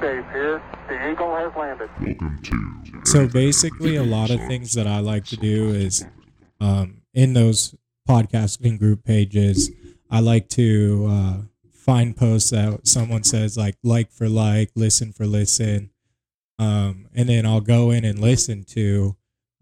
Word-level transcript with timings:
Base 0.00 0.24
here. 0.32 0.62
The 0.88 1.10
Eagle 1.10 1.34
has 1.34 1.52
landed. 1.56 1.90
So 3.04 3.26
basically, 3.26 3.96
a 3.96 4.02
lot 4.02 4.30
of 4.30 4.40
things 4.46 4.74
that 4.74 4.86
I 4.86 5.00
like 5.00 5.24
to 5.26 5.36
do 5.36 5.70
is 5.70 6.04
um, 6.60 7.02
in 7.14 7.32
those 7.34 7.74
podcasting 8.08 8.78
group 8.78 9.04
pages, 9.04 9.70
I 10.10 10.20
like 10.20 10.48
to 10.50 11.06
uh, 11.10 11.36
find 11.72 12.16
posts 12.16 12.50
that 12.50 12.86
someone 12.86 13.24
says 13.24 13.56
like 13.56 13.76
like 13.82 14.10
for 14.10 14.28
like, 14.28 14.70
listen 14.74 15.12
for 15.12 15.26
listen, 15.26 15.90
um, 16.58 17.06
and 17.14 17.28
then 17.28 17.46
I'll 17.46 17.60
go 17.60 17.90
in 17.90 18.04
and 18.04 18.18
listen 18.18 18.64
to 18.68 19.16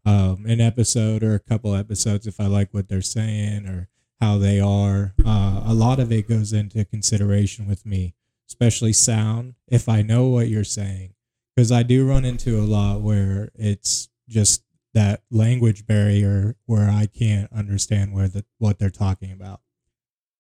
um, 0.04 0.44
an 0.46 0.60
episode 0.60 1.22
or 1.22 1.34
a 1.34 1.40
couple 1.40 1.74
episodes 1.74 2.26
if 2.26 2.40
I 2.40 2.46
like 2.46 2.72
what 2.72 2.88
they're 2.88 3.02
saying 3.02 3.66
or 3.66 3.88
how 4.20 4.38
they 4.38 4.60
are. 4.60 5.14
Uh, 5.24 5.62
a 5.66 5.74
lot 5.74 5.98
of 5.98 6.12
it 6.12 6.28
goes 6.28 6.52
into 6.52 6.84
consideration 6.84 7.66
with 7.66 7.84
me, 7.84 8.14
especially 8.48 8.92
sound. 8.92 9.54
If 9.68 9.88
I 9.88 10.02
know 10.02 10.26
what 10.28 10.48
you're 10.48 10.64
saying 10.64 11.14
because 11.56 11.72
I 11.72 11.82
do 11.82 12.06
run 12.06 12.24
into 12.24 12.60
a 12.60 12.62
lot 12.66 13.00
where 13.00 13.50
it's 13.54 14.08
just 14.28 14.62
that 14.94 15.22
language 15.30 15.86
barrier 15.86 16.56
where 16.66 16.90
I 16.90 17.06
can't 17.06 17.50
understand 17.52 18.12
where 18.12 18.28
the 18.28 18.44
what 18.58 18.78
they're 18.78 18.90
talking 18.90 19.32
about. 19.32 19.60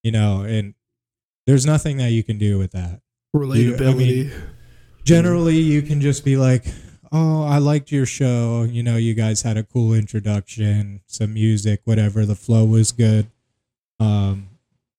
You 0.02 0.12
know, 0.12 0.42
and 0.42 0.74
there's 1.46 1.66
nothing 1.66 1.96
that 1.96 2.10
you 2.10 2.22
can 2.22 2.38
do 2.38 2.58
with 2.58 2.72
that. 2.72 3.00
relatability. 3.34 4.32
Generally, 5.04 5.58
you 5.58 5.82
can 5.82 6.00
just 6.00 6.24
be 6.24 6.36
like, 6.36 6.64
"Oh, 7.12 7.44
I 7.44 7.58
liked 7.58 7.92
your 7.92 8.06
show. 8.06 8.64
You 8.64 8.82
know, 8.82 8.96
you 8.96 9.14
guys 9.14 9.42
had 9.42 9.56
a 9.56 9.62
cool 9.62 9.94
introduction, 9.94 11.00
some 11.06 11.34
music, 11.34 11.80
whatever. 11.84 12.26
The 12.26 12.34
flow 12.34 12.64
was 12.64 12.92
good." 12.92 13.30
Um, 13.98 14.48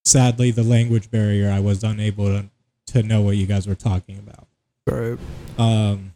sadly, 0.06 0.52
the 0.52 0.64
language 0.64 1.12
barrier, 1.12 1.52
I 1.52 1.60
was 1.60 1.84
unable 1.84 2.26
to, 2.26 2.50
to 2.88 3.04
know 3.04 3.22
what 3.22 3.38
you 3.38 3.46
guys 3.46 3.68
were 3.68 3.76
talking 3.76 4.18
about. 4.18 4.48
right. 4.86 5.20
Um, 5.58 6.14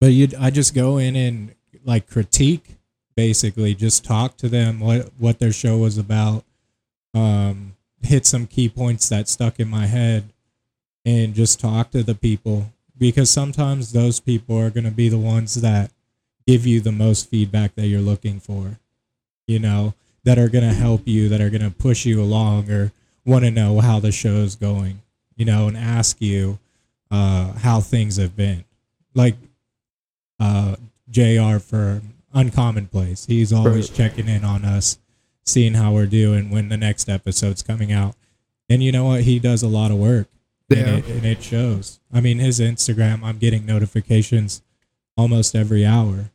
but 0.00 0.08
you, 0.08 0.28
I 0.38 0.50
just 0.50 0.74
go 0.74 0.98
in 0.98 1.16
and 1.16 1.54
like 1.84 2.08
critique, 2.08 2.76
basically, 3.16 3.74
just 3.74 4.04
talk 4.04 4.36
to 4.38 4.48
them 4.48 4.80
what 4.80 5.10
what 5.18 5.38
their 5.38 5.52
show 5.52 5.78
was 5.78 5.98
about. 5.98 6.44
Um, 7.14 7.76
hit 8.02 8.26
some 8.26 8.46
key 8.46 8.68
points 8.68 9.08
that 9.08 9.28
stuck 9.28 9.60
in 9.60 9.68
my 9.68 9.86
head, 9.86 10.32
and 11.04 11.34
just 11.34 11.60
talk 11.60 11.90
to 11.92 12.02
the 12.02 12.14
people 12.14 12.72
because 12.98 13.30
sometimes 13.30 13.92
those 13.92 14.20
people 14.20 14.58
are 14.58 14.70
going 14.70 14.84
to 14.84 14.90
be 14.90 15.08
the 15.08 15.18
ones 15.18 15.54
that 15.60 15.90
give 16.46 16.66
you 16.66 16.80
the 16.80 16.92
most 16.92 17.30
feedback 17.30 17.74
that 17.74 17.86
you're 17.86 18.00
looking 18.00 18.40
for. 18.40 18.78
You 19.46 19.58
know, 19.58 19.94
that 20.24 20.38
are 20.38 20.48
going 20.48 20.68
to 20.68 20.74
help 20.74 21.06
you, 21.06 21.28
that 21.28 21.40
are 21.40 21.50
going 21.50 21.62
to 21.62 21.70
push 21.70 22.04
you 22.04 22.20
along, 22.20 22.70
or 22.70 22.92
want 23.24 23.44
to 23.44 23.50
know 23.50 23.80
how 23.80 24.00
the 24.00 24.12
show 24.12 24.36
is 24.36 24.56
going. 24.56 25.00
You 25.36 25.44
know, 25.44 25.66
and 25.68 25.76
ask 25.76 26.20
you 26.20 26.58
uh, 27.10 27.52
how 27.54 27.80
things 27.80 28.16
have 28.16 28.36
been. 28.36 28.64
Like 29.14 29.36
uh, 30.40 30.76
Jr. 31.10 31.58
for 31.58 32.02
Uncommon 32.32 32.86
Place, 32.88 33.26
he's 33.26 33.52
always 33.52 33.88
Right. 33.90 33.96
checking 33.96 34.28
in 34.28 34.44
on 34.44 34.64
us, 34.64 34.98
seeing 35.44 35.74
how 35.74 35.92
we're 35.92 36.06
doing 36.06 36.50
when 36.50 36.68
the 36.68 36.76
next 36.76 37.08
episode's 37.08 37.62
coming 37.62 37.92
out. 37.92 38.14
And 38.68 38.82
you 38.82 38.92
know 38.92 39.04
what? 39.04 39.22
He 39.22 39.38
does 39.38 39.62
a 39.62 39.68
lot 39.68 39.90
of 39.90 39.98
work, 39.98 40.28
Yeah. 40.68 40.78
and, 40.78 40.98
it, 41.04 41.08
and 41.10 41.24
it 41.24 41.42
shows. 41.42 42.00
I 42.12 42.20
mean, 42.20 42.38
his 42.38 42.58
Instagram, 42.60 43.22
I'm 43.22 43.38
getting 43.38 43.66
notifications 43.66 44.62
almost 45.16 45.54
every 45.54 45.84
hour, 45.86 46.30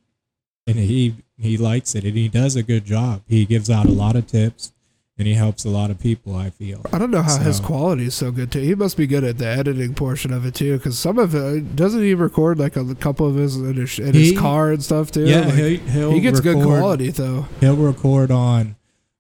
and 0.68 0.78
he 0.78 1.16
he 1.38 1.58
likes 1.58 1.96
it, 1.96 2.04
and 2.04 2.16
he 2.18 2.28
does 2.28 2.56
a 2.58 2.64
good 2.64 2.84
job. 2.86 3.22
He 3.28 3.46
gives 3.46 3.70
out 3.70 3.86
a 3.86 3.92
lot 3.92 4.16
of 4.18 4.28
tips, 4.28 4.74
and 5.20 5.28
he 5.28 5.34
helps 5.36 5.66
a 5.66 5.70
lot 5.70 5.92
of 5.92 6.00
people. 6.00 6.36
I 6.36 6.50
feel. 6.50 6.82
I 6.92 6.98
don't 6.98 7.12
know 7.12 7.22
how 7.22 7.38
his 7.38 7.60
quality 7.60 8.06
is 8.06 8.16
so 8.16 8.32
good 8.32 8.52
too. 8.52 8.62
He 8.62 8.74
must 8.74 8.98
be 8.98 9.06
good 9.06 9.24
at 9.24 9.38
the 9.38 9.46
editing 9.48 9.94
portion 9.94 10.34
of 10.34 10.46
it 10.46 10.56
too, 10.56 10.78
because 10.78 10.98
some 10.98 11.20
of 11.20 11.36
it 11.36 11.76
doesn't 11.76 12.02
he 12.02 12.14
record 12.16 12.58
like 12.58 12.76
a 12.78 12.96
couple 12.96 13.28
of 13.28 13.36
his 13.36 13.56
in 13.58 13.76
his, 13.76 14.00
in 14.00 14.14
He- 14.16 14.30
his 14.32 14.40
car 14.40 14.72
and 14.72 14.82
stuff 14.84 15.12
too. 15.12 15.26
Yeah, 15.28 15.42
Like, 15.42 15.54
he, 15.54 15.78
he'll 15.78 16.12
he 16.12 16.22
gets 16.22 16.40
good 16.40 16.64
quality 16.64 17.10
though. 17.12 17.46
he'll 17.60 17.76
record 17.76 18.32
on 18.32 18.76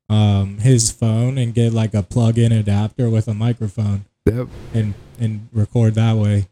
um, 0.09 0.57
his 0.59 0.89
phone 0.89 1.37
and 1.37 1.53
get 1.53 1.71
like 1.73 1.93
a 1.93 2.01
plug-in 2.01 2.51
adapter 2.51 3.09
with 3.09 3.27
a 3.27 3.33
microphone 3.35 4.05
Yep. 4.25 4.47
and 4.73 4.93
and 5.19 5.49
record 5.53 5.95
that 5.95 6.15
way. 6.15 6.47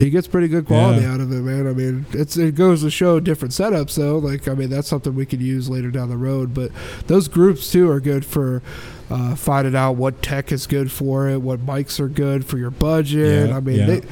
He 0.00 0.10
gets 0.10 0.26
pretty 0.26 0.48
good 0.48 0.66
quality 0.66 1.02
Yeah. 1.02 1.14
out 1.14 1.20
of 1.20 1.30
it, 1.30 1.36
man. 1.42 1.68
I 1.68 1.72
mean, 1.72 2.04
it's 2.12 2.36
it 2.36 2.56
goes 2.56 2.82
to 2.82 2.90
show 2.90 3.20
different 3.20 3.54
setups 3.54 3.94
though. 3.94 4.18
Like, 4.18 4.48
I 4.48 4.54
mean, 4.54 4.68
that's 4.68 4.88
something 4.88 5.14
we 5.14 5.24
could 5.24 5.40
use 5.40 5.70
later 5.70 5.92
down 5.92 6.08
the 6.08 6.16
road. 6.16 6.52
But 6.52 6.72
those 7.06 7.28
groups 7.28 7.70
too 7.70 7.88
are 7.88 8.00
good 8.00 8.24
for 8.24 8.60
uh, 9.08 9.36
finding 9.36 9.76
out 9.76 9.92
what 9.92 10.20
tech 10.20 10.50
is 10.50 10.66
good 10.66 10.90
for 10.90 11.28
it, 11.28 11.42
what 11.42 11.64
mics 11.64 12.00
are 12.00 12.08
good 12.08 12.44
for 12.44 12.58
your 12.58 12.72
budget. 12.72 13.48
Yeah, 13.50 13.56
I 13.56 13.60
mean, 13.60 13.78
yeah. 13.78 13.86
they, 13.86 14.02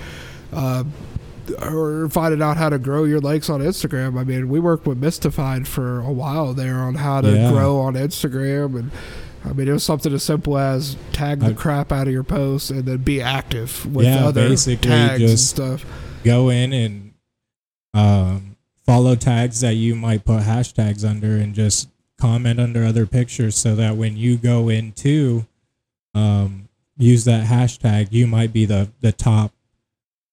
uh, 0.52 0.84
or 1.68 2.08
finding 2.10 2.40
out 2.42 2.58
how 2.58 2.68
to 2.68 2.78
grow 2.78 3.02
your 3.02 3.20
likes 3.20 3.50
on 3.50 3.60
Instagram. 3.60 4.16
I 4.16 4.22
mean, 4.22 4.48
we 4.48 4.60
worked 4.60 4.86
with 4.86 4.98
Mystified 4.98 5.66
for 5.66 5.98
a 6.00 6.12
while 6.12 6.54
there 6.54 6.76
on 6.78 6.94
how 6.94 7.22
to 7.22 7.50
grow 7.52 7.80
on 7.80 7.94
Instagram 7.94 8.78
and. 8.78 8.90
I 9.44 9.52
mean, 9.52 9.68
it 9.68 9.72
was 9.72 9.82
something 9.84 10.12
as 10.12 10.22
simple 10.22 10.56
as 10.56 10.96
tag 11.12 11.40
the 11.40 11.46
I- 11.46 11.52
crap 11.52 11.90
out 11.92 12.06
of 12.06 12.12
your 12.12 12.22
posts 12.24 12.70
and 12.70 12.84
then 12.84 12.98
be 12.98 13.20
active 13.20 13.84
with 13.94 14.06
Yeah, 14.06 14.26
other 14.26 14.48
basically 14.48 14.88
tags 14.88 15.22
and 15.22 15.38
stuff. 15.38 15.84
Go 16.24 16.48
in 16.50 16.72
and 16.72 17.12
um, 17.94 18.56
follow 18.86 19.14
tags 19.16 19.60
that 19.60 19.74
you 19.74 19.94
might 19.94 20.24
put 20.24 20.42
hashtags 20.42 21.08
under 21.08 21.36
and 21.36 21.54
just 21.54 21.88
comment 22.18 22.60
under 22.60 22.84
other 22.84 23.04
pictures 23.06 23.56
so 23.56 23.74
that 23.74 23.96
when 23.96 24.16
you 24.16 24.36
go 24.36 24.68
into 24.68 25.44
um, 26.14 26.68
use 26.96 27.24
that 27.24 27.46
hashtag, 27.46 28.08
you 28.12 28.26
might 28.26 28.52
be 28.52 28.64
the 28.64 28.90
the 29.00 29.10
top 29.12 29.52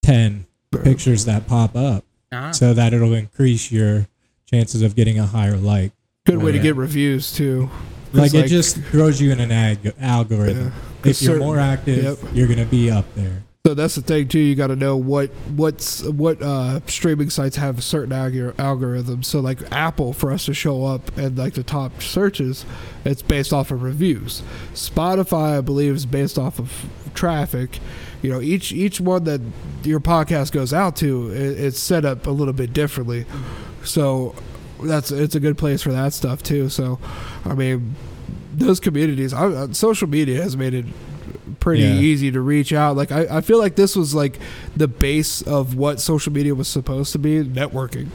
ten 0.04 0.46
pictures 0.84 1.26
that 1.26 1.48
pop 1.48 1.76
up, 1.76 2.04
Ah. 2.32 2.52
so 2.52 2.74
that 2.76 2.94
it'll 2.94 3.14
increase 3.14 3.72
your 3.72 4.08
chances 4.46 4.82
of 4.84 4.96
getting 4.96 5.18
a 5.18 5.26
higher 5.26 5.58
like. 5.58 5.92
Good 6.26 6.44
way 6.44 6.52
to 6.52 6.60
get 6.60 6.76
reviews 6.76 7.32
too. 7.34 7.70
Like, 8.14 8.34
it 8.34 8.42
like- 8.42 8.50
just 8.50 8.78
throws 8.92 9.20
you 9.22 9.32
in 9.32 9.40
an 9.40 9.52
ag- 9.52 9.94
algorithm. 10.00 10.66
Yeah. 10.66 11.10
If 11.12 11.22
you're 11.22 11.32
certain- 11.34 11.40
more 11.48 11.60
active, 11.60 12.04
Yep. 12.04 12.18
you're 12.34 12.48
gonna 12.48 12.66
be 12.66 12.90
up 12.92 13.06
there. 13.16 13.44
So 13.66 13.74
that's 13.74 13.96
the 13.96 14.02
thing 14.02 14.28
too. 14.30 14.40
You 14.40 14.56
got 14.56 14.68
to 14.68 14.76
know 14.76 14.96
what 14.96 15.32
what's 15.56 16.02
what 16.04 16.42
uh, 16.42 16.80
streaming 16.88 17.30
sites 17.30 17.58
have 17.58 17.84
certain 17.84 18.12
algor- 18.12 18.54
algorithms. 18.54 19.26
So 19.26 19.42
like 19.42 19.60
Apple, 19.72 20.14
for 20.14 20.32
us 20.32 20.46
to 20.46 20.54
show 20.54 20.86
up 20.86 21.16
in 21.18 21.36
like 21.36 21.54
the 21.54 21.62
top 21.64 22.02
searches, 22.02 22.66
it's 23.06 23.22
based 23.22 23.52
off 23.54 23.70
of 23.70 23.84
reviews. 23.84 24.42
Spotify, 24.74 25.58
I 25.58 25.62
believe, 25.62 25.94
is 25.96 26.06
based 26.06 26.38
off 26.40 26.58
of 26.58 26.72
traffic. 27.14 27.80
You 28.22 28.32
know, 28.32 28.42
each 28.42 28.72
each 28.72 29.00
one 29.02 29.26
that 29.26 29.42
your 29.84 30.00
podcast 30.00 30.52
goes 30.54 30.74
out 30.74 30.96
to, 30.98 31.30
it, 31.32 31.60
it's 31.60 31.80
set 31.80 32.06
up 32.06 32.28
a 32.28 32.32
little 32.32 32.54
bit 32.54 32.72
differently. 32.74 33.26
So 33.84 34.36
that's 34.84 35.12
it's 35.12 35.36
a 35.36 35.40
good 35.40 35.58
place 35.58 35.82
for 35.82 35.92
that 35.92 36.14
stuff 36.14 36.42
too. 36.44 36.70
So, 36.70 37.00
I 37.46 37.54
mean, 37.54 37.96
those 38.54 38.80
communities, 38.80 39.34
I, 39.34 39.46
uh, 39.46 39.74
social 39.74 40.08
media 40.10 40.42
has 40.42 40.56
made 40.58 40.74
it 40.74 40.86
pretty 41.60 41.84
Yeah. 41.84 41.94
easy 41.96 42.32
to 42.32 42.42
reach 42.42 42.72
out. 42.74 42.96
Like 42.96 43.12
I, 43.12 43.38
I 43.38 43.42
feel 43.42 43.58
like 43.60 43.76
this 43.76 43.96
was 43.96 44.14
like 44.16 44.40
the 44.76 44.88
base 44.88 45.42
of 45.42 45.76
what 45.76 46.00
social 46.00 46.32
media 46.32 46.56
was 46.56 46.68
supposed 46.68 47.12
to 47.14 47.20
be, 47.20 47.44
networking. 47.44 48.08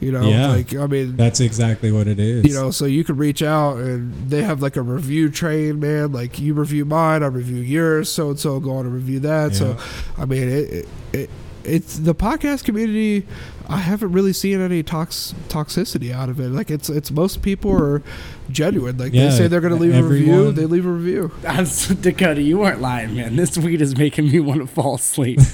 You 0.00 0.12
know, 0.12 0.22
Yeah. 0.28 0.48
like 0.48 0.74
I 0.74 0.86
mean, 0.86 1.16
That's 1.16 1.40
exactly 1.40 1.92
what 1.92 2.08
it 2.08 2.18
is. 2.18 2.46
you 2.46 2.54
know, 2.54 2.70
so 2.70 2.86
you 2.86 3.04
could 3.04 3.18
reach 3.18 3.42
out 3.42 3.76
and 3.76 4.14
they 4.30 4.42
have 4.42 4.62
like 4.62 4.76
a 4.76 4.82
review 4.82 5.28
train, 5.28 5.78
man. 5.78 6.10
Like 6.12 6.38
you 6.40 6.54
review 6.54 6.84
mine, 6.86 7.22
I 7.22 7.26
review 7.26 7.58
yours, 7.58 8.08
so 8.10 8.30
and 8.30 8.38
so 8.38 8.58
go 8.60 8.70
on 8.76 8.86
and 8.86 8.94
review 8.94 9.20
that. 9.20 9.54
So, 9.54 9.76
I 10.16 10.24
mean, 10.24 10.48
it, 10.48 10.72
it, 10.72 10.88
it 11.12 11.30
it's 11.64 11.98
the 11.98 12.14
podcast 12.14 12.64
community. 12.64 13.26
I 13.70 13.78
haven't 13.78 14.12
really 14.12 14.32
seen 14.32 14.60
any 14.60 14.82
tox 14.82 15.32
toxicity 15.48 16.12
out 16.12 16.28
of 16.28 16.40
it. 16.40 16.48
Like 16.48 16.70
it's 16.70 16.90
it's 16.90 17.10
most 17.10 17.40
people 17.40 17.72
are 17.72 18.02
genuine. 18.50 18.98
Like 18.98 19.12
Yeah, 19.12 19.26
they 19.26 19.30
say 19.30 19.46
they're 19.46 19.60
going 19.60 19.72
to 19.72 19.78
leave 19.78 19.94
a 19.94 20.02
review, 20.02 20.50
they 20.50 20.66
leave 20.66 20.84
a 20.86 20.90
review. 20.90 21.30
That's, 21.40 21.86
Dakota, 21.88 22.42
you 22.42 22.58
weren't 22.58 22.80
lying, 22.80 23.14
man. 23.14 23.36
This 23.36 23.56
weed 23.56 23.80
is 23.80 23.96
making 23.96 24.30
me 24.30 24.40
want 24.40 24.60
to 24.60 24.66
fall 24.66 24.96
asleep. 24.96 25.38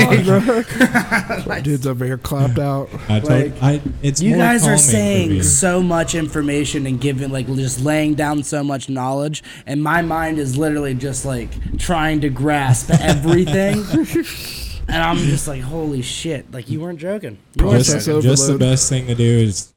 Oh 0.00 1.60
Dude's 1.62 1.86
over 1.86 2.04
here 2.04 2.18
clapped 2.18 2.58
out. 2.58 2.88
I 3.08 3.20
told, 3.20 3.30
like, 3.30 3.62
I, 3.62 3.80
it's 4.02 4.20
you 4.20 4.36
guys 4.36 4.66
are 4.66 4.76
saying 4.78 5.42
so 5.42 5.82
much 5.82 6.14
information 6.14 6.86
and 6.86 7.00
giving 7.00 7.30
like 7.30 7.46
just 7.46 7.80
laying 7.80 8.14
down 8.14 8.42
so 8.42 8.64
much 8.64 8.88
knowledge 8.88 9.42
and 9.66 9.82
my 9.82 10.02
mind 10.02 10.38
is 10.38 10.56
literally 10.56 10.94
just 10.94 11.24
like 11.24 11.78
trying 11.78 12.20
to 12.22 12.28
grasp 12.28 12.90
everything 12.90 13.84
and 14.88 15.02
i'm 15.02 15.16
just 15.18 15.46
like 15.46 15.60
holy 15.62 16.02
shit 16.02 16.50
like 16.52 16.68
you 16.68 16.80
weren't 16.80 16.98
joking 16.98 17.38
you 17.56 17.66
weren't 17.66 17.84
just, 17.84 18.06
joking. 18.06 18.22
just 18.22 18.46
the 18.46 18.58
best 18.58 18.88
thing 18.88 19.06
to 19.06 19.14
do 19.14 19.24
is 19.24 19.72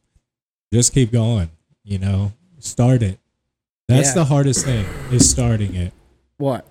just 0.74 0.94
keep 0.94 1.12
going. 1.12 1.50
You 1.84 2.00
know, 2.00 2.32
start 2.60 3.04
it. 3.04 3.20
That's 3.88 4.10
Yeah. 4.10 4.14
the 4.14 4.26
hardest 4.26 4.64
thing 4.66 4.86
is 5.12 5.30
starting 5.30 5.76
it. 5.76 5.92
What? 6.38 6.66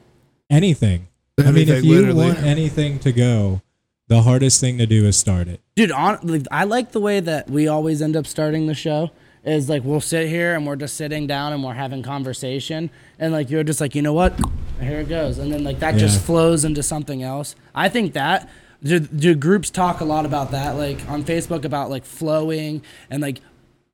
Anything. 0.48 1.08
I 1.38 1.50
mean, 1.50 1.68
if 1.68 1.84
you 1.84 1.96
literally. 1.96 2.26
want 2.28 2.38
anything 2.38 2.98
to 3.00 3.12
go, 3.12 3.60
the 4.08 4.22
hardest 4.22 4.60
thing 4.60 4.78
to 4.78 4.86
do 4.86 5.04
is 5.06 5.16
start 5.16 5.48
it. 5.48 5.60
Dude, 5.76 5.92
on, 5.92 6.18
like, 6.22 6.46
I 6.50 6.64
like 6.64 6.92
the 6.92 7.00
way 7.00 7.20
that 7.20 7.50
we 7.50 7.68
always 7.68 8.00
end 8.00 8.16
up 8.16 8.26
starting 8.26 8.66
the 8.66 8.74
show. 8.74 9.10
Is 9.42 9.70
like 9.70 9.84
we'll 9.84 10.02
sit 10.02 10.28
here 10.28 10.54
and 10.54 10.66
we're 10.66 10.76
just 10.76 10.96
sitting 10.96 11.26
down 11.26 11.54
and 11.54 11.64
we're 11.64 11.72
having 11.72 12.02
conversation, 12.02 12.90
and 13.18 13.32
like 13.32 13.48
you're 13.48 13.64
just 13.64 13.80
like, 13.80 13.94
you 13.94 14.02
know 14.02 14.12
what, 14.12 14.38
here 14.80 15.00
it 15.00 15.08
goes, 15.08 15.38
and 15.38 15.50
then 15.50 15.64
like 15.64 15.78
that 15.80 15.96
just 15.96 16.20
flows 16.20 16.64
into 16.64 16.82
something 16.82 17.22
else. 17.22 17.54
I 17.74 17.88
think 17.88 18.12
that 18.12 18.50
do, 18.82 18.98
do 19.00 19.34
groups 19.34 19.70
talk 19.70 20.00
a 20.00 20.04
lot 20.04 20.26
about 20.26 20.50
that, 20.50 20.72
like 20.72 21.08
on 21.08 21.24
Facebook 21.24 21.64
about 21.64 21.88
like 21.88 22.04
flowing 22.04 22.82
and 23.10 23.22
like 23.22 23.40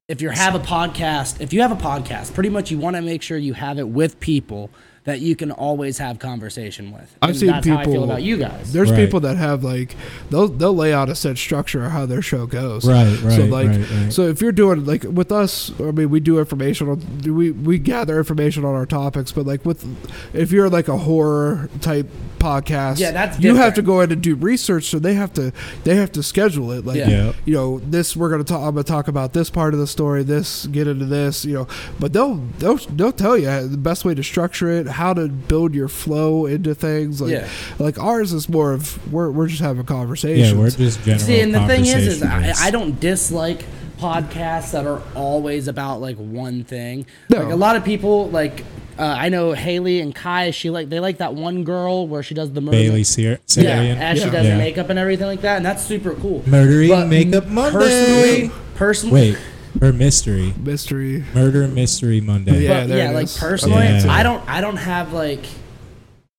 if 0.09 0.21
you 0.21 0.31
have 0.31 0.55
a 0.55 0.61
podcast, 0.61 1.41
if 1.41 1.53
you 1.53 1.63
have 1.63 1.73
a 1.73 1.77
podcast, 1.77 2.35
pretty 2.35 2.49
much 2.49 2.71
you 2.71 2.79
want 2.79 2.97
to 2.97 3.03
make 3.03 3.23
sure 3.23 3.37
you 3.37 3.55
have 3.55 3.79
it 3.79 3.89
with 3.89 4.21
people 4.21 4.71
that 5.06 5.20
you 5.20 5.35
can 5.35 5.50
always 5.50 5.99
have 5.99 6.19
conversation 6.19 6.93
with. 6.93 7.17
I've 7.23 7.31
And 7.31 7.38
seen 7.38 7.47
that's 7.49 7.64
people. 7.64 7.76
how 7.79 7.82
I 7.82 7.87
feel 7.87 8.05
about 8.05 8.23
you 8.23 8.37
guys. 8.37 8.73
There's 8.73 8.91
Right. 8.91 8.99
people 9.05 9.20
that 9.20 9.37
have 9.38 9.64
like 9.64 9.97
they'll 10.31 10.49
they'll 10.49 10.75
lay 10.76 10.93
out 10.93 11.08
a 11.08 11.14
set 11.14 11.38
structure 11.38 11.85
of 11.87 11.93
how 11.93 12.05
their 12.06 12.23
show 12.23 12.44
goes. 12.47 12.87
Right, 12.87 13.17
So 13.17 13.26
right, 13.29 13.50
like 13.50 13.69
right, 13.69 13.91
right. 13.91 14.12
so 14.12 14.29
if 14.29 14.41
you're 14.43 14.53
doing 14.53 14.85
like 14.85 15.05
with 15.05 15.32
us, 15.32 15.73
I 15.81 15.91
mean 15.93 16.11
we 16.11 16.20
do 16.20 16.38
information 16.38 16.88
on 16.88 17.03
we 17.25 17.50
we 17.53 17.79
gather 17.79 18.19
information 18.19 18.64
on 18.64 18.75
our 18.75 18.85
topics, 18.87 19.32
but 19.32 19.47
like 19.47 19.64
with 19.64 19.85
if 20.35 20.53
you're 20.53 20.69
like 20.69 20.88
a 20.88 20.99
horror 20.99 21.70
type 21.81 22.09
podcast, 22.38 22.99
Yeah, 22.99 23.12
that's 23.12 23.41
you 23.41 23.55
have 23.55 23.75
to 23.75 23.82
go 23.82 24.00
in 24.02 24.12
and 24.12 24.20
do 24.23 24.35
research. 24.35 24.85
So 24.85 24.99
they 24.99 25.14
have 25.14 25.32
to 25.35 25.52
they 25.85 25.94
have 25.97 26.12
to 26.12 26.23
schedule 26.23 26.70
it. 26.73 26.85
Like 26.85 26.97
Yeah. 26.99 27.09
Yeah. 27.09 27.32
you 27.44 27.55
know 27.55 27.79
this 27.79 28.17
we're 28.17 28.31
gonna 28.31 28.44
talk. 28.44 28.61
I'm 28.61 28.75
gonna 28.75 28.82
talk 28.85 29.09
about 29.09 29.32
this 29.32 29.50
part 29.50 29.73
of 29.73 29.81
the 29.81 29.87
story. 29.87 30.23
This 30.23 30.67
get 30.67 30.87
into 30.87 31.05
this. 31.06 31.44
You 31.44 31.55
know, 31.55 31.69
but 32.00 32.12
they'll 32.12 32.37
they'll 32.59 32.76
they'll 32.76 33.12
tell 33.12 33.38
you 33.38 33.47
the 33.69 33.76
best 33.79 34.05
way 34.05 34.14
to 34.14 34.23
structure 34.23 34.69
it, 34.70 34.87
how 34.97 35.13
to 35.15 35.29
build 35.29 35.75
your 35.75 35.89
flow 35.89 36.47
into 36.47 36.75
things. 36.75 37.21
Like 37.21 37.33
Yeah. 37.33 37.49
like 37.79 37.99
ours 37.99 38.33
is 38.33 38.49
more 38.49 38.73
of 38.73 39.13
we're 39.13 39.31
we're 39.31 39.47
just 39.49 39.61
having 39.61 39.85
conversations. 39.85 40.53
Yeah, 40.53 40.59
we're 40.59 40.71
just 40.71 41.03
general 41.05 41.21
See, 41.21 41.41
and 41.41 41.55
the 41.55 41.67
thing 41.67 41.87
is, 41.87 42.07
is 42.07 42.23
I. 42.23 42.53
I 42.59 42.71
don't 42.71 42.99
dislike 42.99 43.65
podcasts 43.99 44.73
that 44.73 44.87
are 44.87 45.03
always 45.15 45.69
about 45.69 46.01
like 46.01 46.17
one 46.17 46.65
thing. 46.65 47.07
No. 47.31 47.43
Like 47.43 47.53
a 47.53 47.57
lot 47.57 47.77
of 47.77 47.85
people, 47.85 48.29
like 48.31 48.65
uh, 48.99 49.03
I 49.05 49.29
know 49.29 49.53
Haley 49.53 50.01
and 50.01 50.15
Kai, 50.15 50.51
she 50.53 50.71
like 50.71 50.89
they 50.89 51.01
like 51.01 51.19
that 51.19 51.35
one 51.35 51.65
girl 51.65 52.07
where 52.09 52.23
she 52.23 52.35
does 52.35 52.51
the 52.53 52.61
murder. 52.61 52.77
Bailey 52.77 53.05
Syr- 53.05 53.39
Yeah, 53.57 53.83
Sarian. 53.85 53.97
as 53.99 54.23
she 54.23 54.31
does 54.31 54.47
Yeah. 54.47 54.57
makeup 54.59 54.89
and 54.91 54.99
everything 54.99 55.27
like 55.27 55.43
that, 55.43 55.57
and 55.59 55.67
that's 55.67 55.83
super 55.85 56.15
cool. 56.15 56.43
Murdering 56.47 56.89
But 56.91 57.09
Makeup 57.09 57.47
Monday. 57.49 57.79
Personally, 57.79 58.51
personally, 58.75 59.15
Wait, 59.33 59.39
or 59.82 59.93
mystery. 59.93 60.55
mystery. 60.58 61.25
Murder 61.34 61.69
Mystery 61.69 62.20
Monday. 62.20 62.64
Yeah, 62.64 62.87
but 62.87 62.96
yeah, 62.96 63.11
like 63.11 63.25
is. 63.25 63.38
personally, 63.38 63.84
Yeah. 63.84 64.06
I 64.08 64.23
don't, 64.23 64.46
I 64.49 64.61
don't 64.61 64.76
have 64.76 65.12
like 65.12 65.44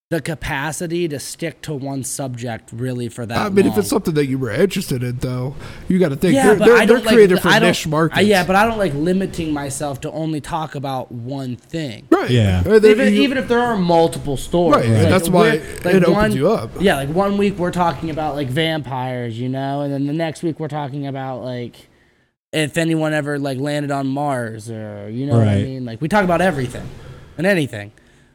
the 0.10 0.22
capacity 0.22 1.06
to 1.06 1.20
stick 1.20 1.62
to 1.62 1.74
one 1.74 2.02
subject 2.02 2.70
really 2.72 3.10
for 3.10 3.26
that. 3.26 3.38
I 3.38 3.50
mean, 3.50 3.66
if 3.66 3.78
it's 3.78 3.90
something 3.90 4.14
that 4.14 4.28
you 4.28 4.38
were 4.40 4.52
interested 4.52 5.04
in, 5.04 5.18
though, 5.18 5.54
you 5.90 6.00
got 6.00 6.10
to 6.10 6.16
think 6.16 6.34
yeah, 6.34 6.46
they're, 6.46 6.56
but 6.60 6.66
they're, 6.66 6.76
I 6.76 6.86
they're 6.86 6.96
don't 6.96 7.06
like. 7.06 7.14
created 7.14 7.42
for 7.42 7.50
I 7.50 7.60
don't, 7.60 7.68
niche 7.72 7.88
markets. 7.88 8.18
uh, 8.20 8.22
yeah, 8.22 8.46
but 8.46 8.56
I 8.56 8.66
don't 8.66 8.78
like 8.78 8.94
limiting 8.94 9.52
myself 9.52 10.00
to 10.02 10.12
only 10.14 10.40
talk 10.40 10.76
about 10.76 11.12
one 11.12 11.58
thing. 11.58 12.08
right, 12.10 12.30
Yeah. 12.30 12.62
Even, 12.66 13.14
you- 13.14 13.22
even 13.24 13.38
if 13.38 13.50
there 13.50 13.60
are 13.60 13.76
multiple 13.76 14.38
stories, 14.38 14.78
Right, 14.78 14.86
and 14.86 14.94
Like, 15.04 15.10
that's 15.10 15.28
why 15.28 15.42
we're- 15.84 15.98
it 15.98 16.04
opens 16.04 16.08
one- 16.16 16.32
you 16.32 16.50
up. 16.52 16.72
Yeah, 16.80 16.96
like 16.96 17.10
one 17.10 17.38
week 17.38 17.58
we're 17.58 17.72
talking 17.72 18.10
about 18.10 18.36
like 18.36 18.48
vampires, 18.48 19.38
you 19.38 19.50
know, 19.50 19.82
and 19.82 19.94
then 19.94 20.08
the 20.08 20.14
next 20.14 20.42
week 20.42 20.58
we're 20.58 20.70
talking 20.70 21.06
about 21.06 21.44
like 21.44 21.90
if 22.54 22.78
anyone 22.78 23.14
ever 23.14 23.38
like 23.40 23.58
landed 23.60 23.92
on 23.92 24.08
Mars 24.08 24.70
or 24.70 25.10
you 25.10 25.26
know 25.26 25.38
what 25.38 25.48
I 25.48 25.56
Right. 25.56 25.64
mean. 25.66 25.86
Like 25.86 26.02
we 26.02 26.08
talk 26.08 26.24
about 26.24 26.42
everything 26.42 26.88
and 27.38 27.46
anything. 27.46 27.92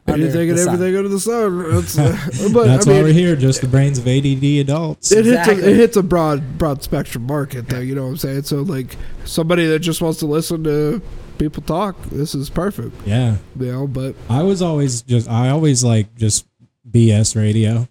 under 0.07 0.25
anything 0.25 0.51
and 0.51 0.59
the 0.59 0.63
sun. 0.65 0.75
everything 0.75 0.97
under 0.97 1.09
the 1.09 1.21
sun. 1.21 1.65
It's, 1.79 1.99
uh, 1.99 2.49
but 2.53 2.67
That's 2.67 2.87
I 2.87 2.91
why 2.91 2.97
mean, 2.97 3.05
we're 3.05 3.13
here, 3.13 3.37
just 3.37 3.61
the 3.63 3.69
brains 3.69 3.99
of 3.99 4.07
ADD 4.07 4.45
adults. 4.61 5.13
it 5.13 5.25
hits 5.25 5.29
a, 5.29 5.41
Exactly. 5.53 5.73
it 5.73 5.77
hits 5.77 5.97
a 5.97 6.03
broad 6.03 6.59
broad 6.59 6.83
spectrum 6.83 7.25
market 7.27 7.69
though 7.69 7.79
you 7.81 7.95
know 7.95 8.03
what 8.05 8.09
i'm 8.11 8.17
saying 8.17 8.43
so 8.43 8.63
like 8.63 8.97
somebody 9.25 9.65
that 9.67 9.79
just 9.79 10.03
wants 10.03 10.19
to 10.19 10.27
listen 10.27 10.65
to 10.65 11.01
people 11.39 11.63
talk 11.63 11.97
this 12.11 12.35
is 12.35 12.51
perfect 12.51 12.95
yeah. 13.07 13.37
you 13.59 13.73
know 13.73 13.87
but 13.87 14.15
I 14.29 14.43
was 14.43 14.61
always 14.61 15.03
just, 15.03 15.29
I 15.31 15.49
always 15.51 15.83
like 15.85 16.15
just 16.17 16.47
BS 16.91 17.35
radio. 17.37 17.89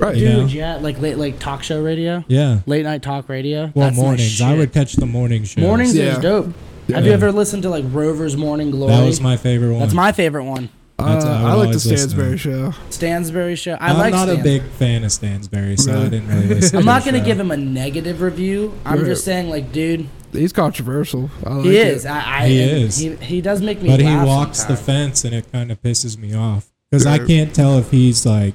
Right. 0.00 0.14
Dude, 0.14 0.22
You 0.22 0.32
know? 0.38 0.44
yeah, 0.46 0.76
like 0.76 0.98
late 1.00 1.18
like 1.18 1.38
talk 1.38 1.62
show 1.62 1.82
radio, 1.82 2.24
Yeah. 2.26 2.60
late 2.64 2.84
night 2.84 3.02
talk 3.02 3.28
radio. 3.28 3.70
Well, 3.74 3.88
That's 3.88 3.96
mornings. 3.96 4.40
I 4.40 4.54
would 4.56 4.72
catch 4.72 4.94
the 4.94 5.04
morning 5.04 5.44
shows. 5.44 5.62
Mornings 5.62 5.94
Yeah. 5.94 6.12
is 6.16 6.18
dope. 6.18 6.54
Have 6.88 7.04
you 7.04 7.12
ever 7.12 7.30
listened 7.30 7.62
to 7.64 7.68
like 7.68 7.84
Rover's 7.90 8.34
Morning 8.36 8.70
Glory? 8.70 8.92
That 8.94 9.04
was 9.04 9.20
my 9.20 9.36
favorite 9.36 9.72
one. 9.72 9.80
That's 9.80 9.92
my 9.92 10.12
favorite 10.12 10.44
one. 10.44 10.70
Uh, 10.98 11.04
I 11.04 11.08
i 11.10 11.14
like 11.14 11.20
the 11.22 11.48
always 11.50 11.86
listen 11.86 12.10
stansberry 12.10 12.38
show 12.38 12.72
Stansbury 12.90 13.56
show. 13.56 13.72
I 13.74 13.88
I'm 13.90 13.98
like 13.98 14.12
not 14.14 14.28
a 14.30 14.36
big 14.36 14.62
fan 14.62 15.04
of 15.04 15.10
Stansberry, 15.10 15.78
so 15.78 16.00
I 16.00 16.04
didn't 16.08 16.28
really 16.28 16.46
listen. 16.54 16.76
I'm 16.78 16.82
to 16.82 16.86
not 16.86 17.04
gonna 17.04 17.18
show. 17.18 17.24
give 17.24 17.40
him 17.40 17.50
a 17.50 17.56
negative 17.56 18.20
review. 18.22 18.72
I'm 18.86 18.98
Right. 18.98 19.06
just 19.06 19.24
saying, 19.24 19.50
like, 19.50 19.72
dude, 19.72 20.06
he's 20.32 20.52
controversial 20.52 21.28
I 21.44 21.54
like 21.54 21.64
he 21.64 21.76
it. 21.76 21.86
is. 21.88 22.06
I, 22.06 22.42
I, 22.44 22.48
He 22.48 22.60
is. 22.60 22.96
He, 22.98 23.14
he 23.16 23.40
does 23.42 23.60
make 23.60 23.82
me. 23.82 23.88
But 23.90 24.00
he 24.00 24.06
laugh 24.06 24.26
walks 24.26 24.64
the 24.64 24.76
fence, 24.76 25.24
and 25.24 25.34
it 25.34 25.50
kind 25.52 25.70
of 25.72 25.82
pisses 25.82 26.16
me 26.16 26.34
off 26.34 26.70
because 26.90 27.04
I 27.06 27.18
can't 27.18 27.52
tell 27.54 27.78
if 27.78 27.90
he's 27.90 28.24
like, 28.24 28.54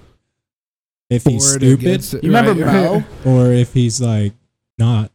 if 1.10 1.24
he's 1.24 1.54
stupid 1.54 1.86
it, 2.14 2.14
You 2.24 2.30
remember 2.34 2.64
right? 2.66 2.74
Mo? 2.74 3.04
or 3.26 3.52
if 3.52 3.74
he's 3.74 4.02
like 4.02 4.34
not. 4.78 5.12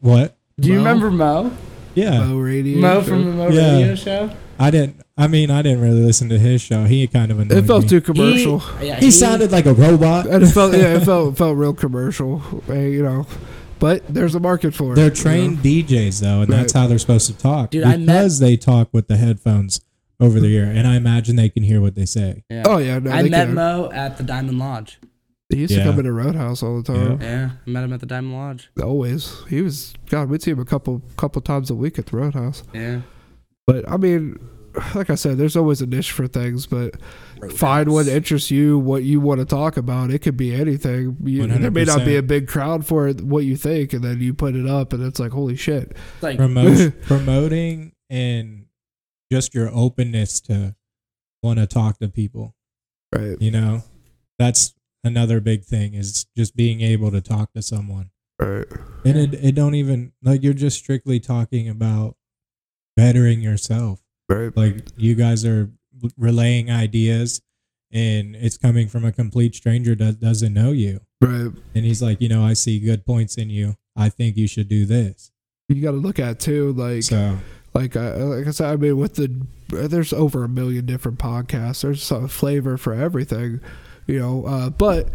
What? 0.00 0.36
Do 0.58 0.68
you 0.68 0.74
Mo? 0.74 0.78
remember 0.80 1.10
Mo? 1.10 1.52
Yeah, 1.94 2.24
Mo 2.24 2.38
radio 2.38 2.78
Mo 2.78 3.00
show. 3.00 3.06
from 3.06 3.24
the 3.24 3.30
Mo 3.32 3.48
Yeah. 3.48 3.72
Radio 3.76 3.94
Show. 3.94 4.30
I 4.58 4.70
didn't. 4.70 5.02
I 5.18 5.28
mean, 5.28 5.50
I 5.50 5.62
didn't 5.62 5.80
really 5.80 6.02
listen 6.02 6.28
to 6.30 6.38
his 6.38 6.60
show. 6.60 6.84
He 6.84 7.06
kind 7.06 7.30
of 7.30 7.38
annoyed 7.40 7.56
it 7.58 7.66
felt 7.66 7.84
me. 7.84 7.88
too 7.88 8.00
commercial 8.02 8.58
He, 8.58 8.86
yeah, 8.88 8.96
he 9.00 9.10
sounded 9.10 9.50
like 9.52 9.64
a 9.66 9.72
robot. 9.72 10.26
and 10.26 10.42
it 10.42 10.48
felt 10.48 10.72
yeah 10.74 10.96
it 10.96 11.04
felt 11.04 11.36
felt 11.38 11.56
real 11.56 11.72
commercial 11.74 12.42
uh, 12.68 12.74
you 12.74 13.02
know 13.02 13.26
but 13.78 14.06
there's 14.08 14.34
a 14.34 14.40
market 14.40 14.74
for 14.74 14.92
it 14.92 14.96
They're 14.96 15.04
you 15.04 15.10
know? 15.10 15.14
trained 15.14 15.58
DJs 15.58 16.20
though, 16.20 16.40
and 16.42 16.50
that's 16.52 16.72
how 16.72 16.86
they're 16.86 16.98
supposed 16.98 17.26
to 17.28 17.36
talk 17.36 17.70
Dude, 17.70 17.84
I 17.84 17.96
met- 17.96 18.06
because 18.06 18.38
they 18.40 18.56
talk 18.56 18.88
with 18.92 19.08
the 19.08 19.16
headphones 19.18 19.80
over 20.20 20.40
the 20.40 20.48
ear, 20.48 20.64
and 20.64 20.86
I 20.86 20.96
imagine 20.96 21.36
they 21.36 21.50
can 21.50 21.62
hear 21.62 21.80
what 21.82 21.94
they 21.94 22.06
say. 22.06 22.42
Yeah. 22.50 22.62
oh 22.66 22.78
yeah 22.78 22.98
no, 22.98 23.10
I 23.12 23.22
they 23.22 23.28
met 23.30 23.46
can. 23.46 23.54
Mo 23.54 23.90
at 23.92 24.16
the 24.18 24.22
Diamond 24.22 24.58
Lodge. 24.58 24.98
He 25.48 25.58
used 25.58 25.72
Yeah. 25.72 25.84
to 25.84 25.90
come 25.90 25.98
into 26.00 26.12
roadhouse 26.12 26.62
all 26.62 26.82
the 26.82 26.92
time 26.92 27.20
Yeah, 27.20 27.50
I 27.66 27.70
met 27.70 27.84
him 27.84 27.92
at 27.92 28.00
the 28.00 28.06
Diamond 28.06 28.34
Lodge. 28.34 28.70
always 28.82 29.44
he 29.48 29.62
was 29.62 29.94
god 30.10 30.28
we'd 30.28 30.42
see 30.42 30.50
him 30.50 30.58
a 30.60 30.64
couple 30.64 31.02
couple 31.16 31.40
times 31.42 31.70
a 31.70 31.74
week 31.74 31.98
at 31.98 32.06
the 32.06 32.16
roadhouse 32.16 32.62
Yeah. 32.74 33.02
But 33.66 33.88
I 33.90 33.96
mean, 33.96 34.38
like 34.94 35.10
I 35.10 35.16
said, 35.16 35.38
there's 35.38 35.56
always 35.56 35.80
a 35.80 35.86
niche 35.86 36.12
for 36.12 36.28
things. 36.28 36.66
But 36.68 36.94
find 37.52 37.90
what 37.90 38.06
interests 38.06 38.48
you, 38.48 38.78
what 38.78 39.02
you 39.02 39.18
want 39.20 39.40
to 39.40 39.44
talk 39.44 39.76
about. 39.76 40.12
It 40.12 40.20
could 40.20 40.36
be 40.36 40.54
anything. 40.54 41.16
You, 41.24 41.48
there 41.48 41.72
may 41.72 41.82
not 41.82 42.04
be 42.04 42.14
a 42.14 42.22
big 42.22 42.46
crowd 42.46 42.86
for 42.86 43.08
it, 43.08 43.22
what 43.22 43.44
you 43.44 43.56
think, 43.56 43.92
and 43.92 44.04
then 44.04 44.20
you 44.20 44.34
put 44.34 44.54
it 44.54 44.68
up, 44.68 44.92
and 44.92 45.02
it's 45.02 45.18
like, 45.18 45.32
holy 45.32 45.56
shit. 45.56 45.96
It's 46.14 46.22
like 46.22 46.36
Promotion, 46.36 46.92
promoting, 47.06 47.90
and 48.08 48.66
just 49.32 49.52
your 49.52 49.68
openness 49.74 50.40
to 50.42 50.76
want 51.42 51.58
to 51.58 51.66
talk 51.66 51.98
to 51.98 52.08
people. 52.08 52.54
Right, 53.12 53.36
You 53.40 53.50
know, 53.50 53.82
that's 54.38 54.74
another 55.06 55.40
big 55.40 55.64
thing 55.64 55.94
is 55.94 56.26
just 56.36 56.56
being 56.56 56.80
able 56.80 57.10
to 57.10 57.20
talk 57.20 57.52
to 57.54 57.62
someone. 57.62 58.10
right, 58.40 58.66
And 59.04 59.16
it, 59.16 59.34
it 59.34 59.54
don't 59.54 59.74
even 59.74 60.12
like 60.22 60.42
you're 60.42 60.52
just 60.52 60.78
strictly 60.78 61.20
talking 61.20 61.68
about 61.68 62.16
bettering 62.96 63.40
yourself. 63.40 64.00
right. 64.28 64.54
Like 64.56 64.86
you 64.96 65.14
guys 65.14 65.44
are 65.44 65.70
relaying 66.18 66.70
ideas 66.70 67.40
and 67.92 68.34
it's 68.36 68.58
coming 68.58 68.88
from 68.88 69.04
a 69.04 69.12
complete 69.12 69.54
stranger 69.54 69.94
that 69.94 70.20
doesn't 70.20 70.52
know 70.52 70.72
you. 70.72 71.00
Right. 71.20 71.52
And 71.74 71.84
he's 71.84 72.02
like, 72.02 72.20
you 72.20 72.28
know, 72.28 72.44
I 72.44 72.52
see 72.52 72.78
good 72.80 73.06
points 73.06 73.36
in 73.36 73.48
you. 73.48 73.76
I 73.96 74.08
think 74.10 74.36
you 74.36 74.46
should 74.46 74.68
do 74.68 74.84
this. 74.84 75.30
You 75.68 75.80
got 75.82 75.92
to 75.92 75.96
look 75.96 76.18
at 76.18 76.38
too, 76.38 76.72
like, 76.74 77.02
So 77.04 77.38
like, 77.74 77.96
I, 77.96 78.14
like 78.14 78.46
I 78.46 78.50
said, 78.50 78.70
I 78.70 78.76
mean, 78.76 78.96
with 78.98 79.14
the 79.14 79.46
there's 79.68 80.12
over 80.12 80.44
a 80.44 80.48
million 80.48 80.86
different 80.86 81.18
podcasts. 81.18 81.82
There's 81.82 82.02
some 82.02 82.28
flavor 82.28 82.76
for 82.76 82.94
everything, 82.94 83.60
you 84.06 84.18
know. 84.18 84.44
Uh, 84.46 84.70
but 84.70 85.08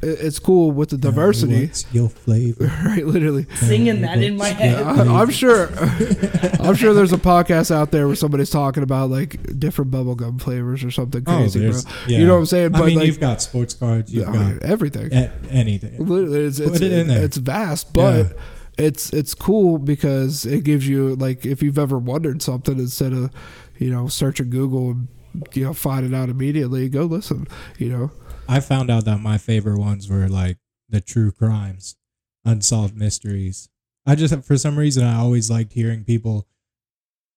it's 0.00 0.38
cool 0.38 0.70
with 0.70 0.90
the 0.90 0.96
diversity, 0.96 1.66
What's 1.66 1.84
your 1.92 2.08
flavor? 2.08 2.66
right? 2.84 3.04
Literally, 3.04 3.46
singing 3.56 4.02
that 4.02 4.22
in 4.22 4.36
my 4.36 4.48
head. 4.50 4.80
I, 4.82 5.20
I'm 5.20 5.30
sure. 5.30 5.68
I'm 6.60 6.76
sure 6.76 6.94
there's 6.94 7.12
a 7.12 7.16
podcast 7.18 7.70
out 7.74 7.90
there 7.90 8.06
where 8.06 8.14
somebody's 8.14 8.50
talking 8.50 8.84
about 8.84 9.10
like 9.10 9.58
different 9.58 9.90
bubblegum 9.90 10.40
flavors 10.40 10.84
or 10.84 10.90
something 10.92 11.24
Oh, 11.26 11.36
crazy, 11.38 11.58
bro. 11.58 11.68
there's- 11.70 11.84
yeah. 12.06 12.18
You 12.18 12.26
know 12.28 12.34
what 12.34 12.40
I'm 12.40 12.46
saying? 12.46 12.74
I 12.76 12.78
But 12.78 12.86
mean, 12.86 12.98
like, 12.98 13.06
you've 13.08 13.18
got 13.20 13.42
sports 13.42 13.74
cards. 13.74 14.12
You've 14.14 14.28
I 14.28 14.32
mean, 14.32 14.58
got 14.58 14.62
everything. 14.68 15.12
a- 15.12 15.32
anything. 15.50 15.96
Literally, 16.06 16.44
it's, 16.44 16.60
Put 16.60 16.80
it 16.80 16.92
in 16.92 17.08
there. 17.08 17.24
it's 17.24 17.36
vast, 17.38 17.92
but 17.92 18.26
Yeah. 18.26 18.32
it's 18.78 19.12
it's 19.12 19.34
cool 19.34 19.78
because 19.78 20.46
it 20.46 20.62
gives 20.62 20.86
you 20.86 21.16
like 21.16 21.44
if 21.44 21.60
you've 21.60 21.78
ever 21.78 21.98
wondered 21.98 22.40
something 22.40 22.78
instead 22.78 23.12
of 23.12 23.30
you 23.78 23.90
know 23.90 24.06
searching 24.06 24.50
Google 24.50 24.90
and 24.92 25.08
you 25.54 25.64
know 25.64 25.72
find 25.72 26.06
it 26.06 26.14
out 26.16 26.28
immediately, 26.28 26.88
go 26.88 27.02
listen. 27.04 27.48
You 27.78 27.88
know, 27.88 28.10
I 28.48 28.60
found 28.60 28.90
out 28.90 29.04
that 29.04 29.20
my 29.20 29.36
favorite 29.36 29.78
ones 29.78 30.08
were 30.08 30.26
like 30.26 30.56
the 30.88 31.00
true 31.00 31.30
crimes, 31.30 31.96
unsolved 32.44 32.96
mysteries. 32.96 33.68
I 34.06 34.14
just, 34.14 34.42
for 34.44 34.56
some 34.56 34.78
reason, 34.78 35.04
I 35.04 35.18
always 35.18 35.50
liked 35.50 35.74
hearing 35.74 36.02
people 36.02 36.48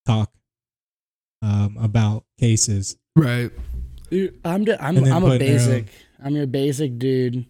talk 0.05 0.31
um, 1.41 1.77
about 1.79 2.23
cases. 2.39 2.95
Right. 3.15 3.51
I'm 4.45 4.65
d- 4.65 4.75
I'm 4.79 5.03
I'm 5.05 5.23
a 5.23 5.37
basic. 5.37 5.87
I'm 6.23 6.35
your 6.35 6.47
basic 6.47 6.97
dude. 6.97 7.45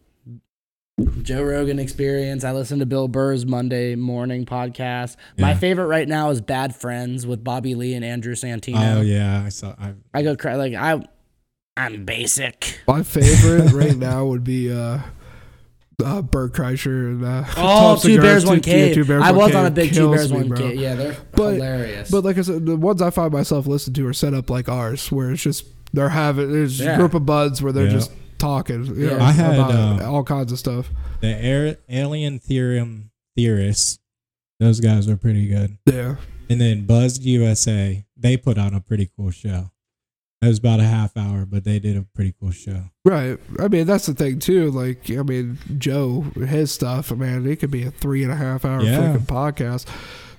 Joe 1.23 1.41
Rogan 1.41 1.79
experience. 1.79 2.43
I 2.43 2.51
listen 2.51 2.79
to 2.79 2.85
Bill 2.85 3.07
Burr's 3.07 3.45
Monday 3.45 3.95
morning 3.95 4.45
podcast. 4.45 5.15
My 5.37 5.55
favorite 5.55 5.87
right 5.87 6.07
now 6.07 6.29
is 6.29 6.41
Bad 6.41 6.75
Friends 6.75 7.25
with 7.25 7.43
Bobby 7.43 7.73
Lee 7.73 7.95
and 7.95 8.05
Andrew 8.05 8.35
Santino. 8.35 8.97
Oh 8.97 9.01
yeah, 9.01 9.43
I 9.43 9.49
saw. 9.49 9.75
I, 9.79 9.93
I 10.13 10.21
go 10.21 10.35
cry 10.35 10.55
like 10.55 10.75
I 10.75 11.01
I'm 11.77 12.05
basic. 12.05 12.79
My 12.87 13.03
favorite 13.03 13.71
right 13.71 13.95
now 13.95 14.25
would 14.25 14.43
be 14.43 14.71
uh, 14.71 14.99
uh, 16.03 16.21
Bert 16.21 16.53
Kreischer 16.53 17.07
and 17.07 17.23
uh, 17.23 17.43
Oh, 17.51 17.53
Tom 17.55 17.95
two 17.97 18.01
Segura. 18.09 18.21
bears, 18.23 18.45
one 18.45 18.61
Two- 18.61 18.69
yeah, 18.69 18.75
cave. 18.77 18.95
Two 18.95 19.05
Bears, 19.05 19.23
I 19.23 19.31
was 19.31 19.47
Cave 19.47 19.55
on 19.55 19.65
a 19.67 19.71
big 19.71 19.93
two 19.93 20.11
bears, 20.11 20.31
me, 20.31 20.37
one 20.39 20.47
bro. 20.49 20.57
cave. 20.57 20.79
Yeah, 20.79 20.95
they're 20.95 21.17
But- 21.31 21.53
hilarious. 21.53 22.11
But 22.11 22.23
like 22.23 22.37
I 22.37 22.41
said, 22.41 22.65
the 22.65 22.75
ones 22.75 23.01
I 23.01 23.09
find 23.09 23.31
myself 23.31 23.67
listening 23.67 23.93
to 23.95 24.07
are 24.07 24.13
set 24.13 24.33
up 24.33 24.49
like 24.49 24.67
ours, 24.69 25.11
where 25.11 25.31
it's 25.31 25.41
just 25.43 25.65
they're 25.93 26.09
having 26.09 26.51
there's 26.51 26.79
Yeah. 26.79 26.95
a 26.95 26.97
group 26.97 27.13
of 27.13 27.25
buds 27.25 27.61
where 27.61 27.71
they're 27.71 27.85
Yeah. 27.85 27.91
just 27.93 28.11
talking, 28.37 28.85
you 28.85 29.07
know, 29.11 29.19
I 29.19 29.31
had, 29.31 29.53
about 29.55 30.01
uh, 30.01 30.11
all 30.11 30.23
kinds 30.23 30.51
of 30.51 30.59
stuff. 30.59 30.89
the 31.21 31.27
air, 31.27 31.77
alien 31.89 32.39
theorem 32.39 33.11
theorists, 33.35 33.99
those 34.59 34.79
guys 34.79 35.07
are 35.07 35.15
pretty 35.17 35.47
good. 35.47 35.77
Yeah, 35.85 36.15
And 36.49 36.59
then 36.59 36.85
Buzzed 36.85 37.23
USA, 37.23 38.03
they 38.17 38.35
put 38.37 38.57
on 38.57 38.73
a 38.73 38.81
pretty 38.81 39.09
cool 39.15 39.29
show. 39.31 39.71
It 40.41 40.47
was 40.47 40.57
about 40.57 40.79
a 40.79 40.85
half 40.85 41.15
hour, 41.15 41.45
but 41.45 41.63
they 41.65 41.77
did 41.77 41.95
a 41.95 42.01
pretty 42.01 42.33
cool 42.39 42.49
show. 42.51 42.85
right. 43.05 43.37
I 43.59 43.67
mean, 43.67 43.85
that's 43.85 44.07
the 44.07 44.13
thing 44.15 44.39
too. 44.39 44.71
Like, 44.71 45.09
I 45.11 45.21
mean, 45.21 45.59
Joe, 45.77 46.21
his 46.35 46.71
stuff, 46.71 47.11
man, 47.11 47.45
it 47.45 47.57
could 47.59 47.69
be 47.69 47.83
a 47.83 47.91
three 47.91 48.23
and 48.23 48.31
a 48.31 48.35
half 48.35 48.65
hour 48.65 48.81
Yeah. 48.81 49.13
freaking 49.15 49.27
podcast. 49.27 49.85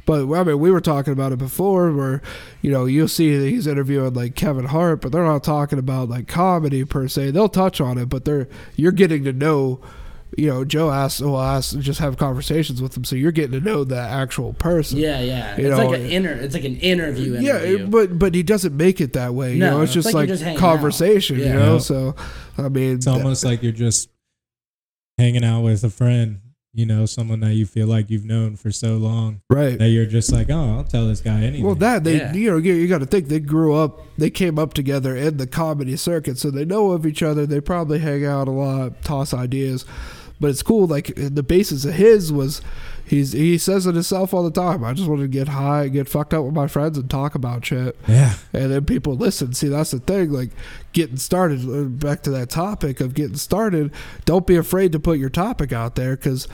But 0.04 0.28
I 0.35 0.42
mean, 0.42 0.59
we 0.59 0.73
were 0.73 0.80
talking 0.80 1.12
about 1.12 1.30
it 1.30 1.38
before, 1.38 1.92
where 1.92 2.21
you 2.61 2.73
know 2.73 2.87
you'll 2.87 3.06
see 3.06 3.37
that 3.37 3.49
he's 3.49 3.68
interviewing 3.68 4.14
like 4.14 4.35
Kevin 4.35 4.64
Hart, 4.64 5.00
but 5.00 5.12
they're 5.12 5.23
not 5.25 5.44
talking 5.44 5.78
about 5.78 6.09
like 6.09 6.26
comedy 6.26 6.85
per 6.85 7.06
se. 7.06 7.30
They'll 7.30 7.49
touch 7.49 7.80
on 7.80 7.99
it, 7.99 8.09
but 8.09 8.25
they're 8.25 8.49
you're 8.75 8.90
getting 8.90 9.23
to 9.23 9.32
know. 9.32 9.80
You 10.38 10.46
know, 10.48 10.64
Joe 10.64 10.90
asks, 10.90 11.20
well, 11.20 11.38
asks, 11.40 11.74
just 11.74 12.00
have 12.00 12.16
conversations 12.16 12.80
with 12.80 12.96
him, 12.96 13.04
so 13.04 13.16
you're 13.16 13.32
getting 13.32 13.52
to 13.52 13.60
know 13.60 13.84
the 13.84 13.98
actual 13.98 14.54
person. 14.54 14.98
yeah, 14.98 15.20
yeah. 15.20 15.56
You 15.58 15.68
it's 15.68 15.76
know, 15.78 15.86
like 15.88 16.00
an 16.00 16.06
inter 16.06 16.32
it's 16.32 16.54
like 16.54 16.64
an 16.64 16.76
interview 16.78 17.34
Yeah, 17.38 17.58
interview. 17.62 17.84
it- 17.84 17.90
but 17.90 18.18
but 18.18 18.34
he 18.34 18.42
doesn't 18.42 18.74
make 18.76 19.00
it 19.02 19.12
that 19.12 19.34
way. 19.34 19.52
You 19.54 19.58
No, 19.60 19.70
know, 19.72 19.80
it's 19.82 19.94
it's 19.94 20.04
just 20.04 20.14
like 20.14 20.28
like, 20.30 20.38
just 20.38 20.58
conversation. 20.58 21.36
out. 21.36 21.42
You 21.46 21.52
know, 21.52 21.72
Yeah. 21.74 21.78
so 21.80 22.14
I 22.56 22.68
mean, 22.70 22.94
It's 22.96 23.06
almost 23.06 23.44
like 23.44 23.62
you're 23.62 23.72
just 23.72 24.08
hanging 25.18 25.44
out 25.44 25.60
with 25.62 25.84
a 25.84 25.90
friend, 25.90 26.40
you 26.72 26.86
know, 26.86 27.04
someone 27.04 27.40
that 27.40 27.52
you 27.54 27.66
feel 27.66 27.86
like 27.86 28.08
you've 28.10 28.24
known 28.24 28.56
for 28.56 28.70
so 28.72 28.96
long 28.96 29.42
right. 29.50 29.78
that 29.78 29.90
you're 29.90 30.06
just 30.06 30.32
like, 30.32 30.48
oh, 30.50 30.76
I'll 30.78 30.84
tell 30.84 31.06
this 31.06 31.20
guy 31.20 31.42
anything. 31.42 31.64
Well, 31.64 31.74
that 31.76 32.04
they 32.04 32.16
Yeah. 32.16 32.32
you 32.32 32.50
know 32.50 32.56
you, 32.56 32.72
you 32.72 32.88
got 32.88 32.98
to 33.00 33.06
think 33.06 33.28
they 33.28 33.40
grew 33.40 33.74
up, 33.74 34.00
they 34.16 34.30
came 34.30 34.58
up 34.58 34.72
together 34.72 35.14
in 35.14 35.36
the 35.36 35.46
comedy 35.46 35.96
circuit, 35.96 36.38
so 36.38 36.50
they 36.50 36.64
know 36.64 36.92
of 36.92 37.04
each 37.06 37.22
other. 37.22 37.44
They 37.46 37.60
probably 37.60 37.98
hang 37.98 38.24
out 38.24 38.48
a 38.48 38.52
lot, 38.52 39.02
toss 39.02 39.34
ideas, 39.34 39.84
but 40.42 40.50
it's 40.50 40.62
cool. 40.62 40.87
Like 40.87 41.14
the 41.16 41.42
basis 41.42 41.87
of 41.87 41.94
his 41.94 42.30
was, 42.30 42.61
he's 43.06 43.32
he 43.32 43.56
says 43.56 43.87
it 43.87 43.94
himself 43.94 44.34
all 44.34 44.42
the 44.42 44.50
time. 44.50 44.84
I 44.84 44.92
just 44.92 45.08
want 45.08 45.22
to 45.22 45.28
get 45.28 45.49
high, 45.49 45.88
get 45.88 46.08
fucked 46.08 46.34
up 46.34 46.44
with 46.44 46.52
my 46.52 46.66
friends, 46.66 46.99
and 46.99 47.08
talk 47.08 47.34
about 47.34 47.64
shit. 47.64 47.96
yeah. 48.06 48.34
and 48.52 48.70
then 48.70 48.84
people 48.84 49.14
listen. 49.14 49.54
See, 49.54 49.68
that's 49.68 49.92
the 49.92 50.00
thing. 50.00 50.30
Like 50.30 50.50
getting 50.92 51.16
started. 51.16 51.64
uh, 51.66 51.84
Back 51.84 52.22
to 52.25 52.30
that 52.32 52.50
topic 52.50 53.00
of 53.00 53.14
getting 53.14 53.37
started. 53.37 53.92
Don't 54.26 54.46
be 54.46 54.56
afraid 54.56 54.92
to 54.92 55.00
put 55.00 55.18
your 55.18 55.30
topic 55.30 55.72
out 55.72 55.94
there 55.94 56.16
because 56.16 56.49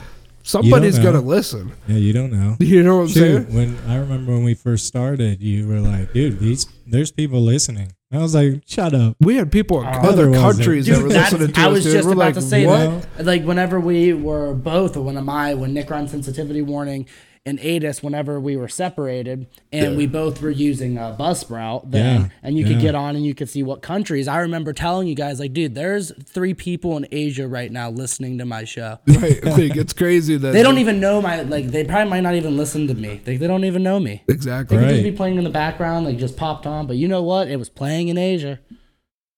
somebody's 0.49 0.99
gonna 0.99 1.21
listen. 1.21 1.71
Yeah, 1.87 1.97
you 1.97 2.13
don't 2.13 2.31
know. 2.31 2.55
You 2.59 2.83
know 2.83 2.97
what 2.97 3.01
I'm 3.03 3.07
Shoot, 3.09 3.47
saying? 3.49 3.53
when 3.55 3.77
I 3.87 3.97
remember 3.97 4.31
when 4.33 4.43
we 4.43 4.53
first 4.53 4.85
started, 4.85 5.41
you 5.41 5.67
were 5.67 5.79
like, 5.79 6.13
dude, 6.13 6.39
these 6.39 6.65
there's 6.87 7.11
people 7.11 7.41
listening. 7.41 7.91
I 8.11 8.17
was 8.17 8.33
like, 8.33 8.63
shut 8.65 8.95
up. 8.95 9.15
We 9.19 9.35
had 9.35 9.51
people 9.51 9.81
in 9.81 9.87
Oh. 9.87 9.91
other 9.91 10.29
There 10.31 10.41
wasn't. 10.41 10.57
countries 10.65 10.87
that 10.87 10.95
Dude, 10.95 11.03
were 11.03 11.09
that's, 11.09 11.31
listening 11.31 11.53
to 11.53 11.61
I 11.61 11.65
us. 11.65 11.71
was 11.73 11.83
dude. 11.83 11.93
just 11.93 12.05
We're 12.07 12.13
about 12.13 12.25
like, 12.25 12.33
to 12.33 12.41
say 12.41 12.65
what? 12.65 13.05
that. 13.17 13.25
Like 13.25 13.43
whenever 13.43 13.79
we 13.79 14.13
were 14.13 14.55
both, 14.55 14.97
or 14.97 15.01
when 15.03 15.15
am 15.17 15.29
I, 15.29 15.53
when 15.53 15.73
Nick 15.75 15.89
run 15.91 16.07
sensitivity 16.07 16.63
warning 16.63 17.05
and 17.45 17.59
Adis, 17.59 18.03
whenever 18.03 18.39
we 18.39 18.57
were 18.57 18.67
separated, 18.67 19.47
and 19.71 19.97
we 19.97 20.05
both 20.07 20.41
were 20.41 20.49
using 20.49 20.97
uh, 20.97 21.15
Buzzsprout, 21.19 21.89
then, 21.89 22.21
Yeah, 22.21 22.27
and 22.43 22.57
you 22.57 22.65
could 22.65 22.79
get 22.79 22.95
on 22.95 23.15
and 23.15 23.25
you 23.25 23.33
could 23.33 23.49
see 23.49 23.63
what 23.63 23.81
countries. 23.81 24.27
I 24.27 24.39
remember 24.39 24.73
telling 24.73 25.07
you 25.07 25.15
guys, 25.15 25.39
like, 25.39 25.53
dude, 25.53 25.73
there's 25.73 26.11
three 26.25 26.53
people 26.53 26.97
in 26.97 27.07
Asia 27.11 27.47
right 27.47 27.71
now 27.71 27.89
listening 27.89 28.37
to 28.39 28.45
my 28.45 28.63
show. 28.65 28.99
Right. 29.07 29.43
Like, 29.43 29.75
it's 29.75 29.93
crazy 29.93 30.37
that 30.37 30.51
They 30.53 30.63
don't 30.63 30.77
even 30.77 30.99
know 30.99 31.21
my 31.21 31.41
like. 31.41 31.67
They 31.67 31.83
probably 31.83 32.09
might 32.09 32.21
not 32.21 32.35
even 32.35 32.55
listen 32.57 32.87
to 32.87 32.93
me. 32.93 33.21
They, 33.23 33.37
they 33.37 33.47
don't 33.47 33.65
even 33.65 33.83
know 33.83 33.99
me. 33.99 34.23
exactly. 34.27 34.77
They 34.77 34.83
could 34.83 34.89
just 34.91 35.03
be 35.03 35.11
playing 35.11 35.37
in 35.37 35.43
the 35.43 35.49
background, 35.49 36.05
like 36.05 36.17
just 36.17 36.37
popped 36.37 36.65
on. 36.65 36.87
But 36.87 36.97
you 36.97 37.07
know 37.07 37.23
what? 37.23 37.47
It 37.49 37.57
was 37.57 37.69
playing 37.69 38.07
in 38.09 38.17
Asia. 38.17 38.59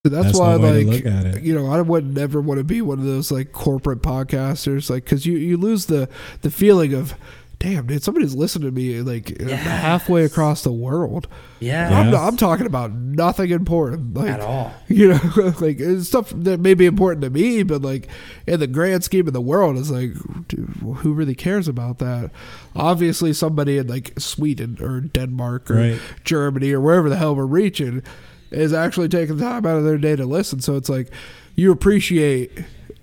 That's, 0.03 0.25
That's 0.25 0.39
why, 0.39 0.57
one 0.57 0.87
like, 0.87 1.03
look 1.03 1.05
at 1.05 1.25
it. 1.27 1.43
you 1.43 1.53
know, 1.53 1.67
I 1.71 1.79
would 1.79 2.15
never 2.15 2.41
want 2.41 2.57
to 2.57 2.63
be 2.63 2.81
one 2.81 2.97
of 2.97 3.05
those 3.05 3.31
like 3.31 3.51
corporate 3.51 4.01
podcasters, 4.01 4.89
like, 4.89 5.03
because 5.03 5.27
you 5.27 5.37
you 5.37 5.57
lose 5.57 5.85
the 5.85 6.09
the 6.41 6.49
feeling 6.49 6.93
of, 6.95 7.13
damn, 7.61 7.85
dude, 7.85 8.01
somebody's 8.03 8.33
listening 8.33 8.67
to 8.67 8.75
me 8.75 9.01
like 9.01 9.39
uh, 9.39 9.47
halfway 9.49 10.25
across 10.25 10.63
the 10.63 10.71
world. 10.71 11.27
Yeah, 11.59 11.89
Yeah. 11.91 11.99
I'm, 11.99 12.15
I'm 12.15 12.37
talking 12.37 12.65
about 12.65 12.91
nothing 12.91 13.51
important, 13.51 14.15
like 14.15 14.31
at 14.31 14.39
all. 14.41 14.73
you 14.87 15.09
know, 15.09 15.19
like 15.61 15.79
it's 15.79 16.07
stuff 16.07 16.31
that 16.35 16.59
may 16.59 16.73
be 16.73 16.87
important 16.87 17.21
to 17.23 17.29
me, 17.29 17.61
but 17.61 17.83
like 17.83 18.07
in 18.47 18.59
the 18.59 18.65
grand 18.67 19.03
scheme 19.03 19.27
of 19.27 19.33
the 19.33 19.41
world, 19.41 19.77
it's 19.77 19.91
like, 19.91 20.13
dude, 20.47 20.69
who 20.97 21.13
really 21.13 21.35
cares 21.35 21.67
about 21.67 21.99
that? 21.99 22.31
Obviously, 22.75 23.31
somebody 23.31 23.77
in 23.77 23.85
like 23.87 24.19
Sweden 24.19 24.77
or 24.81 24.99
Denmark 25.01 25.69
or 25.69 25.75
Right. 25.75 26.01
Germany 26.23 26.71
or 26.71 26.81
wherever 26.81 27.09
the 27.09 27.17
hell 27.17 27.35
we're 27.35 27.45
reaching 27.45 28.01
is 28.49 28.73
actually 28.73 29.07
taking 29.07 29.37
time 29.37 29.65
out 29.67 29.77
of 29.77 29.83
their 29.83 29.97
day 29.99 30.15
to 30.15 30.25
listen. 30.25 30.59
So 30.61 30.75
it's 30.77 30.89
like 30.89 31.09
you 31.55 31.71
appreciate 31.71 32.51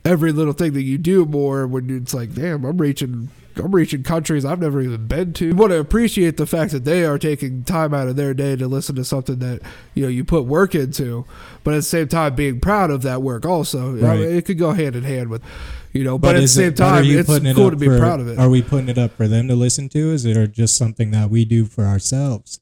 every 0.05 0.33
little 0.33 0.53
thing 0.53 0.73
that 0.73 0.83
you 0.83 0.99
do 0.99 1.25
more 1.25 1.67
when 1.67 1.89
it's 1.97 2.13
like, 2.13 2.35
damn, 2.35 2.65
I'm 2.65 2.79
reaching. 2.79 3.29
I'm 3.59 3.75
reaching 3.75 4.03
countries 4.03 4.45
I've 4.45 4.61
never 4.61 4.81
even 4.81 5.07
been 5.07 5.33
to. 5.35 5.47
You 5.47 5.55
want 5.55 5.73
to 5.73 5.79
appreciate 5.81 6.37
the 6.37 6.47
fact 6.47 6.73
that 6.73 6.85
they 6.85 7.05
are 7.05 7.19
taking 7.19 7.65
time 7.65 7.93
out 7.93 8.09
of 8.09 8.17
their 8.17 8.33
day 8.35 8.57
to 8.57 8.69
listen 8.69 8.95
to 8.97 9.05
something 9.05 9.39
that 9.41 9.61
you 9.95 10.03
know 10.03 10.09
you 10.09 10.25
put 10.25 10.45
work 10.45 10.75
into, 10.75 11.25
but 11.65 11.75
at 11.75 11.79
the 11.79 11.83
same 11.83 12.09
time 12.09 12.35
being 12.35 12.61
proud 12.61 12.91
of 12.91 13.03
that 13.03 13.23
work. 13.23 13.45
Also, 13.45 13.91
I 13.91 13.93
mean, 13.93 14.05
Right. 14.05 14.21
it 14.21 14.45
could 14.45 14.59
go 14.59 14.73
hand 14.73 14.95
in 14.97 15.03
hand 15.05 15.29
with, 15.31 15.43
you 15.93 16.05
know. 16.05 16.19
But, 16.19 16.37
at 16.37 16.43
the 16.43 16.49
same 16.49 16.69
it- 16.69 16.77
time, 16.77 17.05
it's 17.05 17.29
it 17.29 17.55
cool 17.57 17.71
to 17.71 17.77
be 17.77 17.87
for- 17.87 17.99
proud 17.99 18.21
of 18.21 18.29
it. 18.29 18.39
Are 18.39 18.49
we 18.51 18.63
putting 18.63 18.89
it 18.89 18.99
up 18.99 19.17
for 19.17 19.27
them 19.29 19.49
to 19.49 19.55
listen 19.55 19.89
to? 19.91 20.13
Is 20.13 20.25
it 20.25 20.37
or 20.37 20.47
just 20.47 20.77
something 20.77 21.11
that 21.11 21.31
we 21.31 21.45
do 21.45 21.65
for 21.65 21.85
ourselves? 21.85 22.61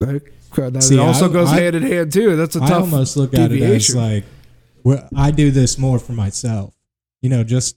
Like, 0.00 0.32
that 0.56 0.82
See, 0.82 0.98
also 0.98 1.28
I- 1.28 1.32
goes 1.32 1.48
I- 1.48 1.60
hand 1.60 1.76
in 1.76 1.82
hand 1.82 2.12
too. 2.12 2.34
That's 2.36 2.56
a 2.56 2.62
I 2.62 2.68
tough. 2.68 2.80
almost 2.82 3.16
look 3.16 3.34
at 3.34 3.52
it 3.52 3.62
as 3.62 3.94
like, 3.94 4.24
well, 4.84 5.06
I 5.14 5.30
do 5.30 5.50
this 5.50 5.76
more 5.78 5.98
for 5.98 6.12
myself. 6.12 6.74
You 7.20 7.28
know, 7.28 7.44
just 7.44 7.76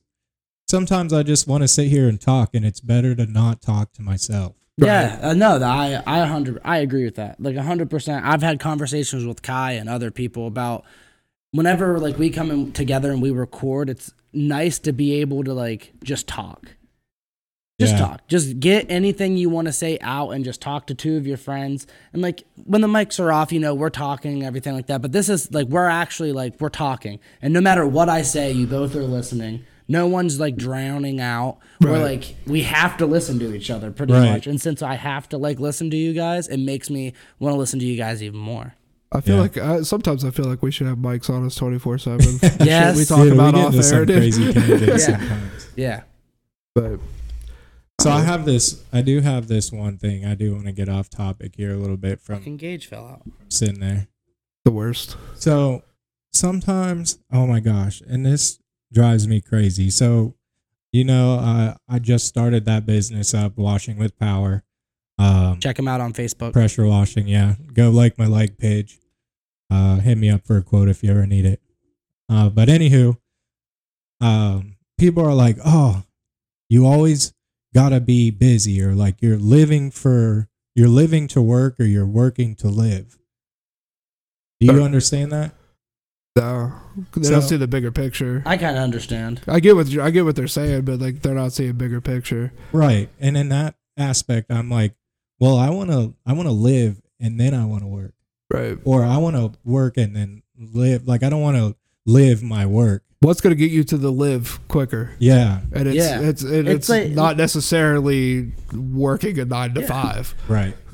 sometimes 0.69 1.11
I 1.11 1.23
just 1.23 1.47
want 1.47 1.63
to 1.63 1.67
sit 1.67 1.87
here 1.87 2.07
and 2.07 2.19
talk, 2.21 2.53
and 2.53 2.65
it's 2.65 2.79
better 2.79 3.15
to 3.15 3.25
not 3.25 3.61
talk 3.61 3.91
to 3.93 4.01
myself. 4.01 4.55
Yeah, 4.77 5.19
uh, 5.21 5.33
no, 5.33 5.61
I 5.61 6.01
I 6.07 6.25
hundred 6.25 6.61
I 6.63 6.77
agree 6.77 7.03
with 7.03 7.15
that. 7.15 7.41
Like 7.41 7.57
hundred 7.57 7.89
percent. 7.89 8.25
I've 8.25 8.41
had 8.41 8.59
conversations 8.61 9.25
with 9.25 9.41
Kai 9.41 9.73
and 9.73 9.89
other 9.89 10.09
people 10.11 10.47
about 10.47 10.85
whenever 11.51 11.99
like 11.99 12.17
we 12.17 12.29
come 12.29 12.49
in 12.49 12.71
together 12.71 13.11
and 13.11 13.21
we 13.21 13.31
record. 13.31 13.89
It's 13.89 14.13
nice 14.31 14.79
to 14.79 14.93
be 14.93 15.15
able 15.19 15.43
to 15.43 15.53
like 15.53 15.91
just 16.01 16.27
talk, 16.27 16.75
just 17.81 17.93
Yeah. 17.95 17.99
talk, 17.99 18.27
just 18.29 18.61
get 18.61 18.85
anything 18.89 19.35
you 19.35 19.49
want 19.49 19.67
to 19.67 19.73
say 19.73 19.97
out 19.99 20.29
and 20.29 20.45
just 20.45 20.61
talk 20.61 20.87
to 20.87 20.93
two 20.95 21.17
of 21.17 21.27
your 21.27 21.35
friends. 21.35 21.85
And 22.13 22.21
like 22.21 22.45
when 22.63 22.79
the 22.79 22.87
mics 22.87 23.19
are 23.19 23.33
off, 23.33 23.51
you 23.51 23.59
know 23.59 23.73
we're 23.73 23.89
talking 23.89 24.43
everything 24.45 24.75
like 24.75 24.87
that. 24.87 25.01
But 25.01 25.11
this 25.11 25.27
is 25.27 25.51
like 25.51 25.67
we're 25.67 25.87
actually 25.89 26.31
like 26.31 26.61
we're 26.61 26.69
talking, 26.69 27.19
and 27.41 27.53
no 27.53 27.59
matter 27.59 27.85
what 27.85 28.07
I 28.07 28.21
say, 28.21 28.53
you 28.53 28.65
both 28.65 28.95
are 28.95 29.03
listening. 29.03 29.65
No 29.89 30.07
one's 30.07 30.39
like 30.39 30.55
drowning 30.55 31.19
out. 31.19 31.57
We're 31.81 31.97
like 31.99 32.35
we 32.45 32.61
have 32.61 32.95
to 32.97 33.05
listen 33.05 33.39
to 33.39 33.53
each 33.53 33.69
other 33.71 33.91
pretty 33.91 34.13
Right. 34.13 34.31
much. 34.31 34.47
And 34.47 34.61
since 34.61 34.81
I 34.81 34.93
have 34.93 35.27
to 35.29 35.37
like 35.37 35.59
listen 35.59 35.89
to 35.89 35.97
you 35.97 36.13
guys, 36.13 36.47
it 36.47 36.57
makes 36.57 36.89
me 36.89 37.13
want 37.39 37.53
to 37.53 37.57
listen 37.57 37.79
to 37.79 37.85
you 37.85 37.97
guys 37.97 38.21
even 38.23 38.39
more. 38.39 38.75
I 39.11 39.21
feel 39.21 39.35
Yeah. 39.37 39.41
like 39.41 39.57
I, 39.57 39.81
sometimes 39.81 40.23
I 40.23 40.29
feel 40.29 40.45
like 40.45 40.61
we 40.61 40.69
should 40.69 40.85
have 40.85 40.99
mics 40.99 41.29
on 41.29 41.43
us 41.45 41.55
twenty 41.55 41.79
four 41.79 41.97
seven. 41.97 42.39
Yes. 42.59 42.95
we 42.97 43.03
talk 43.05 43.23
Dude, 43.23 43.33
about 43.33 43.55
we 43.55 43.59
off 43.61 43.65
into 43.73 43.77
air, 43.77 43.83
some 43.83 44.05
dude. 44.05 44.17
crazy 44.17 44.53
tangents 44.53 45.07
Yeah. 45.09 45.17
sometimes. 45.17 45.69
Yeah. 45.75 46.01
But 46.75 46.99
So 47.99 48.11
I 48.11 48.21
have 48.21 48.45
this. 48.45 48.83
I 48.93 49.01
do 49.01 49.21
have 49.21 49.47
this 49.47 49.71
one 49.71 49.97
thing. 49.97 50.23
I 50.23 50.35
do 50.35 50.53
want 50.53 50.65
to 50.67 50.71
get 50.71 50.87
off 50.87 51.09
topic 51.09 51.55
here 51.57 51.73
a 51.73 51.77
little 51.77 51.97
bit 51.97 52.21
from 52.21 52.37
Fucking 52.37 52.57
gauge 52.57 52.85
fell 52.85 53.05
out. 53.07 53.21
sitting 53.49 53.79
there. 53.79 54.07
the 54.65 54.71
worst. 54.71 55.17
So 55.35 55.81
sometimes, 56.31 57.17
oh 57.33 57.47
my 57.47 57.59
gosh, 57.59 58.01
and 58.07 58.23
this 58.25 58.59
drives 58.91 59.27
me 59.27 59.41
crazy. 59.41 59.89
So, 59.89 60.35
you 60.91 61.03
know, 61.03 61.35
uh, 61.35 61.75
I 61.87 61.99
just 61.99 62.25
started 62.27 62.65
that 62.65 62.85
business 62.85 63.33
up, 63.33 63.57
washing 63.57 63.97
with 63.97 64.17
power, 64.17 64.63
um, 65.19 65.59
Check 65.59 65.77
him 65.77 65.87
out 65.87 65.99
on 66.01 66.13
Facebook. 66.13 66.53
pressure 66.53 66.85
washing. 66.85 67.27
Yeah, 67.27 67.55
go 67.73 67.89
like 67.89 68.17
my 68.17 68.25
like 68.25 68.57
page. 68.57 68.99
Uh, 69.69 69.97
hit 69.97 70.17
me 70.17 70.29
up 70.29 70.45
for 70.47 70.57
a 70.57 70.63
quote 70.63 70.87
if 70.89 71.03
you 71.03 71.11
ever 71.11 71.25
need 71.27 71.45
it. 71.45 71.61
Uh, 72.29 72.49
but 72.49 72.69
anywho, 72.69 73.17
um, 74.21 74.77
people 74.97 75.23
are 75.23 75.33
like, 75.33 75.57
oh, 75.65 76.03
you 76.69 76.85
always 76.87 77.33
gotta 77.73 77.99
be 77.99 78.31
busy, 78.31 78.81
or 78.81 78.95
like 78.95 79.21
you're 79.21 79.37
living 79.37 79.91
for 79.91 80.47
you're 80.73 80.87
living 80.87 81.27
to 81.27 81.41
work 81.41 81.79
or 81.79 81.83
you're 81.83 82.05
working 82.07 82.55
to 82.55 82.67
live. 82.69 83.17
Do 84.61 84.67
you 84.73 84.83
understand 84.83 85.31
that? 85.33 85.53
No, 86.35 86.71
they 87.15 87.29
don't 87.29 87.41
So- 87.41 87.47
see 87.47 87.57
the 87.57 87.67
bigger 87.67 87.91
picture. 87.91 88.43
I 88.45 88.55
kind 88.57 88.77
of 88.77 88.83
understand. 88.83 89.41
I 89.47 89.59
get 89.59 89.75
what 89.75 89.87
you- 89.87 90.01
I 90.01 90.09
get 90.11 90.25
what 90.25 90.35
they're 90.35 90.47
saying, 90.47 90.83
but 90.85 90.99
like 90.99 91.21
they're 91.21 91.33
not 91.35 91.53
seeing 91.53 91.73
bigger 91.73 91.99
picture. 92.01 92.51
Right. 92.71 93.09
And 93.19 93.35
in 93.35 93.49
that 93.49 93.75
aspect, 93.97 94.51
I'm 94.51 94.69
like, 94.69 94.93
well, 95.39 95.57
I 95.57 95.69
want 95.69 95.89
to 95.91 96.13
I 96.25 96.33
want 96.33 96.47
to 96.47 96.53
live 96.53 97.01
and 97.19 97.39
then 97.39 97.53
I 97.53 97.65
want 97.65 97.81
to 97.83 97.87
work. 97.87 98.13
Right. 98.51 98.77
Or 98.85 99.03
I 99.03 99.17
want 99.17 99.35
to 99.35 99.51
work 99.63 99.97
and 99.97 100.15
then 100.15 100.43
live. 100.57 101.07
Like 101.07 101.23
I 101.23 101.29
don't 101.29 101.41
want 101.41 101.57
to 101.57 101.75
live 102.05 102.41
my 102.43 102.65
work. 102.65 103.03
What's 103.21 103.41
going 103.41 103.51
to 103.51 103.57
get 103.57 103.69
you 103.69 103.83
to 103.83 103.97
the 103.97 104.13
live 104.13 104.65
quicker? 104.69 105.11
Yeah. 105.19 105.59
And 105.73 105.89
it's 105.89 105.97
Yeah. 105.97 106.21
it's 106.21 106.41
and 106.41 106.69
It's 106.69 106.87
it's, 106.87 106.89
like- 106.89 107.09
not 107.11 107.35
necessarily 107.35 108.53
working 108.73 109.37
a 109.39 109.43
nine 109.43 109.73
to 109.73 109.81
Yeah. 109.81 109.87
five. 109.87 110.33
right? 110.47 110.73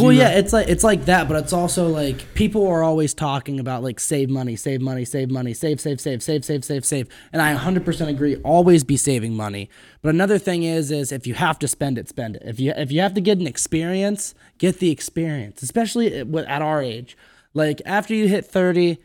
Well, 0.00 0.12
yeah, 0.12 0.30
it's 0.30 0.52
like 0.52 0.68
it's 0.68 0.82
like 0.82 1.04
that, 1.04 1.28
but 1.28 1.36
it's 1.36 1.52
also 1.52 1.86
like 1.88 2.34
people 2.34 2.66
are 2.66 2.82
always 2.82 3.14
talking 3.14 3.60
about 3.60 3.84
like 3.84 4.00
save 4.00 4.28
money, 4.28 4.56
save 4.56 4.80
money, 4.80 5.04
save 5.04 5.30
money, 5.30 5.54
save, 5.54 5.80
save, 5.80 6.00
save, 6.00 6.20
save, 6.20 6.44
save, 6.44 6.64
save, 6.64 6.84
save. 6.84 7.08
And 7.32 7.40
I 7.40 7.54
100% 7.54 8.08
agree. 8.08 8.34
Always 8.42 8.82
be 8.82 8.96
saving 8.96 9.34
money. 9.36 9.70
But 10.02 10.08
another 10.16 10.38
thing 10.38 10.64
is, 10.64 10.90
is 10.90 11.12
if 11.12 11.28
you 11.28 11.34
have 11.34 11.60
to 11.60 11.68
spend 11.68 11.96
it, 11.96 12.08
spend 12.08 12.34
it. 12.34 12.42
If 12.44 12.58
you 12.58 12.72
if 12.76 12.90
you 12.90 13.00
have 13.02 13.14
to 13.14 13.20
get 13.20 13.38
an 13.38 13.46
experience, 13.46 14.34
get 14.58 14.80
the 14.80 14.90
experience. 14.90 15.62
Especially 15.62 16.12
at 16.12 16.26
at 16.34 16.60
our 16.60 16.82
age, 16.82 17.16
like 17.54 17.80
after 17.86 18.14
you 18.14 18.26
hit 18.26 18.44
30, 18.44 18.98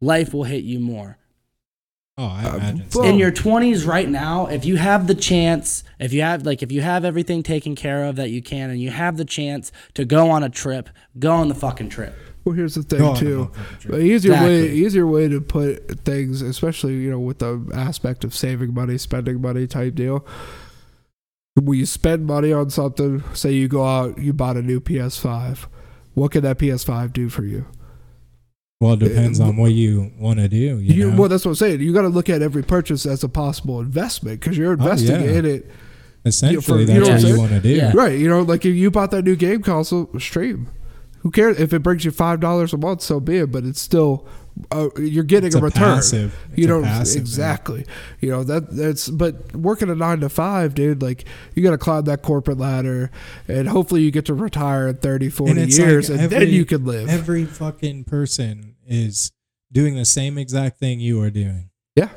life 0.00 0.32
will 0.34 0.44
hit 0.44 0.64
you 0.64 0.78
more 0.80 1.18
Oh, 2.18 2.24
I 2.24 2.44
uh, 2.46 2.54
imagine. 2.56 2.90
so. 2.90 3.02
in 3.04 3.18
your 3.18 3.30
20s 3.30 3.86
right 3.86 4.08
now 4.08 4.46
if 4.46 4.64
you 4.64 4.76
have 4.76 5.06
the 5.06 5.14
chance 5.14 5.84
if 6.00 6.14
you 6.14 6.22
have 6.22 6.46
like 6.46 6.62
if 6.62 6.72
you 6.72 6.80
have 6.80 7.04
everything 7.04 7.42
taken 7.42 7.74
care 7.74 8.04
of 8.04 8.16
that 8.16 8.30
you 8.30 8.40
can 8.42 8.70
and 8.70 8.80
you 8.80 8.90
have 8.90 9.18
the 9.18 9.24
chance 9.26 9.70
to 9.94 10.04
go 10.06 10.30
on 10.30 10.42
a 10.42 10.48
trip 10.48 10.88
go 11.18 11.32
on 11.32 11.48
the 11.48 11.54
fucking 11.54 11.90
trip 11.90 12.14
Well, 12.46 12.54
here's 12.54 12.74
the 12.76 12.82
thing 12.84 13.00
Go 13.00 13.10
on, 13.10 13.16
too. 13.16 13.36
go 13.36 13.42
on, 13.42 13.50
go 13.88 13.94
on. 13.96 14.00
An 14.00 14.06
easier 14.06 14.32
way, 14.32 14.70
easier 14.70 15.06
way 15.06 15.28
to 15.28 15.40
put 15.42 16.00
things, 16.06 16.40
especially 16.42 16.94
you 16.94 17.10
know 17.10 17.18
with 17.20 17.40
the 17.40 17.68
aspect 17.74 18.24
of 18.24 18.32
saving 18.34 18.72
money, 18.72 18.96
spending 18.98 19.40
money 19.42 19.66
type 19.66 19.94
deal. 19.96 20.24
When 21.54 21.78
you 21.78 21.86
spend 21.86 22.24
money 22.26 22.52
on 22.52 22.70
something, 22.70 23.24
say 23.34 23.52
you 23.52 23.66
go 23.66 23.84
out, 23.84 24.18
you 24.18 24.32
bought 24.32 24.56
a 24.56 24.62
new 24.62 24.78
PS5. 24.80 25.66
What 26.14 26.30
can 26.32 26.42
that 26.44 26.58
PS5 26.58 27.12
do 27.12 27.28
for 27.28 27.44
you? 27.44 27.66
Well, 28.80 28.92
it 28.94 28.98
depends 29.00 29.40
on 29.40 29.56
what 29.56 29.72
you 29.72 30.12
want 30.18 30.38
to 30.38 30.48
do. 30.48 30.56
You, 30.56 30.78
You, 30.78 31.10
know? 31.10 31.20
well, 31.20 31.28
that's 31.28 31.44
what 31.44 31.52
I'm 31.52 31.54
saying. 31.56 31.80
You 31.80 31.92
got 31.94 32.02
to 32.02 32.08
look 32.08 32.28
at 32.28 32.42
every 32.42 32.62
purchase 32.62 33.06
as 33.06 33.24
a 33.24 33.28
possible 33.28 33.80
investment 33.80 34.40
because 34.40 34.58
you're 34.58 34.70
oh, 34.70 34.74
investing 34.74 35.14
Oh, 35.16 35.24
yeah. 35.24 35.30
in 35.38 35.44
it, 35.46 35.70
Essentially, 36.26 36.80
you 36.92 37.00
know 37.00 37.06
that's 37.06 37.22
what 37.22 37.30
what 37.30 37.34
you 37.34 37.38
want 37.38 37.52
to 37.52 37.60
do. 37.60 37.68
Yeah. 37.68 37.92
right? 37.94 38.18
You 38.18 38.28
know, 38.28 38.42
like 38.42 38.66
if 38.66 38.74
you 38.74 38.90
bought 38.90 39.12
that 39.12 39.22
new 39.22 39.36
game 39.36 39.62
console, 39.62 40.10
stream. 40.18 40.68
Who 41.20 41.30
cares 41.30 41.58
if 41.60 41.72
it 41.72 41.80
brings 41.84 42.04
you 42.04 42.10
five 42.10 42.40
dollars 42.40 42.72
a 42.72 42.76
month? 42.76 43.00
So 43.02 43.20
be 43.20 43.38
it. 43.38 43.52
But 43.52 43.64
it's 43.64 43.80
still 43.80 44.26
uh, 44.70 44.88
you're 44.98 45.24
getting 45.24 45.54
a 45.54 45.58
a 45.58 45.60
return. 45.60 45.82
passive. 45.96 46.36
It's 46.50 46.58
you 46.58 46.66
know 46.66 46.80
exactly. 46.82 47.84
You 48.20 48.30
know 48.30 48.44
that 48.44 48.70
that's 48.74 49.08
but 49.08 49.54
working 49.54 49.90
a 49.90 49.94
nine 49.94 50.20
to 50.20 50.28
five, 50.28 50.74
dude. 50.74 51.02
Like 51.02 51.24
you 51.54 51.62
got 51.62 51.72
to 51.72 51.78
climb 51.78 52.04
that 52.04 52.22
corporate 52.22 52.58
ladder, 52.58 53.10
and 53.48 53.68
hopefully 53.68 54.02
you 54.02 54.10
get 54.10 54.24
to 54.26 54.34
retire 54.34 54.88
at 54.88 55.02
30, 55.02 55.28
40 55.30 55.50
And 55.60 55.72
years, 55.72 56.10
like 56.10 56.20
and 56.20 56.30
then 56.30 56.48
you 56.48 56.64
can 56.64 56.84
live. 56.84 57.08
Every 57.08 57.44
fucking 57.44 58.04
person 58.04 58.76
is 58.86 59.32
doing 59.72 59.94
the 59.94 60.04
same 60.04 60.38
exact 60.38 60.78
thing 60.78 61.00
you 61.00 61.20
are 61.20 61.30
doing. 61.30 61.70
Yeah. 61.94 62.10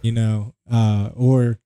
You 0.00 0.12
know, 0.12 0.54
uh, 0.70 1.10
or 1.14 1.58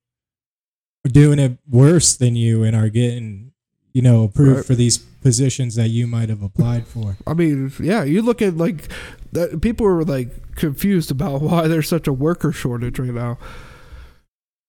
doing 1.04 1.38
it 1.38 1.58
worse 1.68 2.16
than 2.16 2.37
you 2.37 2.62
and 2.64 2.75
are 2.76 2.88
getting, 2.88 3.52
you 3.92 4.02
know, 4.02 4.25
approved 4.25 4.56
Right. 4.56 4.64
for 4.64 4.75
these 4.75 4.98
positions 4.98 5.75
that 5.75 5.88
you 5.88 6.06
might 6.06 6.28
have 6.28 6.42
applied 6.42 6.87
for. 6.87 7.16
I 7.26 7.34
mean, 7.34 7.72
yeah, 7.80 8.04
you 8.04 8.22
look 8.22 8.40
at 8.42 8.57
like 8.57 8.88
that. 9.33 9.61
People 9.61 9.87
are 9.87 10.05
like 10.05 10.55
confused 10.57 11.11
about 11.11 11.41
why 11.43 11.69
there's 11.69 11.88
such 11.88 12.07
a 12.07 12.12
worker 12.12 12.53
shortage 12.53 12.99
right 12.99 13.11
now. 13.12 13.38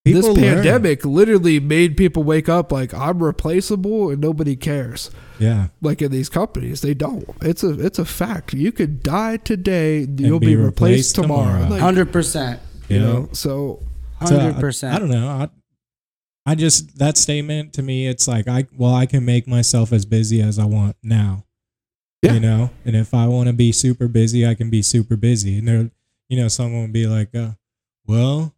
People 0.05 0.21
this 0.21 0.37
learn. 0.37 0.55
pandemic 0.55 1.03
literally 1.03 1.59
made 1.59 1.97
people 1.97 2.23
wake 2.23 2.47
up 2.47 2.71
like 2.71 2.93
I'm 2.93 3.21
replaceable 3.21 4.09
and 4.09 4.21
nobody 4.21 4.55
cares. 4.55 5.11
Yeah. 5.39 5.67
Like 5.81 6.01
in 6.01 6.09
these 6.11 6.29
companies, 6.29 6.81
they 6.81 6.93
don't. 6.93 7.27
It's 7.41 7.63
a 7.63 7.71
it's 7.85 7.99
a 7.99 8.05
fact. 8.05 8.53
You 8.53 8.71
could 8.71 9.03
die 9.03 9.37
today, 9.37 10.07
you'll 10.17 10.39
be 10.39 10.47
be, 10.47 10.55
replaced, 10.55 10.71
replaced 10.71 11.15
tomorrow. 11.15 11.63
tomorrow. 11.63 11.91
Like, 11.91 11.95
100% 12.13 12.59
you 12.87 12.95
Yeah. 12.97 13.01
know, 13.03 13.29
so 13.33 13.83
So, 14.25 14.37
I- 14.39 14.51
100% 14.51 14.91
I, 14.93 14.99
don't 14.99 15.09
know. 15.09 15.27
I, 15.27 15.49
I 16.45 16.55
just 16.55 16.97
that 16.97 17.17
statement 17.17 17.73
to 17.73 17.83
me, 17.83 18.07
it's 18.07 18.27
like 18.27 18.47
I 18.47 18.67
well, 18.77 18.95
I 18.95 19.05
can 19.05 19.25
make 19.25 19.47
myself 19.47 19.91
as 19.93 20.05
busy 20.05 20.41
as 20.41 20.57
I 20.57 20.65
want 20.65 20.95
now. 21.03 21.43
Yeah. 22.21 22.33
You 22.33 22.39
know, 22.41 22.69
and 22.83 22.95
if 22.95 23.13
I 23.13 23.27
want 23.27 23.47
to 23.47 23.53
be 23.53 23.71
super 23.71 24.07
busy, 24.07 24.45
I 24.45 24.53
can 24.53 24.69
be 24.69 24.81
super 24.81 25.15
busy. 25.15 25.57
And 25.57 25.67
there, 25.67 25.91
you 26.27 26.37
know, 26.37 26.49
someone 26.49 26.81
would 26.81 26.93
be 26.93 27.07
like, 27.07 27.33
uh, 27.33 27.51
"Well, 28.05 28.53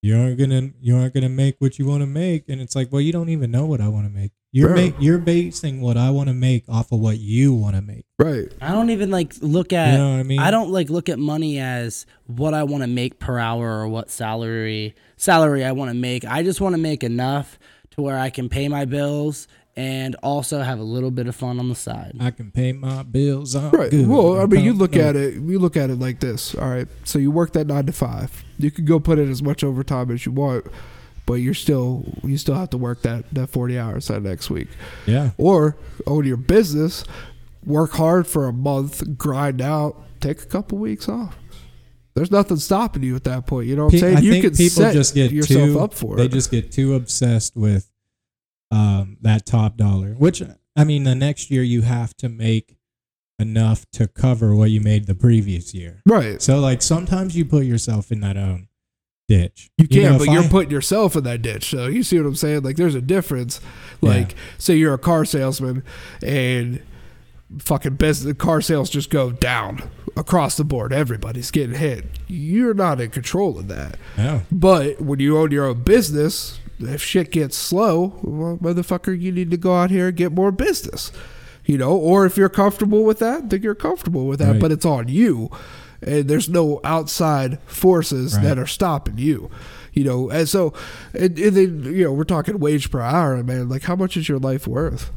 you 0.00 0.16
aren't 0.16 0.38
gonna 0.38 0.70
you 0.80 0.96
aren't 0.96 1.14
gonna 1.14 1.28
make 1.28 1.56
what 1.58 1.78
you 1.78 1.86
want 1.86 2.02
to 2.02 2.06
make," 2.06 2.48
and 2.48 2.60
it's 2.60 2.76
like, 2.76 2.92
well, 2.92 3.00
you 3.00 3.12
don't 3.12 3.30
even 3.30 3.50
know 3.50 3.66
what 3.66 3.80
I 3.80 3.88
want 3.88 4.06
to 4.06 4.12
make. 4.12 4.30
You're 4.52 4.68
Bro. 4.68 4.76
make 4.76 4.94
you're 4.98 5.18
basing 5.18 5.80
what 5.80 5.96
I 5.96 6.10
want 6.10 6.28
to 6.28 6.34
make 6.34 6.68
off 6.68 6.90
of 6.92 7.00
what 7.00 7.18
you 7.18 7.52
want 7.52 7.76
to 7.76 7.82
make. 7.82 8.06
right. 8.18 8.50
I 8.62 8.72
don't 8.72 8.90
even 8.90 9.10
like 9.10 9.34
look 9.40 9.72
at. 9.72 9.92
You 9.92 9.98
know 9.98 10.12
what 10.12 10.20
I 10.20 10.22
mean? 10.22 10.38
I 10.38 10.50
don't 10.50 10.70
like 10.70 10.88
look 10.88 11.08
at 11.08 11.18
money 11.18 11.58
as 11.58 12.06
what 12.26 12.54
I 12.54 12.62
want 12.62 12.82
to 12.82 12.86
make 12.86 13.18
per 13.18 13.38
hour 13.38 13.80
or 13.80 13.88
what 13.88 14.10
salary 14.10 14.94
salary 15.16 15.64
I 15.64 15.72
want 15.72 15.90
to 15.90 15.96
make. 15.96 16.24
I 16.24 16.42
just 16.42 16.60
want 16.60 16.74
to 16.74 16.80
make 16.80 17.04
enough 17.04 17.58
to 17.90 18.00
where 18.00 18.18
I 18.18 18.30
can 18.30 18.48
pay 18.48 18.68
my 18.68 18.84
bills 18.84 19.48
and 19.78 20.16
also 20.24 20.60
have 20.60 20.80
a 20.80 20.82
little 20.82 21.12
bit 21.12 21.28
of 21.28 21.36
fun 21.36 21.60
on 21.60 21.68
the 21.68 21.74
side. 21.76 22.16
I 22.18 22.32
can 22.32 22.50
pay 22.50 22.72
my 22.72 23.04
bills. 23.04 23.54
I'm 23.54 23.70
Right. 23.70 23.92
good. 23.92 24.08
Well, 24.08 24.40
I 24.40 24.46
mean, 24.46 24.64
you 24.64 24.72
look 24.72 24.94
no. 24.96 25.02
at 25.02 25.14
it. 25.14 25.34
You 25.34 25.60
look 25.60 25.76
at 25.76 25.88
it 25.88 26.00
like 26.00 26.18
this. 26.18 26.52
All 26.56 26.68
right. 26.68 26.88
So 27.04 27.20
you 27.20 27.30
work 27.30 27.52
that 27.52 27.68
nine 27.68 27.86
to 27.86 27.92
five. 27.92 28.42
You 28.58 28.72
can 28.72 28.84
go 28.84 28.98
put 28.98 29.20
in 29.20 29.30
as 29.30 29.40
much 29.40 29.62
overtime 29.62 30.10
as 30.10 30.26
you 30.26 30.32
want, 30.32 30.66
but 31.26 31.34
you're 31.34 31.54
still 31.54 32.04
you 32.24 32.36
still 32.38 32.56
have 32.56 32.70
to 32.70 32.76
work 32.76 33.02
that 33.02 33.32
that 33.32 33.50
forty 33.50 33.78
hours 33.78 34.08
that 34.08 34.20
next 34.20 34.50
week. 34.50 34.66
Yeah. 35.06 35.30
Or 35.38 35.76
own 36.08 36.26
your 36.26 36.36
business, 36.38 37.04
work 37.64 37.92
hard 37.92 38.26
for 38.26 38.48
a 38.48 38.52
month, 38.52 39.16
grind 39.16 39.60
out, 39.62 39.96
take 40.18 40.42
a 40.42 40.46
couple 40.46 40.78
weeks 40.78 41.08
off. 41.08 41.36
There's 42.14 42.32
nothing 42.32 42.56
stopping 42.56 43.04
you 43.04 43.14
at 43.14 43.22
that 43.24 43.46
point. 43.46 43.68
You 43.68 43.76
know 43.76 43.84
what 43.84 43.94
I'm 43.94 44.00
saying? 44.00 44.16
I 44.16 44.20
you 44.22 44.32
think 44.32 44.44
can 44.46 44.50
people 44.56 44.82
set 44.82 44.92
just 44.92 45.14
get 45.14 45.30
yourself 45.30 45.68
too, 45.68 45.78
up 45.78 45.94
for 45.94 46.16
they 46.16 46.24
it. 46.24 46.32
just 46.32 46.50
get 46.50 46.72
too 46.72 46.94
obsessed 46.96 47.54
with 47.56 47.88
um, 48.70 49.16
that 49.22 49.46
top 49.46 49.76
dollar. 49.76 50.10
Which 50.14 50.42
I 50.76 50.84
mean, 50.84 51.04
the 51.04 51.14
next 51.14 51.50
year 51.50 51.62
you 51.62 51.82
have 51.82 52.16
to 52.18 52.28
make 52.28 52.76
enough 53.38 53.86
to 53.92 54.08
cover 54.08 54.54
what 54.54 54.70
you 54.70 54.80
made 54.80 55.06
the 55.06 55.14
previous 55.14 55.72
year. 55.72 56.02
right. 56.06 56.42
So 56.42 56.58
like 56.58 56.82
sometimes 56.82 57.36
you 57.36 57.44
put 57.44 57.64
yourself 57.64 58.10
in 58.10 58.20
that 58.20 58.36
own 58.36 58.68
ditch. 59.28 59.70
You 59.78 59.86
can, 59.86 60.02
know, 60.02 60.18
but 60.18 60.28
you're 60.28 60.42
I- 60.42 60.48
putting 60.48 60.70
yourself 60.72 61.14
in 61.14 61.24
that 61.24 61.42
ditch. 61.42 61.70
So 61.70 61.86
you 61.86 62.02
see 62.02 62.18
what 62.18 62.26
I'm 62.26 62.34
saying? 62.34 62.62
Like, 62.62 62.76
there's 62.76 62.94
a 62.96 63.00
difference. 63.00 63.60
Like, 64.00 64.34
say 64.58 64.74
you're 64.76 64.94
a 64.94 64.98
car 64.98 65.24
salesman 65.24 65.84
and 66.22 66.82
fucking 67.58 67.94
business 67.94 68.26
the 68.26 68.34
car 68.34 68.60
sales 68.60 68.90
just 68.90 69.08
go 69.10 69.30
down 69.30 69.88
across 70.16 70.56
the 70.56 70.64
board. 70.64 70.92
Everybody's 70.92 71.50
getting 71.50 71.76
hit. 71.76 72.04
You're 72.26 72.74
not 72.74 73.00
in 73.00 73.10
control 73.10 73.58
of 73.58 73.68
that. 73.68 73.98
No. 74.16 74.42
But 74.50 75.00
when 75.00 75.20
you 75.20 75.38
own 75.38 75.50
your 75.52 75.66
own 75.66 75.82
business, 75.82 76.58
if 76.80 77.02
shit 77.02 77.30
gets 77.32 77.56
slow, 77.56 78.18
well, 78.22 78.58
motherfucker, 78.58 79.18
you 79.18 79.32
need 79.32 79.50
to 79.50 79.56
go 79.56 79.74
out 79.76 79.90
here 79.90 80.08
and 80.08 80.16
get 80.16 80.32
more 80.32 80.52
business. 80.52 81.10
You 81.64 81.76
know, 81.76 81.94
or 81.96 82.24
if 82.24 82.36
you're 82.38 82.48
comfortable 82.48 83.04
with 83.04 83.18
that, 83.18 83.50
then 83.50 83.62
you're 83.62 83.74
comfortable 83.74 84.26
with 84.26 84.38
that. 84.38 84.52
Right. 84.52 84.60
But 84.60 84.72
it's 84.72 84.86
on 84.86 85.08
you, 85.08 85.50
and 86.00 86.26
there's 86.28 86.48
no 86.48 86.80
outside 86.82 87.60
forces 87.66 88.34
Right. 88.36 88.44
that 88.44 88.58
are 88.58 88.66
stopping 88.66 89.18
you. 89.18 89.50
You 89.92 90.04
know, 90.04 90.30
and 90.30 90.48
so, 90.48 90.72
and, 91.12 91.38
and 91.38 91.56
then 91.56 91.84
you 91.94 92.04
know, 92.04 92.12
we're 92.12 92.24
talking 92.24 92.58
wage 92.58 92.90
per 92.90 93.00
hour, 93.00 93.42
man. 93.42 93.68
Like, 93.68 93.82
how 93.82 93.96
much 93.96 94.16
is 94.16 94.28
your 94.28 94.38
life 94.38 94.66
worth? 94.66 95.10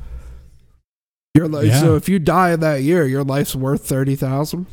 Your 1.36 1.48
life. 1.48 1.68
Yeah. 1.68 1.80
So 1.80 1.96
if 1.96 2.10
you 2.10 2.20
die 2.20 2.52
in 2.52 2.60
that 2.62 2.82
year, 2.82 3.06
your 3.06 3.24
life's 3.24 3.56
worth 3.56 3.86
thirty 3.88 4.16
thousand. 4.18 4.66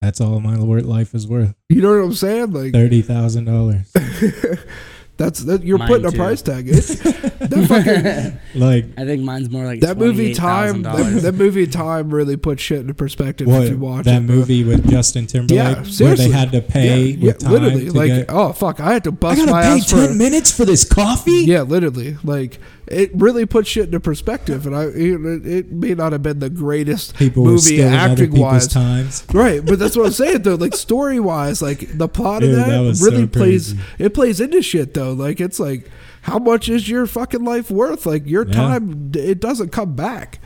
That's 0.00 0.20
all 0.20 0.40
my 0.40 0.54
life 0.56 1.14
is 1.14 1.26
worth. 1.26 1.54
You 1.68 1.82
know 1.82 1.90
what 1.90 2.04
I'm 2.04 2.12
saying? 2.14 2.52
Like, 2.52 2.72
Thirty 2.72 3.02
thousand 3.02 3.44
dollars. 3.46 3.92
that's 5.16 5.40
that. 5.40 5.64
You're 5.64 5.78
Mine 5.78 5.88
putting 5.88 6.06
a 6.06 6.10
too. 6.10 6.16
price 6.16 6.42
tag. 6.42 6.66
It, 6.68 7.06
eh? 7.06 7.30
that 7.50 7.66
fucking 7.68 8.40
Like 8.60 8.86
I 8.96 9.04
think 9.04 9.22
mine's 9.22 9.50
more 9.50 9.64
like 9.64 9.80
that 9.80 9.98
movie 9.98 10.34
time 10.34 10.82
that, 10.82 11.22
that 11.22 11.34
movie 11.34 11.66
time 11.66 12.10
really 12.12 12.36
put 12.36 12.58
shit 12.60 12.80
into 12.80 12.94
perspective 12.94 13.46
what 13.46 13.64
if 13.64 13.70
you 13.70 13.78
watch 13.78 14.04
that 14.06 14.22
it, 14.22 14.26
bro. 14.26 14.36
movie 14.36 14.64
with 14.64 14.88
Justin 14.90 15.26
Timberlake, 15.26 15.56
Yeah, 15.56 15.74
where 15.74 15.84
seriously. 15.84 16.26
they 16.28 16.32
had 16.32 16.52
to 16.52 16.62
pay 16.62 17.00
yeah, 17.04 17.24
with 17.26 17.42
yeah, 17.42 17.48
time 17.48 17.52
literally 17.52 17.84
to 17.86 17.92
like 17.92 18.08
get. 18.10 18.26
oh 18.30 18.52
fuck 18.52 18.80
I 18.80 18.92
had 18.92 19.04
to 19.04 19.12
bust 19.12 19.40
I 19.40 19.44
bust 19.44 19.46
gotta 19.46 19.52
my 19.52 19.62
pay 19.62 19.80
ass 19.82 19.90
for 19.90 19.96
ten 20.06 20.18
minutes 20.18 20.56
for 20.56 20.64
this 20.64 20.84
coffee. 20.84 21.44
yeah 21.46 21.62
literally 21.62 22.16
like 22.24 22.58
it 22.88 23.10
really 23.14 23.44
put 23.46 23.66
shit 23.66 23.86
into 23.86 23.98
perspective 23.98 24.64
and 24.66 24.76
I 24.76 24.84
it, 24.84 25.46
it 25.46 25.72
may 25.72 25.94
not 25.94 26.12
have 26.12 26.22
been 26.22 26.38
the 26.38 26.48
greatest 26.50 27.16
People 27.16 27.44
movie 27.44 27.82
acting 27.82 28.38
wise 28.38 28.68
times. 28.68 29.24
right 29.34 29.64
but 29.64 29.78
that's 29.80 29.96
what 29.96 30.06
I'm 30.06 30.12
saying 30.12 30.42
though 30.42 30.54
like 30.54 30.74
story 30.74 31.18
wise 31.18 31.60
like 31.60 31.98
the 31.98 32.06
plot 32.08 32.42
Dude, 32.42 32.50
of 32.50 32.56
that, 32.58 32.66
that 32.68 33.00
really 33.04 33.22
so 33.22 33.26
plays 33.28 33.74
it 33.98 34.14
plays 34.14 34.40
into 34.40 34.62
shit 34.62 34.94
though 34.94 35.12
like 35.12 35.40
it's 35.40 35.58
like 35.58 35.90
how 36.26 36.40
much 36.40 36.68
is 36.68 36.88
your 36.88 37.06
fucking 37.06 37.44
life 37.44 37.70
worth? 37.70 38.04
Like 38.04 38.26
your 38.26 38.44
Yeah. 38.46 38.52
time, 38.52 39.12
it 39.14 39.40
doesn't 39.40 39.70
come 39.70 39.94
back. 39.94 40.40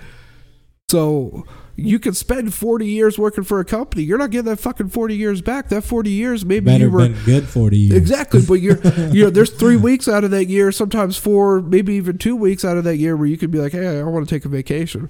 So 0.90 1.47
you 1.77 1.99
can 1.99 2.12
spend 2.12 2.53
40 2.53 2.87
years 2.87 3.19
working 3.19 3.45
for 3.45 3.61
a 3.61 3.64
company. 3.64 4.03
You're 4.03 4.19
not 4.19 4.31
getting 4.31 4.45
that 4.51 4.59
fucking 4.61 4.88
40 4.88 5.16
years 5.16 5.40
back. 5.40 5.71
That 5.71 5.83
40 5.83 6.11
years, 6.11 6.45
maybe 6.45 6.66
Better 6.66 6.85
you 6.85 6.90
were 6.90 7.09
good 7.25 7.45
forty 7.49 7.79
years. 7.79 7.97
exactly, 7.97 8.43
but 8.47 8.55
you're 8.55 8.79
you 9.11 9.25
know 9.25 9.31
there's 9.31 9.51
three 9.51 9.77
weeks 9.77 10.07
out 10.07 10.23
of 10.23 10.31
that 10.33 10.47
year, 10.49 10.71
sometimes 10.71 11.16
four, 11.16 11.62
maybe 11.62 11.95
even 11.95 12.19
two 12.19 12.37
weeks 12.37 12.62
out 12.64 12.77
of 12.77 12.85
that 12.85 12.97
year 12.99 13.16
where 13.16 13.27
you 13.27 13.38
could 13.38 13.51
be 13.51 13.59
like, 13.59 13.73
hey, 13.73 14.01
I 14.01 14.03
want 14.03 14.29
to 14.29 14.35
take 14.35 14.45
a 14.45 14.49
vacation, 14.51 15.09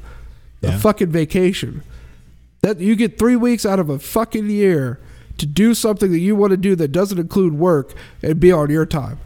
a 0.62 0.78
fucking 0.78 1.09
vacation. 1.11 1.83
That 2.62 2.78
you 2.78 2.94
get 2.94 3.18
three 3.18 3.37
weeks 3.37 3.66
out 3.66 3.80
of 3.80 3.88
a 3.90 3.98
fucking 3.98 4.48
year 4.50 5.00
to 5.38 5.46
do 5.46 5.72
something 5.74 6.12
that 6.12 6.18
you 6.20 6.37
want 6.37 6.50
to 6.52 6.59
do 6.59 6.76
that 6.76 6.92
doesn't 6.92 7.18
include 7.18 7.54
work 7.54 7.94
and 8.22 8.38
be 8.38 8.52
on 8.52 8.70
your 8.70 8.85
time. 8.87 9.18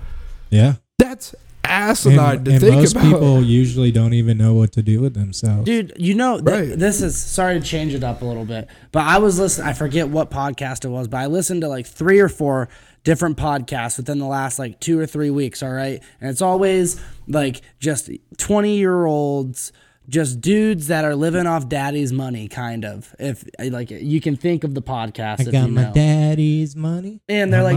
Yeah. 0.50 0.76
That's 0.98 1.34
asinine 1.64 2.36
And, 2.36 2.44
to 2.44 2.50
and 2.52 2.60
think 2.60 2.74
most 2.76 2.92
about. 2.92 3.04
people 3.04 3.42
usually 3.42 3.90
don't 3.90 4.12
even 4.12 4.36
know 4.36 4.52
what 4.54 4.72
to 4.72 4.82
do 4.82 5.00
with 5.00 5.14
themselves. 5.14 5.64
Dude, 5.64 5.92
you 5.96 6.14
know, 6.14 6.38
th- 6.40 6.46
Right. 6.70 6.78
this 6.78 7.00
is 7.02 7.20
sorry 7.20 7.58
to 7.58 7.64
change 7.66 7.94
it 7.94 8.04
up 8.04 8.22
a 8.22 8.24
little 8.24 8.44
bit, 8.44 8.68
but 8.92 9.00
I 9.04 9.18
was 9.18 9.38
listening. 9.38 9.66
I 9.68 9.72
forget 9.72 10.08
what 10.08 10.30
podcast 10.30 10.84
it 10.84 10.88
was, 10.88 11.08
but 11.08 11.18
I 11.18 11.26
listened 11.26 11.62
to 11.62 11.68
like 11.68 11.86
three 11.86 12.20
or 12.20 12.28
four 12.28 12.68
different 13.02 13.36
podcasts 13.36 13.96
within 13.96 14.18
the 14.18 14.26
last 14.26 14.58
like 14.58 14.78
two 14.78 14.98
or 15.00 15.06
three 15.06 15.30
weeks. 15.30 15.62
All 15.62 15.72
right, 15.72 16.02
and 16.20 16.30
it's 16.30 16.42
always 16.42 17.00
like 17.26 17.62
just 17.80 18.10
twenty 18.36 18.76
year 18.76 19.06
olds, 19.06 19.72
just 20.08 20.40
dudes 20.40 20.88
that 20.88 21.04
are 21.04 21.14
living 21.14 21.46
off 21.46 21.68
daddy's 21.68 22.12
money, 22.12 22.48
kind 22.48 22.84
of. 22.84 23.14
If 23.18 23.44
like 23.58 23.90
you 23.90 24.20
can 24.20 24.36
think 24.36 24.64
of 24.64 24.74
the 24.74 24.82
podcast, 24.82 25.40
I 25.40 25.44
if 25.44 25.52
got 25.52 25.66
you 25.66 25.72
my 25.72 25.84
daddy's 25.84 26.76
money. 26.76 27.20
And 27.28 27.52
they're 27.52 27.62
like 27.62 27.76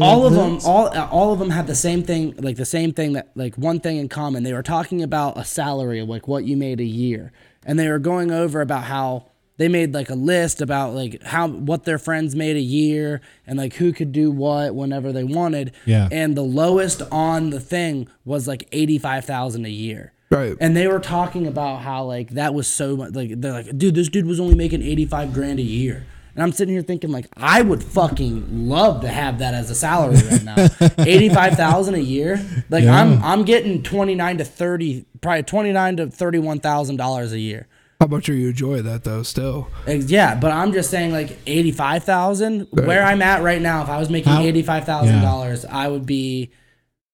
all 0.00 0.26
of 0.26 0.32
them, 0.32 0.58
all 0.64 0.88
all 0.88 1.32
of 1.32 1.38
them 1.38 1.50
have 1.50 1.66
the 1.66 1.74
same 1.74 2.02
thing, 2.02 2.34
like 2.38 2.56
the 2.56 2.64
same 2.64 2.92
thing 2.92 3.12
that 3.14 3.30
like 3.34 3.56
one 3.56 3.80
thing 3.80 3.98
in 3.98 4.08
common. 4.08 4.42
They 4.42 4.52
were 4.52 4.62
talking 4.62 5.02
about 5.02 5.38
a 5.38 5.44
salary, 5.44 6.02
like 6.02 6.26
what 6.28 6.44
you 6.44 6.56
made 6.56 6.80
a 6.80 6.84
year, 6.84 7.32
and 7.64 7.78
they 7.78 7.88
were 7.88 7.98
going 7.98 8.30
over 8.30 8.60
about 8.60 8.84
how 8.84 9.26
they 9.58 9.68
made 9.68 9.94
like 9.94 10.10
a 10.10 10.14
list 10.14 10.60
about 10.60 10.94
like 10.94 11.22
how 11.22 11.48
what 11.48 11.84
their 11.84 11.98
friends 11.98 12.34
made 12.34 12.56
a 12.56 12.60
year 12.60 13.20
and 13.46 13.58
like 13.58 13.74
who 13.74 13.92
could 13.92 14.12
do 14.12 14.30
what 14.30 14.74
whenever 14.74 15.12
they 15.12 15.24
wanted. 15.24 15.72
Yeah. 15.84 16.08
And 16.12 16.36
the 16.36 16.42
lowest 16.42 17.02
on 17.10 17.50
the 17.50 17.60
thing 17.60 18.08
was 18.24 18.46
like 18.46 18.68
eighty 18.72 18.98
five 18.98 19.24
thousand 19.24 19.64
a 19.64 19.70
year. 19.70 20.12
Right. 20.30 20.56
And 20.60 20.76
they 20.76 20.88
were 20.88 20.98
talking 20.98 21.46
about 21.46 21.82
how 21.82 22.04
like 22.04 22.30
that 22.30 22.52
was 22.54 22.66
so 22.66 22.96
much 22.96 23.14
like 23.14 23.40
they're 23.40 23.52
like, 23.52 23.78
dude, 23.78 23.94
this 23.94 24.08
dude 24.08 24.26
was 24.26 24.40
only 24.40 24.54
making 24.54 24.82
eighty 24.82 25.06
five 25.06 25.32
grand 25.32 25.58
a 25.58 25.62
year. 25.62 26.06
And 26.34 26.42
I'm 26.42 26.52
sitting 26.52 26.74
here 26.74 26.82
thinking 26.82 27.10
like 27.10 27.28
I 27.36 27.62
would 27.62 27.82
fucking 27.82 28.68
love 28.68 29.00
to 29.02 29.08
have 29.08 29.38
that 29.38 29.54
as 29.54 29.70
a 29.70 29.74
salary 29.74 30.16
right 30.30 30.42
now. 30.42 30.68
eighty 30.98 31.28
five 31.28 31.54
thousand 31.54 31.94
a 31.94 32.00
year. 32.00 32.44
Like 32.68 32.84
Yeah. 32.84 33.00
I'm 33.00 33.22
I'm 33.22 33.44
getting 33.44 33.82
twenty 33.82 34.14
nine 34.14 34.38
to 34.38 34.44
thirty 34.44 35.06
probably 35.20 35.44
twenty 35.44 35.72
nine 35.72 35.96
to 35.96 36.08
thirty 36.08 36.38
one 36.38 36.60
thousand 36.60 36.96
dollars 36.96 37.32
a 37.32 37.38
year. 37.38 37.68
How 38.00 38.08
much 38.08 38.28
are 38.28 38.34
you 38.34 38.48
enjoying 38.48 38.84
that 38.84 39.04
though? 39.04 39.22
Still, 39.22 39.68
Yeah, 39.86 40.34
but 40.34 40.52
I'm 40.52 40.72
just 40.72 40.90
saying 40.90 41.12
like 41.12 41.38
eighty 41.46 41.72
five 41.72 42.04
thousand. 42.04 42.66
Where 42.70 43.02
I'm 43.02 43.22
at 43.22 43.42
right 43.42 43.62
now, 43.62 43.82
if 43.82 43.88
I 43.88 43.98
was 43.98 44.10
making 44.10 44.32
eighty 44.34 44.62
five 44.62 44.84
thousand 44.84 45.22
dollars, 45.22 45.64
I 45.64 45.88
would 45.88 46.04
be 46.04 46.50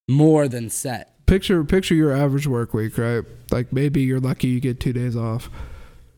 more 0.09 0.49
than 0.49 0.69
set. 0.69 1.12
Picture 1.33 1.63
picture 1.63 1.95
your 1.95 2.11
average 2.11 2.45
work 2.47 2.73
week, 2.73 2.97
right? 2.97 3.23
Like 3.51 3.73
maybe 3.73 4.01
you're 4.01 4.19
lucky 4.19 4.47
you 4.49 4.59
get 4.59 4.79
two 4.79 4.93
days 4.93 5.15
off. 5.15 5.49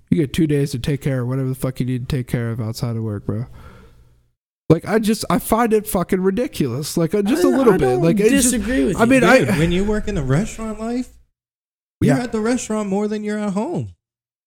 You 0.09 0.17
get 0.17 0.33
two 0.33 0.45
days 0.47 0.71
to 0.71 0.79
take 0.79 1.01
care 1.01 1.21
of 1.21 1.27
whatever 1.27 1.49
the 1.49 1.55
fuck 1.55 1.79
you 1.79 1.85
need 1.85 2.07
to 2.09 2.15
take 2.17 2.27
care 2.27 2.49
of 2.51 2.59
outside 2.59 2.95
of 2.95 3.03
work, 3.03 3.25
bro. 3.25 3.45
Like 4.69 4.85
I 4.87 4.99
just 4.99 5.23
I 5.29 5.39
find 5.39 5.71
it 5.73 5.87
fucking 5.87 6.21
ridiculous. 6.21 6.97
Like 6.97 7.13
uh, 7.15 7.21
just 7.21 7.43
a 7.43 7.47
I- 7.47 7.51
little 7.57 7.73
I 7.73 7.77
bit. 7.77 7.85
don't 7.85 8.01
Like 8.03 8.19
it's 8.19 8.29
just- 8.29 8.51
disagree 8.51 8.83
with 8.85 8.97
I 8.97 9.03
you. 9.03 9.09
mean, 9.09 9.21
Dude, 9.21 9.49
I 9.49 9.57
when 9.57 9.71
you 9.71 9.83
work 9.85 10.07
in 10.07 10.15
the 10.15 10.23
restaurant 10.23 10.79
life, 10.79 11.09
you're 12.01 12.17
Yeah. 12.17 12.23
at 12.23 12.31
the 12.31 12.41
restaurant 12.41 12.89
more 12.89 13.07
than 13.07 13.23
you're 13.23 13.39
at 13.39 13.53
home. 13.53 13.93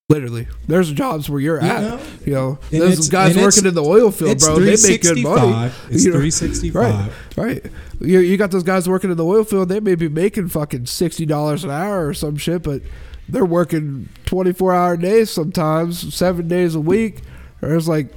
Literally 0.09 0.49
there's 0.67 0.91
jobs 0.93 1.29
where 1.29 1.39
you're 1.41 1.61
You 1.63 1.69
at. 1.69 1.81
know? 1.83 2.01
You 2.25 2.33
know, 2.33 2.59
And 2.73 2.81
those 2.81 3.09
guys 3.09 3.37
working 3.37 3.67
in 3.67 3.75
the 3.75 3.85
oil 3.85 4.11
field, 4.11 4.39
bro. 4.39 4.59
They 4.59 4.77
make 4.89 5.03
good 5.03 5.23
money. 5.23 5.71
It's 5.91 6.05
You 6.05 6.13
know, 6.13 6.19
365. 6.19 6.75
Right, 6.75 7.11
right. 7.37 7.73
You, 8.01 8.21
you 8.21 8.37
got 8.39 8.51
those 8.51 8.63
guys 8.63 8.89
working 8.89 9.11
in 9.11 9.17
the 9.19 9.25
oil 9.25 9.45
field. 9.45 9.69
They 9.69 9.81
may 9.81 9.95
be 9.97 10.09
making 10.09 10.49
fucking 10.49 10.87
sixty 10.87 11.27
dollars 11.27 11.63
an 11.65 11.71
hour 11.71 12.07
or 12.07 12.15
some 12.15 12.37
shit, 12.37 12.63
but 12.63 12.81
they're 13.29 13.45
working 13.45 14.09
twenty 14.25 14.53
four 14.53 14.73
hour 14.73 14.97
days 14.97 15.31
sometimes, 15.31 16.15
seven 16.15 16.49
days 16.49 16.75
a 16.75 16.81
week. 16.81 17.21
Or 17.61 17.75
it's 17.75 17.89
like, 17.89 18.09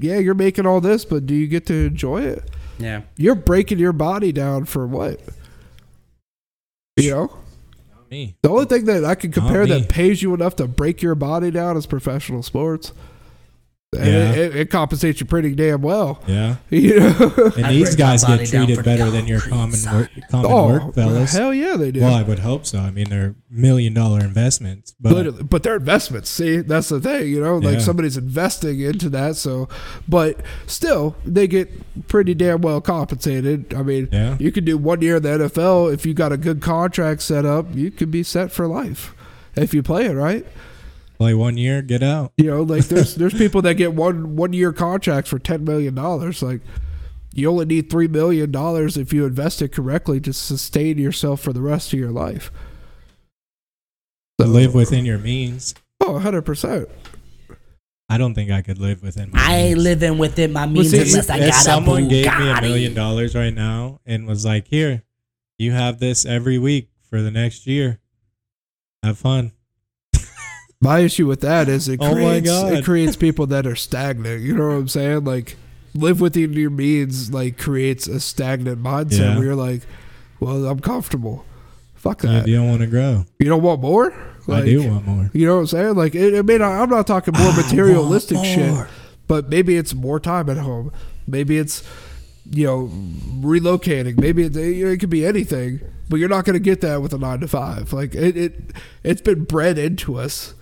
yeah, 0.00 0.18
you're 0.18 0.34
making 0.34 0.66
all 0.66 0.80
this, 0.80 1.04
but 1.04 1.26
do 1.26 1.34
you 1.34 1.46
get 1.46 1.66
to 1.66 1.74
enjoy 1.86 2.22
it? 2.22 2.50
yeah. 2.78 3.02
You're 3.16 3.34
breaking 3.34 3.78
your 3.78 3.92
body 3.92 4.32
down 4.32 4.64
for 4.64 4.86
what? 4.86 5.20
You 6.96 7.10
know, 7.10 7.20
Not 7.26 7.38
me. 8.10 8.36
the 8.42 8.48
only 8.48 8.66
thing 8.66 8.84
that 8.86 9.04
I 9.04 9.14
can 9.14 9.32
compare 9.32 9.66
that 9.66 9.88
pays 9.88 10.22
you 10.22 10.34
enough 10.34 10.56
to 10.56 10.66
break 10.66 11.02
your 11.02 11.14
body 11.14 11.50
down 11.50 11.76
is 11.76 11.86
professional 11.86 12.42
sports. 12.42 12.92
And 13.96 14.06
Yeah. 14.06 14.32
it, 14.32 14.38
it, 14.38 14.56
it 14.56 14.70
compensates 14.70 15.18
you 15.18 15.24
pretty 15.24 15.54
damn 15.54 15.80
well. 15.80 16.22
Yeah. 16.26 16.56
You 16.70 17.00
know? 17.00 17.52
And 17.56 17.66
these 17.74 17.96
guys 17.96 18.22
get 18.22 18.46
treated 18.46 18.84
better 18.84 18.98
Dollar 18.98 19.10
than 19.12 19.26
your 19.26 19.40
common 19.40 19.72
side. 19.76 19.94
work, 19.94 20.10
common 20.30 20.50
oh, 20.52 20.66
work 20.68 20.94
fellas. 20.94 21.32
hell 21.32 21.54
yeah, 21.54 21.76
they 21.78 21.90
do. 21.90 22.02
Well, 22.02 22.14
I 22.14 22.22
would 22.22 22.40
hope 22.40 22.66
so. 22.66 22.80
I 22.80 22.90
mean, 22.90 23.08
they're 23.08 23.34
million 23.50 23.94
dollar 23.94 24.20
investments, 24.20 24.94
but 25.00 25.12
Literally, 25.14 25.42
but 25.42 25.62
they're 25.62 25.76
investments. 25.76 26.28
See, 26.28 26.58
that's 26.58 26.90
the 26.90 27.00
thing, 27.00 27.28
you 27.28 27.40
know, 27.40 27.56
like 27.56 27.74
Yeah. 27.74 27.78
somebody's 27.80 28.18
investing 28.18 28.78
into 28.80 29.08
that. 29.08 29.36
So, 29.36 29.70
but 30.06 30.40
still, 30.66 31.16
they 31.24 31.46
get 31.48 31.70
pretty 32.08 32.34
damn 32.34 32.60
well 32.60 32.82
compensated. 32.82 33.72
I 33.72 33.82
mean, 33.82 34.10
Yeah. 34.12 34.36
you 34.38 34.52
could 34.52 34.66
do 34.66 34.76
one 34.76 35.00
year 35.00 35.16
in 35.16 35.22
the 35.22 35.30
NFL 35.30 35.88
if 35.94 36.04
you 36.04 36.12
got 36.12 36.30
a 36.30 36.36
good 36.36 36.60
contract 36.60 37.22
set 37.22 37.46
up. 37.46 37.74
You 37.74 37.90
could 37.90 38.10
be 38.10 38.22
set 38.22 38.52
for 38.52 38.66
life 38.66 39.14
if 39.56 39.72
you 39.72 39.82
play 39.82 40.04
it 40.04 40.12
right. 40.12 40.44
Play 41.18 41.34
one 41.34 41.56
year, 41.56 41.82
get 41.82 42.02
out. 42.02 42.32
You 42.36 42.44
know, 42.50 42.62
like 42.62 42.86
there's 42.86 43.14
there's 43.16 43.34
people 43.38 43.60
that 43.62 43.74
get 43.74 43.92
one 43.92 44.36
one 44.36 44.52
year 44.52 44.72
contracts 44.72 45.28
for 45.28 45.38
ten 45.38 45.64
million 45.64 45.94
dollars. 45.94 46.42
Like 46.42 46.60
you 47.34 47.50
only 47.50 47.66
need 47.66 47.90
three 47.90 48.08
million 48.08 48.50
dollars 48.50 48.96
if 48.96 49.12
you 49.12 49.26
invest 49.26 49.60
it 49.60 49.72
correctly 49.72 50.20
to 50.20 50.32
sustain 50.32 50.96
yourself 50.96 51.40
for 51.40 51.52
the 51.52 51.60
rest 51.60 51.92
of 51.92 51.98
your 51.98 52.12
life. 52.12 52.50
To 54.38 54.46
live 54.46 54.72
within 54.74 55.04
your 55.04 55.18
means. 55.18 55.74
Oh, 56.00 56.12
100 56.12 56.42
percent. 56.42 56.88
I 58.08 58.16
don't 58.16 58.34
think 58.34 58.50
I 58.50 58.62
could 58.62 58.78
live 58.78 59.02
within. 59.02 59.32
My 59.32 59.38
I 59.38 59.54
ain't 59.56 59.74
means. 59.74 59.84
living 59.84 60.18
within 60.18 60.52
my 60.52 60.64
means 60.66 60.92
see, 60.92 60.98
unless 60.98 61.28
I 61.28 61.38
if 61.38 61.50
got 61.50 61.60
a 61.60 61.64
someone 61.64 62.04
Bugatti. 62.04 62.08
gave 62.08 62.38
me 62.38 62.50
a 62.50 62.60
million 62.62 62.94
dollars 62.94 63.34
right 63.34 63.52
now 63.52 64.00
and 64.06 64.26
was 64.26 64.46
like, 64.46 64.68
"Here, 64.68 65.02
you 65.58 65.72
have 65.72 65.98
this 65.98 66.24
every 66.24 66.58
week 66.58 66.88
for 67.10 67.20
the 67.20 67.30
next 67.30 67.66
year. 67.66 67.98
Have 69.02 69.18
fun." 69.18 69.52
My 70.80 71.00
issue 71.00 71.26
with 71.26 71.40
that 71.40 71.68
is 71.68 71.88
it 71.88 71.98
Oh 72.02 72.12
creates 72.14 72.48
it 72.50 72.84
creates 72.84 73.16
people 73.26 73.46
that 73.48 73.66
are 73.66 73.76
stagnant. 73.76 74.42
You 74.42 74.56
know 74.56 74.68
what 74.68 74.74
I'm 74.74 74.88
saying? 74.88 75.24
Like 75.24 75.56
live 75.94 76.20
within 76.20 76.52
your 76.52 76.70
means 76.70 77.32
like 77.32 77.58
creates 77.58 78.06
a 78.06 78.20
stagnant 78.20 78.82
mindset 78.82 79.18
Yeah. 79.18 79.34
where 79.36 79.44
you're 79.46 79.56
like, 79.56 79.82
well, 80.40 80.66
I'm 80.66 80.80
comfortable. 80.80 81.44
Fuck 81.96 82.20
that. 82.20 82.46
you 82.46 82.54
don't 82.56 82.68
want 82.68 82.80
to 82.82 82.86
grow. 82.86 83.24
You 83.40 83.48
don't 83.48 83.62
want 83.62 83.80
more? 83.80 84.14
Like, 84.46 84.62
I 84.62 84.66
do 84.66 84.88
want 84.88 85.06
more. 85.06 85.30
You 85.34 85.46
know 85.46 85.54
what 85.56 85.60
I'm 85.62 85.66
saying? 85.66 85.94
Like, 85.96 86.14
it, 86.14 86.38
I 86.38 86.42
mean, 86.42 86.62
I- 86.62 86.80
I'm 86.80 86.88
not 86.88 87.06
talking 87.08 87.34
more 87.36 87.52
materialistic 87.54 88.36
more. 88.36 88.44
shit, 88.44 88.86
but 89.26 89.48
maybe 89.50 89.76
it's 89.76 89.94
more 89.94 90.20
time 90.20 90.48
at 90.48 90.58
home. 90.58 90.92
Maybe 91.26 91.58
it's, 91.58 91.82
you 92.50 92.64
know, 92.66 92.88
relocating. 93.40 94.18
Maybe 94.18 94.44
it, 94.44 94.56
it 94.56 95.00
could 95.00 95.10
be 95.10 95.26
anything, 95.26 95.80
but 96.08 96.16
you're 96.20 96.28
not 96.30 96.44
going 96.44 96.54
to 96.54 96.60
get 96.60 96.80
that 96.82 97.02
with 97.02 97.12
a 97.12 97.18
nine 97.18 97.40
to 97.40 97.48
five. 97.48 97.92
Like, 97.92 98.14
it, 98.14 98.36
it 98.36 98.54
it's 99.02 99.20
been 99.20 99.42
bred 99.44 99.76
into 99.76 100.16
us. 100.16 100.54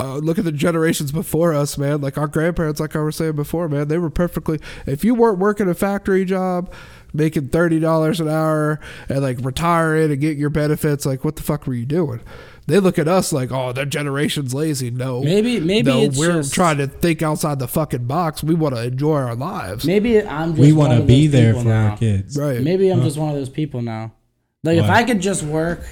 Uh, 0.00 0.16
look 0.16 0.38
at 0.38 0.44
the 0.44 0.52
generations 0.52 1.12
before 1.12 1.52
us, 1.52 1.76
man. 1.76 2.00
Like 2.00 2.16
our 2.16 2.26
grandparents, 2.28 2.80
like 2.80 2.96
I 2.96 3.00
was 3.00 3.16
saying 3.16 3.36
before, 3.36 3.68
man, 3.68 3.88
they 3.88 3.98
were 3.98 4.10
perfectly. 4.10 4.58
If 4.86 5.04
you 5.04 5.14
weren't 5.14 5.38
working 5.38 5.68
a 5.68 5.74
factory 5.74 6.24
job, 6.24 6.72
making 7.12 7.48
thirty 7.48 7.78
dollars 7.78 8.20
an 8.20 8.28
hour, 8.28 8.80
and 9.08 9.20
like 9.22 9.38
retiring 9.42 10.10
and 10.10 10.20
getting 10.20 10.38
your 10.38 10.50
benefits, 10.50 11.04
like 11.04 11.24
what 11.24 11.36
the 11.36 11.42
fuck 11.42 11.66
were 11.66 11.74
you 11.74 11.84
doing? 11.86 12.20
They 12.68 12.80
look 12.80 12.98
at 12.98 13.06
us 13.06 13.32
like, 13.32 13.52
oh, 13.52 13.72
that 13.74 13.90
generation's 13.90 14.52
lazy. 14.52 14.90
No, 14.90 15.22
Maybe- 15.22 15.60
maybe 15.60 15.88
no, 15.90 16.00
it's 16.00 16.18
we're 16.18 16.32
just- 16.32 16.52
trying 16.52 16.78
to 16.78 16.88
think 16.88 17.22
outside 17.22 17.58
the 17.60 17.68
fucking 17.68 18.06
box. 18.06 18.42
We 18.42 18.54
want 18.56 18.74
to 18.74 18.82
enjoy 18.82 19.16
our 19.18 19.36
lives, 19.36 19.84
Maybe 19.86 20.20
I'm 20.20 20.50
just 20.50 20.60
We 20.60 20.72
want 20.72 20.88
want 20.88 20.92
to 20.94 21.00
to 21.02 21.06
be 21.06 21.26
there 21.28 21.54
for 21.54 21.62
now. 21.64 21.90
our 21.90 21.96
kids. 21.96 22.36
right? 22.36 22.60
Maybe 22.60 22.88
I'm 22.90 23.02
just 23.02 23.18
one 23.18 23.28
of 23.30 23.36
those 23.36 23.48
people 23.50 23.82
now. 23.82 24.14
Like 24.64 24.78
if 24.78 24.86
I 24.90 25.04
could 25.04 25.20
just 25.20 25.44
work 25.44 25.86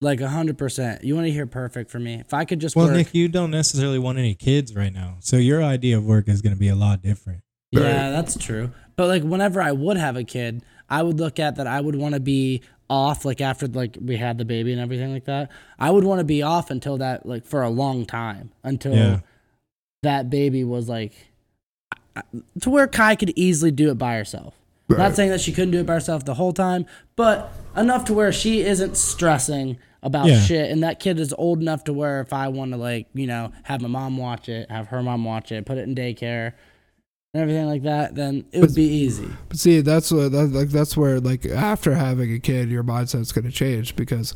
like 0.00 0.20
hundred 0.20 0.58
percent. 0.58 1.02
You 1.04 1.14
want 1.14 1.26
to 1.26 1.32
hear 1.32 1.46
perfect 1.46 1.90
for 1.90 1.98
me? 1.98 2.14
If 2.14 2.32
I 2.34 2.44
could 2.44 2.60
just 2.60 2.76
Well, 2.76 2.86
work, 2.86 2.96
Nick, 2.96 3.14
you 3.14 3.28
don't 3.28 3.50
necessarily 3.50 3.98
want 3.98 4.18
any 4.18 4.34
kids 4.34 4.74
right 4.74 4.92
now, 4.92 5.16
so 5.20 5.36
your 5.36 5.62
idea 5.62 5.96
of 5.98 6.04
work 6.04 6.28
is 6.28 6.40
going 6.42 6.54
to 6.54 6.58
be 6.58 6.68
a 6.68 6.76
lot 6.76 7.02
different. 7.02 7.42
yeah, 7.72 8.10
that's 8.10 8.36
true. 8.38 8.70
But 8.96 9.08
like 9.08 9.22
whenever 9.22 9.60
I 9.60 9.72
would 9.72 9.96
have 9.96 10.16
a 10.16 10.24
kid, 10.24 10.62
I 10.88 11.02
would 11.02 11.18
look 11.20 11.38
at 11.38 11.56
that. 11.56 11.66
I 11.66 11.80
would 11.80 11.94
want 11.96 12.14
to 12.14 12.20
be 12.20 12.62
off 12.90 13.24
like 13.24 13.40
after 13.40 13.66
like 13.68 13.98
we 14.00 14.16
had 14.16 14.38
the 14.38 14.44
baby 14.44 14.72
and 14.72 14.80
everything 14.80 15.12
like 15.12 15.26
that. 15.26 15.50
I 15.78 15.90
would 15.90 16.04
want 16.04 16.20
to 16.20 16.24
be 16.24 16.42
off 16.42 16.70
until 16.70 16.96
that 16.98 17.26
like 17.26 17.44
for 17.44 17.62
a 17.62 17.68
long 17.68 18.06
time 18.06 18.50
until 18.64 18.94
Yeah. 18.94 19.20
that 20.02 20.30
baby 20.30 20.64
was 20.64 20.88
like 20.88 21.12
to 22.62 22.70
where 22.70 22.86
Kai 22.86 23.14
could 23.14 23.32
easily 23.36 23.70
do 23.70 23.90
it 23.90 23.98
by 23.98 24.16
herself. 24.16 24.54
Right. 24.88 24.98
Not 24.98 25.16
saying 25.16 25.30
that 25.30 25.40
she 25.40 25.52
couldn't 25.52 25.72
do 25.72 25.80
it 25.80 25.86
by 25.86 25.94
herself 25.94 26.24
the 26.24 26.34
whole 26.34 26.52
time, 26.52 26.86
but 27.14 27.52
enough 27.76 28.06
to 28.06 28.14
where 28.14 28.32
she 28.32 28.62
isn't 28.62 28.96
stressing 28.96 29.76
about 30.02 30.26
Yeah. 30.28 30.40
shit. 30.40 30.70
And 30.70 30.82
that 30.82 30.98
kid 30.98 31.20
is 31.20 31.34
old 31.36 31.60
enough 31.60 31.84
to 31.84 31.92
where 31.92 32.20
if 32.20 32.32
I 32.32 32.48
want 32.48 32.72
to, 32.72 32.78
like, 32.78 33.06
you 33.12 33.26
know, 33.26 33.52
have 33.64 33.82
my 33.82 33.88
mom 33.88 34.16
watch 34.16 34.48
it, 34.48 34.70
have 34.70 34.86
her 34.88 35.02
mom 35.02 35.24
watch 35.24 35.52
it, 35.52 35.66
put 35.66 35.76
it 35.76 35.82
in 35.82 35.94
daycare, 35.94 36.52
and 37.34 37.42
everything 37.42 37.66
like 37.66 37.82
that, 37.82 38.14
then 38.14 38.46
it 38.52 38.60
would 38.60 38.74
be 38.74 38.84
easy. 38.84 39.28
But 39.50 39.58
see, 39.58 39.80
that's 39.82 40.10
what 40.10 40.32
that, 40.32 40.52
like 40.52 40.70
that's 40.70 40.96
where 40.96 41.20
like 41.20 41.44
after 41.44 41.94
having 41.94 42.32
a 42.32 42.38
kid, 42.38 42.70
your 42.70 42.82
mindset's 42.84 43.32
going 43.32 43.44
to 43.44 43.50
change 43.50 43.94
because 43.94 44.32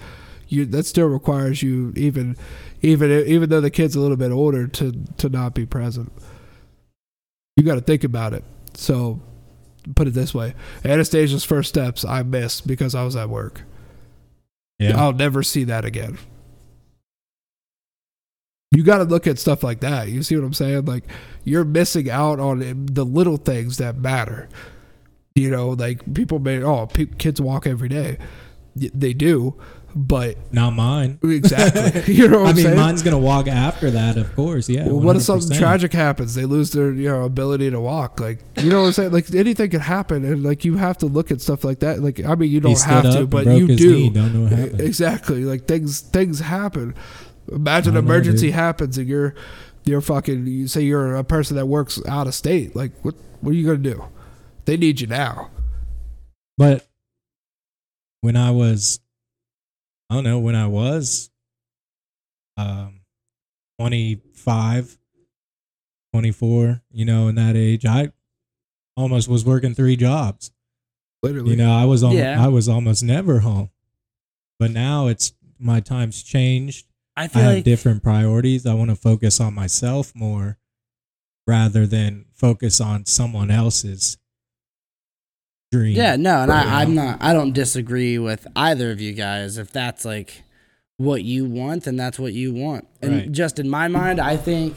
you 0.49 0.67
that 0.67 0.85
still 0.85 1.07
requires 1.07 1.63
you 1.63 1.95
even 1.97 2.37
even 2.83 3.11
even 3.11 3.49
though 3.49 3.63
the 3.63 3.71
kid's 3.71 3.97
a 3.97 4.01
little 4.01 4.19
bit 4.19 4.31
older 4.33 4.67
to 4.67 4.93
to 5.17 5.31
not 5.31 5.55
be 5.55 5.65
present. 5.65 6.13
You 7.57 7.65
got 7.65 7.77
to 7.77 7.81
think 7.81 8.05
about 8.05 8.35
it. 8.35 8.45
So, 8.75 9.21
put 9.95 10.09
it 10.09 10.15
this 10.15 10.35
way: 10.35 10.55
Anastasia's 10.85 11.45
first 11.45 11.69
steps 11.69 12.05
I 12.05 12.23
missed 12.23 12.67
because 12.67 12.95
I 12.95 13.05
was 13.05 13.17
at 13.17 13.29
work. 13.29 13.63
Yeah. 14.79 15.01
I'll 15.01 15.13
never 15.13 15.43
see 15.43 15.65
that 15.65 15.85
again. 15.85 16.19
You 18.73 18.83
got 18.83 18.99
to 18.99 19.05
look 19.05 19.27
at 19.27 19.39
stuff 19.39 19.63
like 19.63 19.81
that. 19.81 20.09
You 20.09 20.23
see 20.23 20.35
what 20.35 20.45
I'm 20.45 20.55
saying? 20.55 20.87
Like 20.87 21.05
you're 21.45 21.65
missing 21.65 22.11
out 22.11 22.41
on 22.41 22.87
the 22.87 23.05
little 23.05 23.37
things 23.37 23.77
that 23.77 23.99
matter. 23.99 24.49
You 25.35 25.51
know, 25.51 25.71
like 25.71 26.15
people 26.15 26.39
may 26.39 26.63
oh, 26.63 26.87
pe- 26.87 27.07
kids 27.07 27.41
walk 27.41 27.67
every 27.67 27.89
day. 27.89 28.19
They 28.75 29.13
do, 29.13 29.55
but 29.95 30.37
Not 30.53 30.71
mine. 30.73 31.19
exactly. 31.23 32.15
you 32.15 32.29
know 32.29 32.39
what 32.41 32.47
I 32.47 32.51
I'm 32.51 32.57
mean, 32.57 32.65
saying? 32.65 32.77
mine's 32.77 33.03
gonna 33.03 33.19
walk 33.19 33.47
after 33.49 33.91
that, 33.91 34.17
of 34.17 34.35
course. 34.35 34.69
Yeah. 34.69 34.87
Well, 34.87 35.01
what 35.01 35.17
if 35.17 35.23
something 35.23 35.57
tragic 35.57 35.93
happens? 35.93 36.35
They 36.35 36.45
lose 36.45 36.71
their 36.73 36.93
you 36.93 37.09
know 37.09 37.23
ability 37.25 37.71
to 37.71 37.81
walk. 37.81 38.21
Like 38.21 38.39
you 38.59 38.71
know 38.71 38.81
what 38.81 38.87
I'm 38.89 38.93
saying? 38.93 39.13
Like 39.13 39.35
anything 39.35 39.71
could 39.71 39.81
happen, 39.83 40.25
and 40.25 40.43
like 40.43 40.65
you 40.65 40.77
have 40.77 40.99
to 40.99 41.07
look 41.07 41.31
at 41.31 41.41
stuff 41.41 41.65
like 41.65 41.81
that. 41.81 42.01
Like 42.01 42.25
I 42.25 42.35
mean, 42.35 42.51
you 42.51 42.61
don't 42.61 42.81
have 42.83 43.05
to, 43.05 43.27
but 43.27 43.47
you 43.47 43.67
do. 43.77 43.95
knee. 43.95 44.11
Don't 44.11 44.35
know 44.35 44.43
what 44.43 44.53
happened. 44.53 44.81
Exactly. 44.81 45.45
Like 45.45 45.67
things 45.67 46.01
things 46.01 46.41
happen. 46.41 46.95
Imagine 47.51 47.97
an 47.97 48.05
emergency 48.05 48.47
dude. 48.47 48.55
happens 48.55 48.97
and 48.99 49.09
you're 49.09 49.35
you're 49.85 50.01
fucking 50.01 50.47
you 50.47 50.69
say 50.69 50.81
you're 50.83 51.17
a 51.17 51.25
person 51.25 51.57
that 51.57 51.67
works 51.67 52.01
out 52.07 52.27
of 52.27 52.35
state. 52.35 52.75
Like 52.77 52.93
what 53.03 53.15
what 53.41 53.51
are 53.51 53.55
you 53.57 53.67
gonna 53.67 53.79
do? 53.79 54.05
They 54.65 54.77
need 54.77 55.01
you 55.01 55.07
now. 55.09 55.51
But 56.57 56.87
when 58.21 58.37
I 58.37 58.53
was, 58.53 59.01
I 60.13 60.17
don't 60.17 60.25
know, 60.25 60.41
when 60.41 60.55
I 60.55 60.67
was 60.67 61.31
um, 62.59 63.01
25, 63.81 64.99
24, 66.13 66.83
you 66.91 67.07
know, 67.07 67.29
in 67.29 67.37
that 67.37 67.57
age, 67.57 67.87
I 67.87 68.13
almost 68.95 69.27
was 69.27 69.47
working 69.47 69.75
three 69.75 69.97
jobs. 69.97 70.51
Literally. 71.23 71.53
You 71.53 71.57
know, 71.57 71.73
I 71.73 71.87
was 71.87 72.03
almost, 72.03 72.19
Yeah. 72.19 72.45
I 72.45 72.49
was 72.49 72.69
almost 72.69 73.03
never 73.03 73.39
home. 73.39 73.71
But 74.59 74.73
now 74.73 75.07
it's 75.07 75.33
my 75.59 75.81
time's 75.81 76.23
changed. 76.23 76.89
I 77.17 77.23
I 77.23 77.27
have 77.29 77.55
like 77.55 77.65
different 77.65 78.03
priorities. 78.03 78.67
I 78.67 78.75
want 78.75 78.91
to 78.91 78.97
focus 78.97 79.41
on 79.41 79.55
myself 79.55 80.15
more 80.15 80.59
rather 81.47 81.87
than 81.87 82.27
focus 82.35 82.83
on 82.83 83.07
someone 83.07 83.51
else's 83.51 84.19
dream. 85.73 85.97
Yeah, 85.97 86.17
no, 86.17 86.43
and 86.43 86.51
you 86.53 86.57
I, 86.57 86.83
I'm 86.83 86.95
not. 86.95 87.19
I 87.21 87.33
don't 87.33 87.53
disagree 87.53 88.19
with 88.19 88.47
either 88.55 88.91
of 88.93 89.01
you 89.01 89.13
guys. 89.15 89.59
If 89.59 89.73
that's 89.73 90.05
like 90.05 90.43
what 90.99 91.25
you 91.25 91.45
want, 91.47 91.85
then 91.85 91.97
that's 91.97 92.19
what 92.19 92.33
you 92.35 92.53
want. 92.55 92.87
And 93.01 93.13
Right. 93.13 93.33
just 93.33 93.59
in 93.59 93.69
my 93.69 93.89
mind, 93.89 94.21
I 94.21 94.37
think 94.37 94.77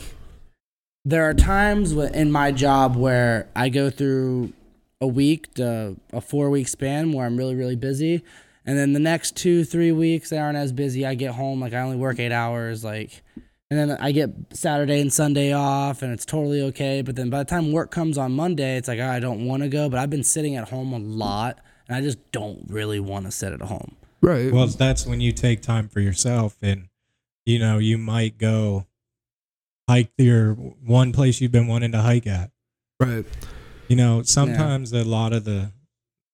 there 1.04 1.24
are 1.30 1.34
times 1.36 1.92
in 1.92 2.32
my 2.32 2.52
job 2.52 2.96
where 2.96 3.48
I 3.56 3.70
go 3.70 3.90
through 3.92 4.54
a 5.02 5.08
week, 5.08 5.54
to 5.56 5.98
a 6.12 6.22
four 6.22 6.50
week 6.50 6.68
span 6.68 7.12
where 7.12 7.26
I'm 7.28 7.38
really, 7.38 7.54
really 7.56 7.76
busy. 7.76 8.24
And 8.66 8.76
then 8.76 8.94
the 8.94 9.00
next 9.00 9.36
two, 9.36 9.64
three 9.64 9.92
weeks, 9.92 10.32
they 10.32 10.40
aren't 10.40 10.58
as 10.58 10.72
busy. 10.72 11.06
I 11.06 11.14
get 11.14 11.36
home, 11.36 11.60
like 11.62 11.74
I 11.74 11.82
only 11.82 11.98
work 11.98 12.20
eight 12.20 12.32
hours, 12.32 12.84
like, 12.84 13.22
and 13.70 13.80
then 13.80 13.98
I 14.00 14.12
get 14.12 14.30
Saturday 14.54 15.02
and 15.02 15.12
Sunday 15.12 15.54
off, 15.54 16.02
and 16.02 16.14
it's 16.14 16.26
totally 16.26 16.62
okay. 16.64 17.02
But 17.02 17.16
then 17.16 17.30
by 17.30 17.40
the 17.40 17.46
time 17.46 17.72
work 17.72 17.92
comes 17.92 18.18
on 18.18 18.32
Monday, 18.34 18.78
it's 18.78 18.88
like 18.88 19.00
"Oh, 19.00 19.08
I 19.08 19.20
don't 19.20 19.46
want 19.46 19.64
to 19.64 19.70
go, 19.70 19.90
but 19.90 20.00
I've 20.00 20.10
been 20.10 20.24
sitting 20.24 20.56
at 20.56 20.70
home 20.70 20.94
a 20.94 21.00
lot, 21.00 21.60
and 21.88 21.96
I 21.98 22.02
just 22.02 22.32
don't 22.32 22.66
really 22.68 23.00
want 23.00 23.26
to 23.26 23.32
sit 23.32 23.54
at 23.54 23.62
home. 23.62 23.96
right. 24.22 24.52
Well, 24.52 24.68
that's 24.68 25.06
when 25.06 25.22
you 25.22 25.32
take 25.32 25.62
time 25.62 25.88
for 25.88 26.00
yourself, 26.00 26.58
and 26.62 26.90
you 27.46 27.60
know 27.60 27.78
you 27.80 27.98
might 27.98 28.38
go 28.38 28.86
hike 29.90 30.12
your 30.18 30.54
one 30.54 31.12
place 31.12 31.42
you've 31.42 31.52
been 31.52 31.68
wanting 31.68 31.92
to 31.92 32.02
hike 32.02 32.28
at. 32.28 32.52
right. 33.00 33.26
You 33.88 33.96
know, 33.96 34.24
sometimes 34.24 34.92
a 34.94 35.04
lot 35.04 35.32
of 35.32 35.44
the 35.44 35.72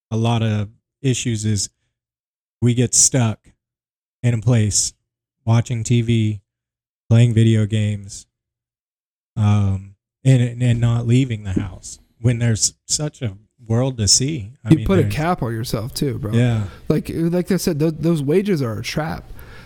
a 0.10 0.18
lot 0.18 0.42
of 0.42 0.70
issues 1.02 1.46
is 1.46 1.70
we 2.62 2.74
get 2.74 2.94
stuck 2.94 3.50
in 4.24 4.34
a 4.34 4.42
place 4.42 4.94
watching 5.46 5.84
TV, 5.84 6.40
playing 7.12 7.34
video 7.34 7.66
games, 7.66 8.26
um, 9.36 9.96
and 10.24 10.64
and 10.64 10.80
not 10.80 11.06
leaving 11.06 11.44
the 11.44 11.52
house 11.52 12.00
when 12.22 12.40
there's 12.40 12.76
such 12.88 13.22
a 13.22 13.38
world 13.68 13.98
to 13.98 14.08
see. 14.08 14.54
I 14.64 14.70
you 14.70 14.78
mean, 14.78 14.86
put 14.88 14.98
a 14.98 15.04
cap 15.04 15.44
on 15.44 15.52
yourself 15.52 15.94
too, 15.94 16.20
bro. 16.20 16.32
Yeah, 16.32 16.68
Like 16.88 17.12
like 17.14 17.52
I 17.52 17.58
said, 17.58 17.80
those, 17.80 17.98
those 17.98 18.24
wages 18.24 18.62
are 18.62 18.80
a 18.80 18.82
trap. 18.82 19.26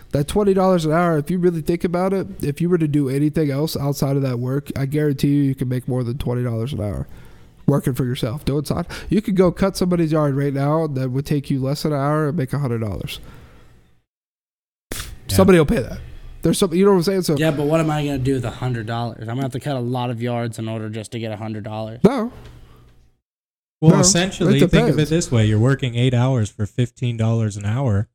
That 0.10 0.28
twenty 0.28 0.56
dollars 0.56 0.86
an 0.86 0.92
hour, 0.94 1.20
if 1.20 1.30
you 1.30 1.38
really 1.38 1.62
think 1.62 1.84
about 1.84 2.14
it, 2.14 2.44
if 2.44 2.62
you 2.62 2.68
were 2.68 2.80
to 2.80 2.88
do 2.88 3.10
anything 3.10 3.52
else 3.52 3.78
outside 3.78 4.16
of 4.16 4.24
that 4.24 4.40
work, 4.40 4.72
I 4.76 4.88
guarantee 4.88 5.28
you, 5.28 5.44
you 5.44 5.54
can 5.54 5.70
make 5.70 5.88
more 5.88 6.04
than 6.04 6.18
twenty 6.18 6.42
dollars 6.44 6.74
an 6.74 6.82
hour 6.82 7.06
working 7.68 7.94
for 7.94 8.06
yourself. 8.06 8.44
Doing 8.44 8.66
side, 8.66 8.88
you 9.08 9.22
could 9.22 9.36
go 9.36 9.52
cut 9.52 9.78
somebody's 9.78 10.12
yard 10.12 10.34
right 10.34 10.54
now 10.54 10.88
that 10.88 11.12
would 11.12 11.28
take 11.28 11.52
you 11.52 11.62
less 11.62 11.84
than 11.84 11.94
an 11.94 12.00
hour 12.00 12.30
and 12.30 12.38
make 12.38 12.54
a 12.54 12.58
hundred 12.58 12.80
dollars. 12.80 13.20
Yeah. 14.92 15.36
Somebody 15.36 15.60
will 15.60 15.68
pay 15.68 15.84
that. 15.84 16.00
There's 16.46 16.60
something 16.60 16.78
you 16.78 16.86
know 16.86 16.92
what 16.92 16.98
I'm 16.98 17.04
saying? 17.04 17.22
So 17.24 17.36
Yeah, 17.38 17.50
but 17.50 17.66
what 17.66 17.80
am 17.80 17.90
I 17.90 18.06
gonna 18.06 18.20
do 18.20 18.36
with 18.36 18.46
a 18.46 18.52
hundred 18.52 18.86
dollars? 18.86 19.22
I'm 19.22 19.30
gonna 19.30 19.42
have 19.42 19.52
to 19.54 19.60
cut 19.60 19.76
a 19.78 19.80
lot 19.80 20.12
of 20.12 20.22
yards 20.22 20.60
in 20.60 20.70
order 20.70 20.90
just 20.92 21.12
to 21.14 21.20
get 21.20 21.32
a 21.32 21.38
hundred 21.38 21.64
dollars. 21.64 22.02
no, 22.04 22.32
Well, 23.82 23.96
No, 23.96 24.00
essentially, 24.00 24.60
think 24.60 24.90
of 24.90 25.00
it 25.00 25.10
this 25.10 25.32
way: 25.32 25.48
you're 25.48 25.58
working 25.58 25.96
eight 25.96 26.14
hours 26.14 26.52
for 26.52 26.68
fifteen 26.68 27.18
dollars 27.18 27.58
an 27.58 27.66
hour. 27.66 28.10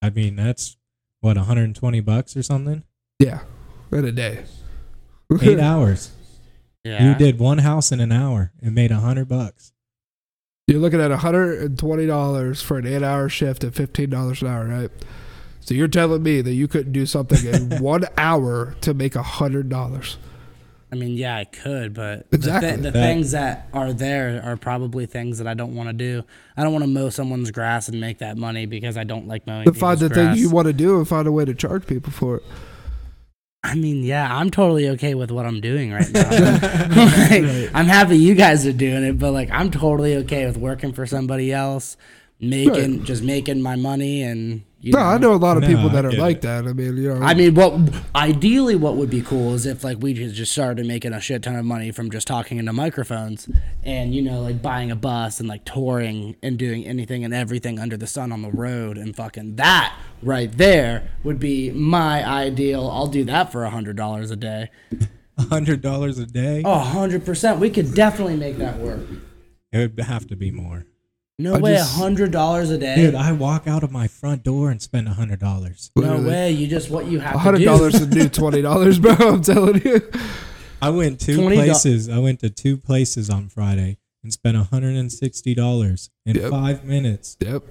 I 0.00 0.08
mean, 0.08 0.34
that's 0.36 0.78
what 1.20 1.36
120 1.36 2.00
bucks 2.00 2.34
or 2.38 2.42
something. 2.42 2.82
yeah, 3.18 3.40
in 3.92 4.06
a 4.06 4.12
day. 4.12 4.44
Eight 5.42 5.60
hours. 5.60 6.10
Yeah. 6.84 7.06
You 7.10 7.14
did 7.16 7.38
one 7.38 7.58
house 7.58 7.92
in 7.92 8.00
an 8.00 8.12
hour 8.12 8.50
and 8.62 8.74
made 8.74 8.92
a 8.92 9.00
hundred 9.00 9.28
bucks. 9.28 9.74
You're 10.68 10.80
looking 10.80 11.02
at 11.02 11.10
hundred 11.10 11.60
and 11.60 11.78
twenty 11.78 12.06
dollars 12.06 12.62
for 12.62 12.78
an 12.78 12.86
eight-hour 12.86 13.28
shift 13.28 13.62
at 13.62 13.74
fifteen 13.74 14.08
dollars 14.08 14.40
an 14.40 14.48
hour, 14.48 14.66
right? 14.66 14.90
So 15.66 15.74
you're 15.74 15.88
telling 15.88 16.22
me 16.22 16.42
that 16.42 16.52
you 16.54 16.68
couldn't 16.68 16.92
do 16.92 17.06
something 17.06 17.44
in 17.44 17.78
one 17.82 18.04
hour 18.16 18.76
to 18.82 18.94
make 18.94 19.16
a 19.16 19.22
hundred 19.24 19.68
dollars? 19.68 20.16
I 20.92 20.94
mean, 20.94 21.16
yeah, 21.16 21.36
I 21.36 21.44
could, 21.44 21.92
but 21.92 22.28
Exactly. 22.30 22.70
the, 22.70 22.76
thi- 22.76 22.82
the 22.82 22.90
That- 22.92 23.02
things 23.02 23.32
that 23.32 23.68
are 23.72 23.92
there 23.92 24.40
are 24.44 24.56
probably 24.56 25.06
things 25.06 25.38
that 25.38 25.48
I 25.48 25.54
don't 25.54 25.74
want 25.74 25.88
to 25.88 25.92
do. 25.92 26.22
I 26.56 26.62
don't 26.62 26.72
want 26.72 26.84
to 26.84 26.88
mow 26.90 27.10
someone's 27.10 27.50
grass 27.50 27.88
and 27.88 28.00
make 28.00 28.18
that 28.18 28.36
money 28.38 28.66
because 28.66 28.96
I 28.96 29.02
don't 29.02 29.26
like 29.26 29.44
mowing. 29.48 29.64
To 29.64 29.72
find 29.72 29.98
the 29.98 30.04
people's 30.08 30.24
grass. 30.24 30.34
thing 30.36 30.42
you 30.44 30.50
want 30.50 30.66
to 30.68 30.72
do 30.72 30.98
and 30.98 31.08
find 31.08 31.26
a 31.26 31.32
way 31.32 31.44
to 31.44 31.52
charge 31.54 31.84
people 31.88 32.12
for 32.12 32.36
it. 32.36 32.44
I 33.64 33.74
mean, 33.74 34.04
yeah, 34.04 34.32
I'm 34.32 34.50
totally 34.50 34.88
okay 34.90 35.16
with 35.16 35.32
what 35.32 35.44
I'm 35.46 35.60
doing 35.60 35.90
right 35.90 36.08
now. 36.12 36.30
Like, 36.30 37.70
I'm 37.74 37.86
happy 37.86 38.16
you 38.18 38.36
guys 38.36 38.64
are 38.64 38.72
doing 38.72 39.02
it, 39.02 39.18
but 39.18 39.32
like, 39.32 39.50
I'm 39.50 39.72
totally 39.72 40.14
okay 40.18 40.46
with 40.46 40.56
working 40.56 40.92
for 40.92 41.04
somebody 41.06 41.52
else, 41.52 41.96
making 42.38 42.98
Right. 42.98 43.02
just 43.04 43.24
making 43.24 43.60
my 43.62 43.74
money 43.74 44.22
and. 44.22 44.62
You 44.86 44.92
No, 44.92 45.00
I 45.00 45.18
know 45.18 45.34
a 45.34 45.36
lot 45.36 45.56
of 45.56 45.64
No, 45.64 45.68
people 45.68 45.90
I 45.90 45.94
that 45.94 46.04
are 46.04 46.12
like 46.12 46.36
it. 46.36 46.42
that. 46.42 46.64
I 46.64 46.72
mean, 46.72 46.96
you 46.96 47.12
know, 47.12 47.20
I 47.20 47.34
mean, 47.34 47.54
what 47.56 47.72
ideally 48.14 48.76
what 48.76 48.94
would 48.94 49.10
be 49.10 49.20
cool 49.20 49.52
is 49.54 49.66
if 49.66 49.82
like 49.82 49.98
we 50.00 50.14
just 50.14 50.36
just 50.36 50.52
started 50.52 50.86
making 50.86 51.12
a 51.12 51.20
shit 51.20 51.42
ton 51.42 51.56
of 51.56 51.64
money 51.64 51.90
from 51.90 52.08
just 52.08 52.28
talking 52.28 52.58
into 52.58 52.72
microphones, 52.72 53.48
and 53.82 54.14
you 54.14 54.22
know, 54.22 54.40
like 54.42 54.62
buying 54.62 54.92
a 54.92 54.96
bus 54.96 55.40
and 55.40 55.48
like 55.48 55.64
touring 55.64 56.36
and 56.40 56.56
doing 56.56 56.86
anything 56.86 57.24
and 57.24 57.34
everything 57.34 57.80
under 57.80 57.96
the 57.96 58.06
sun 58.06 58.30
on 58.30 58.42
the 58.42 58.50
road 58.50 58.96
and 58.96 59.16
fucking 59.16 59.56
that 59.56 59.92
right 60.22 60.52
there 60.56 61.08
would 61.24 61.40
be 61.40 61.72
my 61.72 62.24
ideal. 62.24 62.88
I'll 62.88 63.08
do 63.08 63.24
that 63.24 63.50
for 63.50 63.64
a 63.64 63.70
hundred 63.70 63.96
dollars 63.96 64.30
a 64.30 64.36
day. 64.36 64.70
A 65.38 65.42
hundred 65.42 65.82
dollars 65.82 66.18
a 66.18 66.24
day. 66.24 66.62
Oh, 66.64 66.78
hundred 66.78 67.26
percent. 67.26 67.60
We 67.60 67.68
could 67.68 67.92
definitely 67.92 68.36
make 68.36 68.56
that 68.56 68.78
work. 68.78 69.00
It 69.70 69.94
would 69.94 70.04
have 70.06 70.26
to 70.28 70.36
be 70.36 70.50
more. 70.50 70.86
No 71.38 71.54
I 71.54 71.58
way, 71.58 71.74
a 71.74 71.78
just- 71.78 71.96
hundred 71.96 72.30
dollars 72.30 72.70
a 72.70 72.78
day. 72.78 72.96
Dude, 72.96 73.14
I 73.14 73.32
walk 73.32 73.66
out 73.66 73.82
of 73.82 73.92
my 73.92 74.08
front 74.08 74.42
door 74.42 74.70
and 74.70 74.80
spend 74.80 75.06
a 75.06 75.12
hundred 75.12 75.38
dollars. 75.38 75.90
no 75.94 76.02
literally. 76.02 76.24
way. 76.30 76.50
You 76.52 76.66
just 76.66 76.88
what 76.90 77.06
you 77.06 77.18
have 77.20 77.32
a 77.32 77.34
to 77.34 77.38
hundred 77.40 77.58
do. 77.58 77.64
dollars 77.66 77.92
to 77.98 78.06
do 78.06 78.28
twenty 78.30 78.62
dollars, 78.62 78.98
bro. 78.98 79.12
I'm 79.12 79.42
telling 79.42 79.82
you. 79.84 80.00
I 80.80 80.90
went 80.90 81.20
two 81.20 81.38
$20 81.38 81.54
places. 81.54 82.08
I 82.08 82.18
went 82.18 82.40
to 82.40 82.48
two 82.50 82.76
places 82.78 83.28
on 83.28 83.48
Friday 83.48 83.98
and 84.22 84.32
spent 84.32 84.56
hundred 84.56 84.94
and 84.96 85.12
sixty 85.12 85.54
dollars 85.54 86.08
in 86.24 86.36
Yep. 86.36 86.50
five 86.50 86.84
minutes. 86.84 87.36
Yep. 87.40 87.64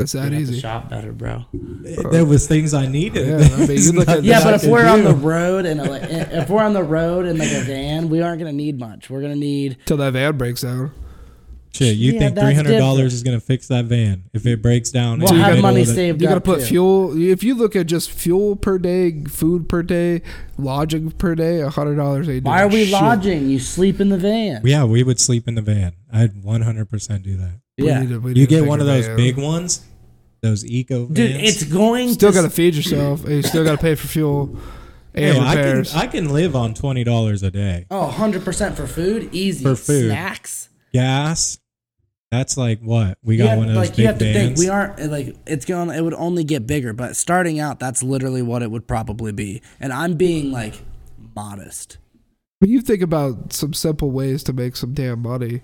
It's 0.00 0.12
that 0.12 0.30
You 0.32 0.38
have 0.38 0.46
to 0.46 0.52
easy. 0.52 0.60
shop 0.60 0.88
better, 0.90 1.12
bro. 1.12 1.44
There 1.52 2.24
was 2.24 2.46
things 2.46 2.72
I 2.74 2.86
needed. 2.86 3.26
Yeah, 3.26 3.56
I 3.56 3.66
mean, 3.66 3.78
you 3.82 3.92
look 3.92 4.08
at- 4.08 4.22
Yeah, 4.22 4.38
I 4.40 4.44
but 4.44 4.54
if 4.54 4.60
could 4.62 4.70
we're 4.70 4.86
on 4.86 5.02
the 5.02 5.14
road 5.14 5.64
and 5.66 5.80
like, 5.80 6.02
if 6.04 6.48
we're 6.50 6.62
on 6.62 6.72
the 6.72 6.84
road 6.84 7.26
in 7.26 7.36
like 7.38 7.50
a 7.50 7.60
van, 7.62 8.08
we 8.08 8.20
aren't 8.22 8.38
gonna 8.40 8.52
need 8.52 8.78
much. 8.78 9.10
We're 9.10 9.20
gonna 9.22 9.34
need 9.36 9.78
Till 9.86 9.96
that 9.98 10.12
van 10.12 10.36
breaks 10.38 10.62
down. 10.62 10.92
Shit, 11.72 11.96
you 11.96 12.12
Yeah, 12.12 12.18
think 12.20 12.38
three 12.38 12.54
hundred 12.54 12.78
dollars 12.78 13.12
is 13.14 13.22
gonna 13.22 13.40
fix 13.40 13.68
that 13.68 13.84
van 13.86 14.24
if 14.32 14.46
it 14.46 14.60
breaks 14.62 14.90
down? 14.90 15.20
we'll 15.20 15.30
in 15.32 15.38
the 15.38 15.44
have 15.44 15.60
money 15.60 15.84
saved. 15.84 16.20
You 16.22 16.28
got 16.28 16.34
to 16.34 16.40
put 16.40 16.60
too. 16.60 16.66
fuel. 16.66 17.20
If 17.20 17.42
you 17.42 17.54
look 17.54 17.74
at 17.76 17.86
just 17.86 18.10
fuel 18.10 18.56
per 18.56 18.78
day, 18.78 19.24
food 19.24 19.68
per 19.68 19.82
day, 19.82 20.22
lodging 20.56 21.10
per 21.12 21.34
day, 21.34 21.60
a 21.60 21.70
hundred 21.70 21.96
dollars 21.96 22.28
ain't. 22.28 22.44
Why 22.44 22.62
are 22.62 22.68
we 22.68 22.84
shit. 22.84 22.92
lodging? 22.92 23.48
You 23.48 23.58
sleep 23.58 24.00
in 24.00 24.08
the 24.08 24.18
van. 24.18 24.62
Yeah, 24.64 24.84
we 24.84 25.02
would 25.02 25.20
sleep 25.20 25.46
in 25.48 25.54
the 25.54 25.62
van. 25.62 25.92
I'd 26.12 26.42
one 26.42 26.62
hundred 26.62 26.88
percent 26.90 27.22
do 27.22 27.36
that. 27.36 27.60
We 27.78 27.86
yeah, 27.86 28.00
need 28.02 28.12
a- 28.12 28.20
we 28.20 28.30
You 28.30 28.40
need 28.42 28.48
get 28.48 28.66
one 28.66 28.80
of 28.80 28.86
those 28.86 29.06
van. 29.06 29.16
big 29.16 29.36
ones, 29.36 29.82
those 30.40 30.64
eco 30.66 31.06
vans. 31.06 31.14
dude, 31.14 31.30
it's 31.36 31.64
going. 31.64 32.08
Still 32.12 32.32
to 32.32 32.38
got 32.38 32.42
to 32.42 32.50
feed 32.50 32.74
yourself. 32.74 33.24
and 33.24 33.34
you 33.34 33.42
still 33.42 33.62
got 33.64 33.72
to 33.72 33.78
pay 33.78 33.94
for 33.94 34.08
fuel 34.08 34.56
and 35.14 35.36
Hey, 35.36 35.40
I 35.40 35.54
can. 35.54 35.84
I 35.94 36.06
can 36.06 36.28
live 36.32 36.56
on 36.56 36.74
twenty 36.74 37.04
dollars 37.04 37.42
a 37.42 37.50
day. 37.50 37.86
Oh, 37.90 38.06
100 38.06 38.44
percent 38.44 38.76
for 38.76 38.86
food, 38.86 39.28
easy. 39.32 39.64
For 39.64 39.76
food. 39.76 40.06
snacks. 40.10 40.68
Gas, 40.92 41.58
that's 42.30 42.56
like 42.56 42.80
what 42.80 43.18
we 43.22 43.36
got 43.36 43.44
Yeah, 43.44 43.56
one 43.56 43.68
of 43.68 43.74
those 43.74 43.88
like 43.88 43.98
you 43.98 44.04
big 44.04 44.06
have 44.06 44.18
to 44.18 44.32
think, 44.32 44.58
we 44.58 44.68
aren't 44.68 45.00
eh, 45.00 45.06
like 45.06 45.36
it's 45.46 45.64
going. 45.64 45.90
It 45.90 46.02
would 46.02 46.14
only 46.14 46.44
get 46.44 46.66
bigger, 46.66 46.92
but 46.92 47.16
starting 47.16 47.58
out, 47.58 47.80
that's 47.80 48.02
literally 48.02 48.42
what 48.42 48.62
it 48.62 48.70
would 48.70 48.86
probably 48.86 49.32
be. 49.32 49.62
And 49.80 49.92
I'm 49.92 50.14
being 50.14 50.52
like 50.52 50.82
modest. 51.34 51.98
But 52.60 52.68
you 52.68 52.80
think 52.80 53.02
about 53.02 53.52
some 53.52 53.72
simple 53.72 54.10
ways 54.10 54.42
to 54.44 54.52
make 54.52 54.76
some 54.76 54.92
damn 54.92 55.20
money. 55.20 55.62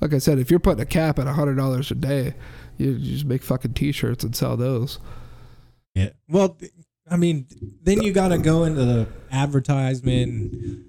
Like 0.00 0.14
I 0.14 0.18
said, 0.18 0.38
if 0.38 0.50
you're 0.50 0.58
putting 0.58 0.80
a 0.80 0.86
cap 0.86 1.18
at 1.18 1.26
hundred 1.26 1.56
dollars 1.56 1.90
a 1.90 1.94
day, 1.94 2.34
you, 2.78 2.92
you 2.92 3.12
just 3.12 3.26
make 3.26 3.42
fucking 3.42 3.74
t-shirts 3.74 4.24
and 4.24 4.34
sell 4.34 4.56
those. 4.56 4.98
yeah. 5.94 6.10
Well, 6.28 6.56
I 7.10 7.16
mean, 7.16 7.46
then 7.82 8.02
you 8.02 8.12
got 8.12 8.28
to 8.28 8.38
go 8.38 8.64
into 8.64 8.84
the 8.84 9.06
advertisement. 9.30 10.86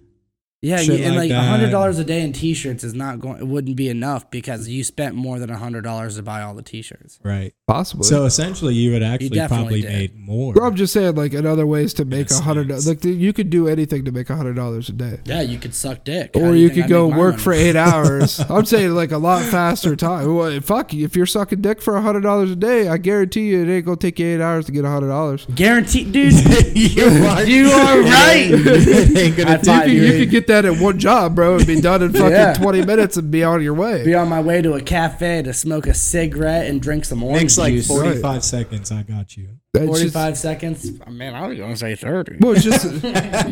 Yeah, 0.63 0.78
Shit 0.78 1.02
and 1.02 1.15
like 1.15 1.32
like 1.32 1.39
a 1.39 1.41
hundred 1.43 1.71
dollars 1.71 1.97
a 1.97 2.04
day 2.04 2.21
in 2.21 2.34
T-shirts 2.34 2.84
is 2.84 2.93
not 2.93 3.19
going. 3.19 3.39
It 3.39 3.47
wouldn't 3.47 3.76
be 3.76 3.89
enough 3.89 4.30
because 4.30 4.67
you 4.67 4.84
spent 4.84 5.15
more 5.15 5.39
than 5.39 5.50
a 5.50 5.58
hundred 5.58 5.82
dollars 5.84 6.17
to 6.17 6.21
buy 6.24 6.43
all 6.43 6.54
the 6.54 6.62
T-shirts. 6.62 7.19
Right. 7.24 7.56
Possibly. 7.67 8.04
So 8.04 8.26
essentially, 8.26 8.76
you 8.76 8.91
would 8.91 9.02
actually 9.02 9.30
definitely 9.30 9.82
probably 9.82 9.82
did. 9.82 9.91
made 9.91 10.19
more. 10.19 10.54
Well, 10.54 10.65
I'm 10.65 10.76
just 10.76 10.93
saying, 10.93 11.15
like, 11.15 11.34
in 11.34 11.47
other 11.47 11.65
ways 11.65 11.95
to 11.95 12.06
make 12.06 12.30
a 12.30 12.36
a 12.36 12.41
hundred. 12.41 12.69
sense. 12.69 12.86
Like, 12.88 13.04
you 13.04 13.34
could 13.34 13.50
do 13.50 13.67
anything 13.67 14.06
to 14.06 14.12
make 14.12 14.30
a 14.30 14.36
hundred 14.36 14.56
dollars 14.56 14.88
a 14.89 14.91
day. 14.91 15.19
Yeah, 15.26 15.41
you 15.41 15.58
could 15.58 15.74
suck 15.74 16.04
dick. 16.04 16.32
How 16.36 16.41
Or 16.41 16.52
do 16.52 16.58
you 16.60 16.69
could 16.69 16.88
go 16.88 17.08
work 17.08 17.34
money? 17.34 17.38
for 17.43 17.54
eight 17.54 17.76
hours. 17.88 18.39
I'm 18.47 18.65
saying 18.65 18.91
like 18.91 19.12
a 19.12 19.17
lot 19.17 19.43
faster 19.45 19.95
time. 19.95 20.32
Well, 20.36 20.60
fuck. 20.62 20.93
If 20.93 21.15
you're 21.15 21.26
sucking 21.26 21.62
dick 21.62 21.82
for 21.82 21.95
a 21.95 22.02
hundred 22.04 22.21
dollars 22.21 22.52
a 22.52 22.56
day, 22.56 22.88
I 22.88 22.97
guarantee 22.97 23.47
you 23.50 23.63
it 23.63 23.69
ain't 23.74 23.86
gonna 23.86 23.97
take 23.97 24.19
you 24.19 24.28
eight 24.28 24.41
hours 24.41 24.67
to 24.67 24.71
get 24.71 24.86
a 24.86 24.89
hundred 24.89 25.08
dollars. 25.08 25.47
Guaranteed, 25.56 26.12
dude. 26.12 26.34
you 26.76 27.04
are, 27.04 27.43
you 27.45 27.65
are 27.71 28.02
right. 28.02 28.47
it 28.52 29.17
ain't 29.17 29.38
gonna 29.38 29.50
High 29.58 29.86
take 29.86 29.93
You 29.93 30.02
you 30.04 30.19
could 30.19 30.30
get 30.30 30.47
that 30.52 30.66
in 30.66 30.80
one 30.80 31.00
job, 31.00 31.36
bro, 31.36 31.56
and 31.58 31.66
be 31.68 31.80
done 31.82 32.02
in 32.04 32.12
fucking 32.12 32.30
Yeah. 32.32 32.54
20 32.54 32.86
minutes 32.86 33.18
and 33.18 33.32
be 33.32 33.44
on 33.44 33.62
your 33.64 33.74
way. 33.74 34.04
Be 34.04 34.14
on 34.16 34.28
my 34.30 34.42
way 34.42 34.62
to 34.62 34.74
a 34.74 34.82
cafe 34.82 35.42
to 35.44 35.54
smoke 35.54 35.88
a 35.88 35.94
cigarette 35.94 36.68
and 36.68 36.82
drink 36.82 37.06
some 37.06 37.24
orange 37.24 37.42
Takes 37.42 37.58
like 37.58 37.74
juice. 37.74 37.88
45 37.88 38.44
seconds. 38.44 38.92
I 38.92 39.04
got 39.04 39.36
you. 39.38 39.50
It's 39.73 39.86
just- 39.86 39.99
Forty-five 40.13 40.38
seconds. 40.38 40.91
Man, 41.10 41.34
I 41.34 41.47
was 41.47 41.57
gonna 41.57 41.77
say 41.77 41.95
thirty. 41.95 42.36
well, 42.41 42.51
it's 42.51 42.65
just 42.65 42.84
you 42.93 42.99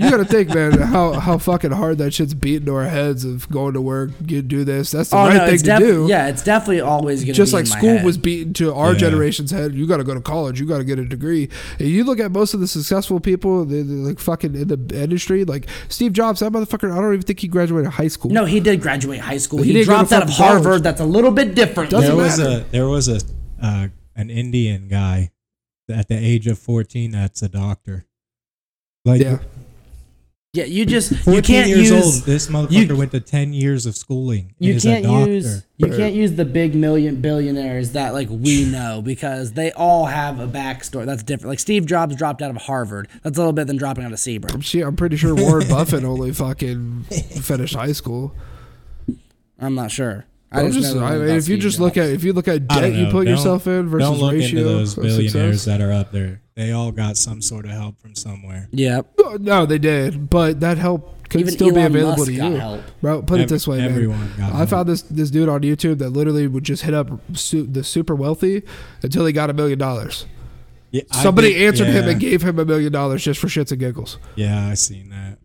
got 0.10 0.18
to 0.18 0.26
think, 0.26 0.50
man, 0.54 0.74
how 0.78 1.14
how 1.14 1.38
fucking 1.38 1.72
hard 1.72 1.98
that 2.00 2.14
shit's 2.14 2.34
beating 2.34 2.66
to 2.66 2.76
our 2.76 2.90
heads 2.90 3.24
of 3.24 3.48
going 3.50 3.74
to 3.76 3.80
work, 3.80 4.12
you 4.28 4.42
do 4.42 4.66
this. 4.66 4.92
That's 4.92 5.12
the 5.12 5.16
oh 5.16 5.28
right 5.28 5.38
no, 5.38 5.46
thing 5.48 5.58
to 5.60 5.64
def- 5.64 5.80
do. 5.80 6.08
yeah, 6.10 6.28
it's 6.28 6.44
definitely 6.44 6.82
always 6.82 7.24
gonna 7.24 7.36
just 7.36 7.54
be 7.54 7.60
like 7.60 7.66
in 7.68 7.70
my 7.70 7.78
school 7.78 7.90
head. 7.96 8.06
was 8.06 8.18
beaten 8.18 8.54
to 8.56 8.74
our 8.74 8.92
Yeah. 8.92 8.98
generation's 8.98 9.52
head. 9.52 9.74
You 9.74 9.88
got 9.88 9.98
to 9.98 10.04
go 10.04 10.14
to 10.14 10.20
college. 10.20 10.60
You 10.60 10.66
got 10.66 10.80
to 10.80 10.84
get 10.84 11.00
a 11.00 11.06
degree. 11.06 11.48
And 11.80 11.88
you 11.88 12.04
look 12.04 12.20
at 12.20 12.32
most 12.34 12.54
of 12.54 12.60
the 12.60 12.68
successful 12.68 13.22
people, 13.22 13.64
they 13.64 13.84
like 13.84 14.20
fucking 14.20 14.56
in 14.56 14.68
the 14.68 15.02
industry, 15.02 15.46
like 15.46 15.68
Steve 15.88 16.12
Jobs. 16.12 16.42
That 16.42 16.52
motherfucker. 16.52 16.92
I 16.92 16.96
don't 17.00 17.14
even 17.14 17.22
think 17.26 17.40
he 17.40 17.48
graduated 17.48 17.94
high 17.94 18.10
school. 18.10 18.32
No, 18.32 18.44
he 18.44 18.60
did 18.60 18.82
graduate 18.82 19.22
high 19.22 19.38
school. 19.38 19.60
He 19.62 19.68
He, 19.68 19.72
didn't 19.74 19.88
go 19.88 19.94
to 20.04 20.10
dropped 20.10 20.12
out 20.12 20.24
of 20.24 20.30
fucking 20.32 20.46
college. 20.46 20.64
Harvard. 20.66 20.84
That's 20.84 21.00
a 21.00 21.06
little 21.06 21.32
bit 21.32 21.56
different. 21.56 21.92
Doesn't 21.92 22.10
there 22.14 22.18
was 22.22 22.40
matter. 22.40 22.66
a 22.68 22.72
there 22.72 22.88
was 22.90 23.08
a 23.08 23.22
uh, 23.62 23.88
an 24.18 24.30
Indian 24.30 24.90
guy 24.90 25.32
at 25.90 26.08
the 26.08 26.16
age 26.18 26.48
of 26.48 26.60
14 26.60 27.12
that's 27.12 27.42
a 27.42 27.50
doctor. 27.50 28.06
Like 29.06 29.22
Yeah. 29.22 29.40
Yeah, 30.52 30.64
you 30.64 30.84
just 30.84 31.14
14 31.14 31.34
you 31.36 31.42
can't 31.44 31.68
years 31.70 31.92
use 31.92 32.04
old. 32.04 32.24
This 32.26 32.48
motherfucker 32.48 32.90
you- 32.90 32.98
went 32.98 33.12
to 33.12 33.20
10 33.20 33.54
years 33.54 33.86
of 33.86 33.96
schooling. 33.96 34.56
and 34.58 34.68
you 34.68 34.74
is 34.74 34.84
can't 34.84 35.06
a 35.06 35.08
doctor. 35.08 35.32
use 35.32 35.64
you 35.78 35.88
can't 35.96 36.16
use 36.16 36.32
the 36.34 36.44
big 36.46 36.74
million 36.74 37.22
billionaires 37.22 37.92
that 37.92 38.14
like 38.16 38.30
we 38.32 38.66
know 38.72 39.04
because 39.04 39.52
they 39.54 39.72
all 39.74 40.06
have 40.08 40.40
a 40.40 40.48
backstory 40.48 41.06
that's 41.06 41.22
different. 41.22 41.50
Like 41.50 41.60
Steve 41.60 41.86
Jobs 41.86 42.16
dropped 42.16 42.42
out 42.42 42.50
of 42.50 42.58
Harvard. 42.58 43.08
That's 43.22 43.38
a 43.38 43.42
little 43.42 43.54
bit 43.54 43.68
than 43.68 43.78
dropping 43.78 44.04
out 44.06 44.12
of 44.12 44.18
Sebring. 44.18 44.82
I'm, 44.82 44.88
I'm 44.88 44.96
pretty 44.96 45.18
sure 45.18 45.36
Warren 45.36 45.68
Buffett 45.70 46.04
only 46.04 46.34
fucking 46.34 47.04
finished 47.04 47.76
high 47.76 47.92
school. 47.92 48.34
I'm 49.60 49.76
not 49.76 49.92
sure. 49.92 50.26
I 50.52 50.62
I'm 50.62 50.72
just, 50.72 50.94
just, 50.94 50.98
I 50.98 51.18
mean, 51.18 51.30
if 51.30 51.48
you 51.48 51.58
just 51.58 51.80
look 51.80 51.96
at 51.98 52.10
if 52.10 52.24
you 52.24 52.34
look 52.34 52.48
at 52.48 52.68
debt 52.68 52.94
you 52.94 53.06
put 53.06 53.26
Don't- 53.26 53.28
yourself 53.28 53.68
in 53.68 53.88
versus 53.88 54.10
Don't 54.10 54.20
look 54.20 54.34
ratio 54.34 54.60
into 54.60 54.64
those 54.64 54.96
billionaires 54.96 55.32
success. 55.62 55.66
that 55.66 55.82
are 55.82 55.92
up 55.94 56.12
there. 56.12 56.42
They 56.56 56.72
all 56.72 56.92
got 56.92 57.18
some 57.18 57.42
sort 57.42 57.66
of 57.66 57.72
help 57.72 58.00
from 58.02 58.16
somewhere. 58.16 58.68
yeah, 58.72 59.02
No, 59.40 59.66
they 59.66 59.78
did, 59.78 60.30
but 60.30 60.60
that 60.62 60.78
help 60.78 61.30
could 61.30 61.42
Even 61.42 61.54
still 61.54 61.70
be 61.70 61.76
Elon 61.80 61.92
available 61.96 62.18
Musk 62.18 62.32
to 62.32 62.38
got 62.38 62.52
you, 62.52 62.58
help. 62.58 62.82
bro. 63.02 63.22
Put 63.22 63.40
it 63.42 63.48
this 63.50 63.68
way, 63.68 63.78
man. 63.78 63.92
everyone 63.92 64.32
got 64.38 64.52
I 64.54 64.58
help. 64.58 64.70
found 64.70 64.90
this 64.90 65.04
this 65.04 65.30
dude 65.30 65.48
on 65.48 65.62
YouTube 65.62 66.00
that 66.00 66.10
literally 66.10 66.48
would 66.48 66.64
just 66.64 66.82
hit 66.82 66.96
up 66.96 67.12
su- 67.38 67.68
the 67.68 67.84
super 67.84 68.16
wealthy 68.16 68.64
until 69.04 69.28
he 69.28 69.32
got 69.32 69.52
a 69.52 69.54
million 69.54 69.78
dollars. 69.78 70.26
Yeah, 70.92 71.04
Somebody 71.14 71.54
did- 71.54 71.68
answered 71.68 71.88
him 71.90 72.08
and 72.10 72.20
gave 72.20 72.42
him 72.42 72.58
a 72.58 72.66
million 72.66 72.92
dollars 72.92 73.24
just 73.24 73.40
for 73.40 73.46
shits 73.46 73.70
and 73.70 73.80
giggles. 73.80 74.18
Yeah, 74.36 74.68
I 74.68 74.74
seen 74.74 75.10
that. 75.12 75.38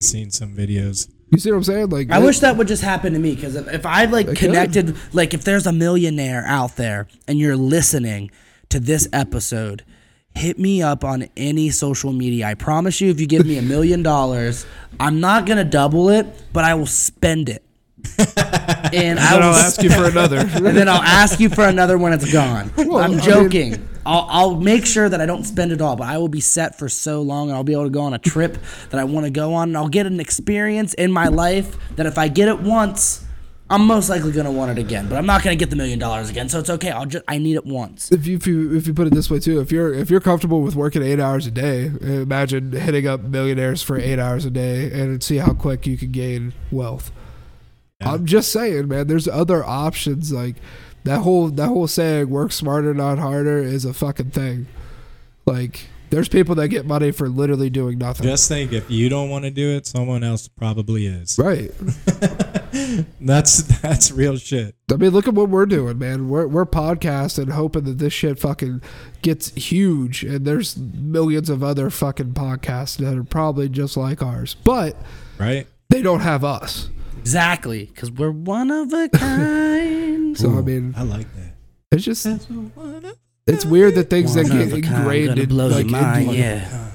Seen 0.00 0.30
some 0.30 0.56
videos. 0.56 1.08
You 1.32 1.38
see 1.38 1.50
what 1.50 1.56
I'm 1.56 1.64
saying? 1.64 1.88
Like, 1.88 2.10
I 2.10 2.20
that- 2.20 2.26
wish 2.26 2.38
that 2.40 2.56
would 2.58 2.68
just 2.68 2.82
happen 2.82 3.14
to 3.14 3.18
me 3.18 3.34
because 3.34 3.56
if, 3.56 3.66
if 3.72 3.86
I 3.86 4.04
like 4.04 4.26
It 4.26 4.36
could. 4.36 4.38
connected, 4.50 4.96
like 5.14 5.32
if 5.34 5.44
there's 5.44 5.66
a 5.66 5.72
millionaire 5.72 6.44
out 6.46 6.76
there 6.76 7.08
and 7.26 7.38
you're 7.38 7.56
listening 7.56 8.30
to 8.68 8.78
this 8.78 9.08
episode, 9.14 9.82
hit 10.34 10.58
me 10.58 10.82
up 10.82 11.04
on 11.04 11.28
any 11.36 11.70
social 11.70 12.12
media. 12.12 12.46
I 12.46 12.54
promise 12.54 13.00
you, 13.00 13.10
if 13.10 13.18
you 13.18 13.26
give 13.26 13.46
me 13.46 13.56
a 13.58 13.62
million 13.62 14.02
dollars, 14.02 14.66
I'm 15.00 15.20
not 15.20 15.46
gonna 15.46 15.64
double 15.64 16.10
it, 16.10 16.26
but 16.52 16.64
I 16.64 16.74
will 16.74 16.86
spend 16.86 17.48
it. 17.48 17.64
and 18.92 19.18
I 19.18 19.34
will, 19.36 19.42
I'll 19.44 19.54
ask 19.54 19.82
you 19.82 19.88
for 19.90 20.04
another. 20.10 20.38
and 20.38 20.66
then 20.76 20.88
I'll 20.88 21.02
ask 21.02 21.40
you 21.40 21.48
for 21.48 21.64
another 21.64 21.96
when 21.96 22.12
it's 22.12 22.30
gone. 22.30 22.70
Well, 22.76 22.98
I 22.98 23.04
I'm 23.04 23.12
mean- 23.12 23.20
joking. 23.20 23.88
I'll, 24.04 24.26
I'll 24.28 24.56
make 24.56 24.86
sure 24.86 25.08
that 25.08 25.20
I 25.20 25.26
don't 25.26 25.44
spend 25.44 25.72
it 25.72 25.80
all, 25.80 25.96
but 25.96 26.08
I 26.08 26.18
will 26.18 26.28
be 26.28 26.40
set 26.40 26.78
for 26.78 26.88
so 26.88 27.22
long 27.22 27.48
and 27.48 27.56
I'll 27.56 27.64
be 27.64 27.72
able 27.72 27.84
to 27.84 27.90
go 27.90 28.02
on 28.02 28.14
a 28.14 28.18
trip 28.18 28.58
that 28.90 29.00
I 29.00 29.04
want 29.04 29.26
to 29.26 29.30
go 29.30 29.54
on 29.54 29.70
and 29.70 29.76
I'll 29.76 29.88
get 29.88 30.06
an 30.06 30.20
experience 30.20 30.94
in 30.94 31.12
my 31.12 31.28
life 31.28 31.76
that 31.96 32.06
if 32.06 32.18
I 32.18 32.28
get 32.28 32.48
it 32.48 32.60
once, 32.60 33.24
I'm 33.70 33.86
most 33.86 34.10
likely 34.10 34.32
going 34.32 34.44
to 34.44 34.52
want 34.52 34.70
it 34.70 34.78
again. 34.78 35.08
But 35.08 35.16
I'm 35.16 35.24
not 35.24 35.42
going 35.42 35.56
to 35.56 35.58
get 35.58 35.70
the 35.70 35.76
million 35.76 35.98
dollars 35.98 36.28
again, 36.28 36.50
so 36.50 36.58
it's 36.58 36.68
okay. 36.68 36.90
I'll 36.90 37.06
just 37.06 37.24
I 37.26 37.38
need 37.38 37.54
it 37.54 37.64
once. 37.64 38.12
if 38.12 38.26
you, 38.26 38.36
if 38.36 38.46
you 38.46 38.76
if 38.76 38.86
you 38.86 38.92
put 38.92 39.06
it 39.06 39.14
this 39.14 39.30
way 39.30 39.38
too, 39.38 39.60
if 39.60 39.72
you're 39.72 39.94
if 39.94 40.10
you're 40.10 40.20
comfortable 40.20 40.60
with 40.60 40.76
working 40.76 41.02
eight 41.02 41.18
hours 41.18 41.46
a 41.46 41.50
day, 41.50 41.86
imagine 42.02 42.72
hitting 42.72 43.06
up 43.06 43.22
millionaires 43.22 43.82
for 43.82 43.96
eight 43.96 44.18
hours 44.18 44.44
a 44.44 44.50
day 44.50 44.92
and 44.92 45.22
see 45.22 45.38
how 45.38 45.54
quick 45.54 45.86
you 45.86 45.96
can 45.96 46.10
gain 46.10 46.52
wealth. 46.70 47.10
Yeah. 48.00 48.12
I'm 48.12 48.26
just 48.26 48.52
saying, 48.52 48.88
man. 48.88 49.06
There's 49.06 49.26
other 49.26 49.64
options. 49.64 50.32
Like 50.32 50.56
that 51.04 51.20
whole 51.20 51.48
that 51.48 51.68
whole 51.68 51.86
saying 51.88 52.28
"work 52.30 52.52
smarter, 52.52 52.94
not 52.94 53.18
harder" 53.18 53.58
is 53.58 53.84
a 53.84 53.92
fucking 53.94 54.30
thing. 54.30 54.66
Like 55.46 55.86
there's 56.10 56.28
people 56.28 56.54
that 56.56 56.68
get 56.68 56.84
money 56.86 57.10
for 57.10 57.28
literally 57.28 57.70
doing 57.70 57.98
nothing. 57.98 58.26
Just 58.26 58.46
think, 58.48 58.72
if 58.72 58.90
you 58.90 59.08
don't 59.08 59.30
want 59.30 59.44
to 59.44 59.50
do 59.50 59.70
it, 59.70 59.86
someone 59.86 60.22
else 60.22 60.46
probably 60.46 61.06
is. 61.06 61.38
right. 61.38 61.70
That's 63.20 63.62
that's 63.80 64.10
real 64.10 64.36
shit. 64.38 64.74
I 64.90 64.96
mean, 64.96 65.10
look 65.10 65.28
at 65.28 65.34
what 65.34 65.48
we're 65.50 65.66
doing, 65.66 65.98
man. 65.98 66.28
We're 66.28 66.46
we're 66.46 66.64
podcasting, 66.66 67.50
hoping 67.50 67.84
that 67.84 67.98
this 67.98 68.12
shit 68.12 68.38
fucking 68.38 68.80
gets 69.20 69.50
huge, 69.54 70.24
and 70.24 70.46
there's 70.46 70.76
millions 70.78 71.50
of 71.50 71.62
other 71.62 71.90
fucking 71.90 72.32
podcasts 72.32 72.96
that 72.98 73.16
are 73.16 73.24
probably 73.24 73.68
just 73.68 73.96
like 73.96 74.22
ours, 74.22 74.54
but 74.64 74.96
Right? 75.38 75.66
they 75.90 76.00
don't 76.02 76.20
have 76.20 76.44
us. 76.44 76.88
Exactly, 77.22 77.84
because 77.86 78.10
we're 78.10 78.32
one 78.32 78.70
of 78.70 78.92
a 78.92 79.08
kind. 79.08 80.36
So 80.36 80.48
I 80.56 80.62
mean, 80.62 80.94
I 80.96 81.02
like 81.02 81.26
that. 81.36 81.52
it's 81.92 82.04
just 82.04 82.26
it's 83.46 83.64
weird 83.66 83.94
that 83.96 84.08
things 84.08 84.34
that 84.34 84.46
get 84.46 84.62
of 84.62 84.72
a 84.72 84.80
kind, 84.80 84.96
ingrained 84.96 85.38
in 85.38 85.56
like 85.56 85.84
your 85.90 86.00
mind, 86.00 86.28
into 86.28 86.38
yeah. 86.38 86.90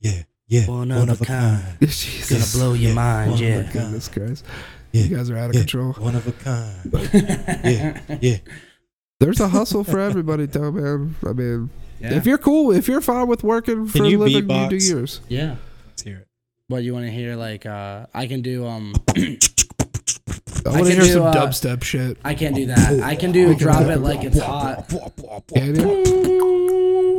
Yeah, 0.00 0.22
yeah. 0.48 0.66
One 0.66 0.90
of 0.90 1.20
a 1.20 1.24
kind. 1.24 1.62
Jesus. 1.80 2.54
Gonna 2.54 2.64
blow 2.64 2.74
your 2.74 2.94
mind, 2.94 3.30
one 3.32 3.40
yeah. 3.40 3.62
kind. 3.62 3.72
Goodness 3.72 4.08
Christ. 4.08 4.44
Yeah, 4.92 5.04
You 5.04 5.16
guys 5.16 5.30
are 5.30 5.36
out 5.36 5.50
of 5.50 5.54
yeah, 5.54 5.60
control. 5.60 5.92
One 5.92 6.16
of 6.16 6.26
a 6.26 6.32
kind. 6.32 6.80
yeah, 7.64 8.00
yeah. 8.20 8.36
There's 9.20 9.38
a 9.38 9.48
hustle 9.48 9.84
for 9.84 10.00
everybody, 10.00 10.46
though, 10.46 10.72
man. 10.72 11.14
I 11.24 11.32
mean, 11.32 11.70
Yeah. 12.00 12.14
if 12.14 12.26
you're 12.26 12.38
cool, 12.38 12.72
if 12.72 12.88
you're 12.88 13.00
fine 13.00 13.28
with 13.28 13.44
working 13.44 13.86
for 13.86 14.02
a 14.02 14.08
you 14.08 14.18
living, 14.18 14.34
you 14.34 14.42
do 14.42 14.48
beatbox? 14.76 14.90
yours. 14.90 15.20
yeah. 15.28 15.56
Let's 15.86 16.02
hear 16.02 16.16
it. 16.18 16.28
What 16.66 16.82
you 16.82 16.92
want 16.92 17.06
to 17.06 17.12
hear? 17.12 17.36
Like, 17.36 17.66
uh, 17.66 18.06
I 18.12 18.26
can 18.26 18.42
do 18.42 18.66
um. 18.66 18.94
I 20.66 20.70
I 20.70 20.72
want 20.72 20.86
to 20.86 20.92
can 20.92 21.00
hear 21.00 21.02
do, 21.04 21.12
some 21.12 21.22
uh, 21.22 21.32
dubstep 21.32 21.82
shit. 21.82 22.18
I 22.24 22.34
can't 22.34 22.54
do 22.54 22.66
that. 22.66 23.00
I 23.02 23.14
can 23.16 23.32
do 23.32 23.54
drop 23.54 23.82
it 23.82 23.98
like 23.98 24.24
it's 24.24 24.38
hot. 24.38 24.88
Can 25.54 25.74
you? 25.76 27.10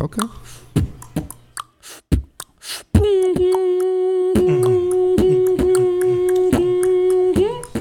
Okay. 0.00 0.26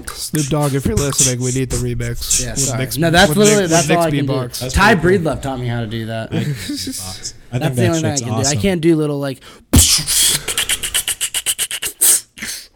Snoop 0.10 0.48
Dogg, 0.48 0.74
if 0.74 0.86
you're 0.86 0.96
listening, 0.96 1.44
we 1.44 1.52
need 1.52 1.70
the 1.70 1.78
remix. 1.78 2.44
Yeah, 2.44 2.56
sorry. 2.56 2.80
Nick's- 2.80 2.98
no, 2.98 3.12
that's 3.12 3.36
literally 3.36 3.62
Nick- 3.64 3.70
that's 3.70 3.88
with 3.88 3.98
all 3.98 4.04
I 4.04 4.12
can 4.12 4.26
beatbox. 4.28 4.62
do. 4.64 4.70
Ty 4.70 4.96
Breedlove 4.96 5.42
taught 5.42 5.60
me 5.60 5.68
how 5.68 5.82
to 5.82 5.88
do 5.88 6.08
that. 6.08 6.34
I 6.34 6.44
think 6.44 6.56
That's 6.58 7.34
that 7.52 7.76
the 7.76 7.88
only 7.88 8.02
thing 8.02 8.06
I 8.06 8.10
shit's 8.10 8.22
can 8.22 8.30
do. 8.30 8.36
awesome. 8.40 8.58
I 8.58 8.62
can't 8.62 8.82
do 8.82 8.96
little 8.96 9.20
like 9.20 9.42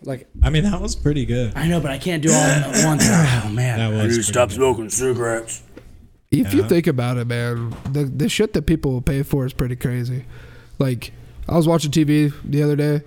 like 0.07 0.27
I 0.41 0.49
mean, 0.49 0.63
that 0.63 0.81
was 0.81 0.95
pretty 0.95 1.25
good. 1.25 1.53
I 1.55 1.67
know, 1.67 1.79
but 1.79 1.91
I 1.91 1.97
can't 1.97 2.23
do 2.23 2.29
all 2.29 2.35
at 2.35 2.67
once. 2.85 3.03
Oh 3.05 3.49
man. 3.51 3.77
That 3.77 3.89
was 3.89 4.15
pretty 4.15 4.31
good. 4.31 4.51
smoking 4.51 4.89
cigarettes. 4.89 5.61
If 6.31 6.53
you 6.53 6.63
think 6.67 6.87
about 6.87 7.17
it, 7.17 7.25
man, 7.27 7.75
the 7.91 8.05
the 8.05 8.27
shit 8.29 8.53
that 8.53 8.63
people 8.65 8.91
will 8.93 9.01
pay 9.01 9.23
for 9.23 9.45
is 9.45 9.53
pretty 9.53 9.75
crazy. 9.75 10.25
Like, 10.79 11.11
I 11.47 11.55
was 11.55 11.67
watching 11.67 11.91
TV 11.91 12.33
the 12.43 12.63
other 12.63 12.75
day. 12.75 13.01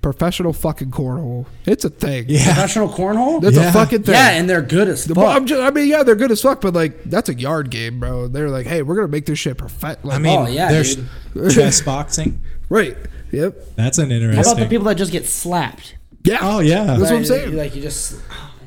Professional 0.00 0.52
fucking 0.52 0.92
cornhole. 0.92 1.46
It's 1.66 1.84
a 1.84 1.90
thing. 1.90 2.26
Yeah. 2.28 2.44
Professional 2.44 2.88
cornhole? 2.88 3.42
It's 3.42 3.56
Yeah. 3.56 3.70
a 3.70 3.72
fucking 3.72 4.04
thing. 4.04 4.14
Yeah, 4.14 4.30
and 4.30 4.48
they're 4.48 4.62
good 4.62 4.88
as 4.88 5.06
fuck. 5.06 5.16
Well, 5.16 5.26
I'm 5.26 5.44
just, 5.44 5.60
I 5.60 5.70
mean, 5.70 5.88
yeah, 5.88 6.04
they're 6.04 6.14
good 6.14 6.30
as 6.30 6.40
fuck, 6.40 6.60
but 6.60 6.72
like, 6.72 7.02
that's 7.04 7.28
a 7.28 7.34
yard 7.34 7.70
game, 7.70 7.98
bro. 7.98 8.28
They're 8.28 8.48
like, 8.48 8.66
hey, 8.66 8.82
we're 8.82 8.94
gonna 8.94 9.08
make 9.08 9.26
this 9.26 9.40
shit 9.40 9.58
perfect. 9.58 10.04
Like, 10.04 10.14
I 10.16 10.18
mean, 10.20 10.38
Oh, 10.38 10.46
yeah, 10.46 10.70
there's 10.70 10.96
dude. 11.34 11.50
chess 11.50 11.80
boxing. 11.80 12.40
right? 12.68 12.96
Yep. 13.32 13.74
That's 13.74 13.98
an 13.98 14.12
interesting. 14.12 14.44
How 14.44 14.52
about 14.52 14.62
the 14.62 14.68
people 14.68 14.86
that 14.86 14.94
just 14.96 15.10
get 15.12 15.26
slapped? 15.26 15.96
Yeah. 16.24 16.38
Oh 16.42 16.58
yeah, 16.60 16.84
That's 16.84 17.00
what 17.00 17.10
I'm 17.12 17.16
Like, 17.18 17.26
saying. 17.26 17.56
Like 17.56 17.74
you 17.76 17.82
just. 17.82 18.16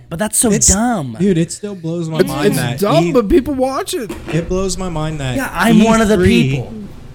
But 0.10 0.20
that's 0.20 0.38
so 0.38 0.50
It's- 0.50 0.68
dumb. 0.68 1.16
dude. 1.20 1.38
It 1.38 1.52
still 1.54 1.76
blows 1.76 2.10
my 2.10 2.20
It's, 2.20 2.28
mind 2.28 2.48
it's 2.48 2.56
that 2.58 2.80
dumb, 2.80 3.06
E- 3.06 3.12
but 3.14 3.30
people 3.30 3.54
watch 3.54 3.94
it. 3.94 4.12
it 4.34 4.50
blows 4.50 4.78
my 4.78 4.90
mind 4.90 5.20
that 5.22 5.38
Yeah, 5.38 5.50
I'm 5.54 5.84
one 5.84 6.02
of 6.02 6.10
the 6.10 6.18
people. 6.18 6.74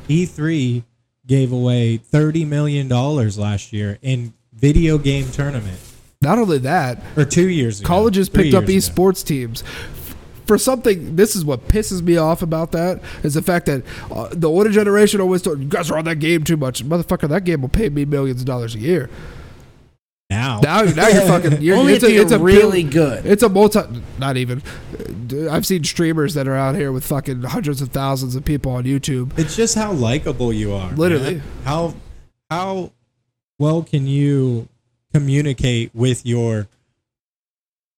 E3 0.08 0.82
gave 1.26 1.52
away 1.52 1.98
thirty 1.98 2.44
million 2.44 2.88
dollars 2.88 3.36
last 3.38 3.72
year 3.72 3.98
in 4.02 4.32
video 4.54 4.96
game 4.96 5.26
tournament, 5.30 5.78
Not 6.22 6.38
only 6.38 6.58
that, 6.58 7.02
or 7.16 7.24
two 7.26 7.48
years 7.48 7.80
ago. 7.80 7.86
colleges 7.88 8.28
three 8.28 8.44
picked 8.44 8.54
up 8.54 8.68
years 8.68 8.88
ago. 8.88 9.02
esports 9.02 9.22
teams 9.24 9.62
for 10.46 10.56
something. 10.56 11.16
This 11.16 11.34
is 11.36 11.44
what 11.44 11.68
pisses 11.68 12.00
me 12.00 12.16
off 12.16 12.40
about 12.40 12.72
that 12.72 13.02
is 13.24 13.34
the 13.34 13.42
fact 13.42 13.66
that 13.66 13.82
uh, 14.10 14.28
the 14.32 14.48
older 14.48 14.70
generation 14.70 15.20
always 15.20 15.42
told 15.42 15.58
you 15.60 15.66
guys 15.68 15.90
are 15.90 15.98
on 15.98 16.04
that 16.06 16.16
game 16.20 16.44
too 16.44 16.56
much, 16.56 16.82
motherfucker. 16.84 17.28
That 17.28 17.44
game 17.44 17.60
will 17.60 17.68
pay 17.68 17.88
me 17.90 18.04
millions 18.06 18.40
of 18.40 18.46
dollars 18.46 18.74
a 18.74 18.78
year. 18.78 19.10
Now, 20.28 20.58
Now, 20.60 20.82
now 20.82 21.06
you're 21.08 21.22
fucking. 21.22 21.60
You're, 21.62 21.76
Only 21.76 21.92
it's 21.94 22.02
if 22.02 22.10
a, 22.10 22.12
you're 22.12 22.22
it's 22.22 22.32
a 22.32 22.38
really 22.40 22.82
bill- 22.82 22.92
good. 22.92 23.26
It's 23.26 23.44
a 23.44 23.48
multi. 23.48 23.80
Not 24.18 24.36
even. 24.36 24.60
Uh, 25.32 25.50
I've 25.50 25.64
seen 25.64 25.84
streamers 25.84 26.34
that 26.34 26.48
are 26.48 26.56
out 26.56 26.74
here 26.74 26.90
with 26.90 27.04
fucking 27.06 27.42
hundreds 27.42 27.80
of 27.80 27.90
thousands 27.90 28.34
of 28.34 28.44
people 28.44 28.72
on 28.72 28.82
YouTube. 28.84 29.38
it's 29.38 29.54
just 29.54 29.76
how 29.76 29.92
likable 29.92 30.52
you 30.52 30.72
are. 30.72 30.90
Literally. 30.92 31.34
man. 31.36 31.42
how 31.64 31.94
how 32.50 32.90
well 33.60 33.84
can 33.84 34.08
you 34.08 34.68
communicate 35.14 35.94
with 35.94 36.26
your 36.26 36.66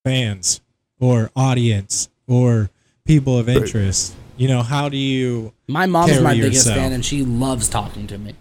fans 0.05 0.61
or 1.01 1.31
audience 1.35 2.09
or 2.27 2.69
people 3.07 3.39
of 3.39 3.49
interest? 3.49 4.15
You 4.37 4.49
know, 4.49 4.63
how 4.63 4.89
do 4.91 4.97
you? 4.99 5.55
My 5.67 5.87
mom's 5.87 6.13
Carry 6.13 6.23
my 6.25 6.35
biggest 6.35 6.67
yourself. 6.67 6.77
fan, 6.77 6.93
and 6.93 7.03
she 7.05 7.25
loves 7.25 7.69
talking 7.71 8.07
to 8.07 8.19
me. 8.19 8.35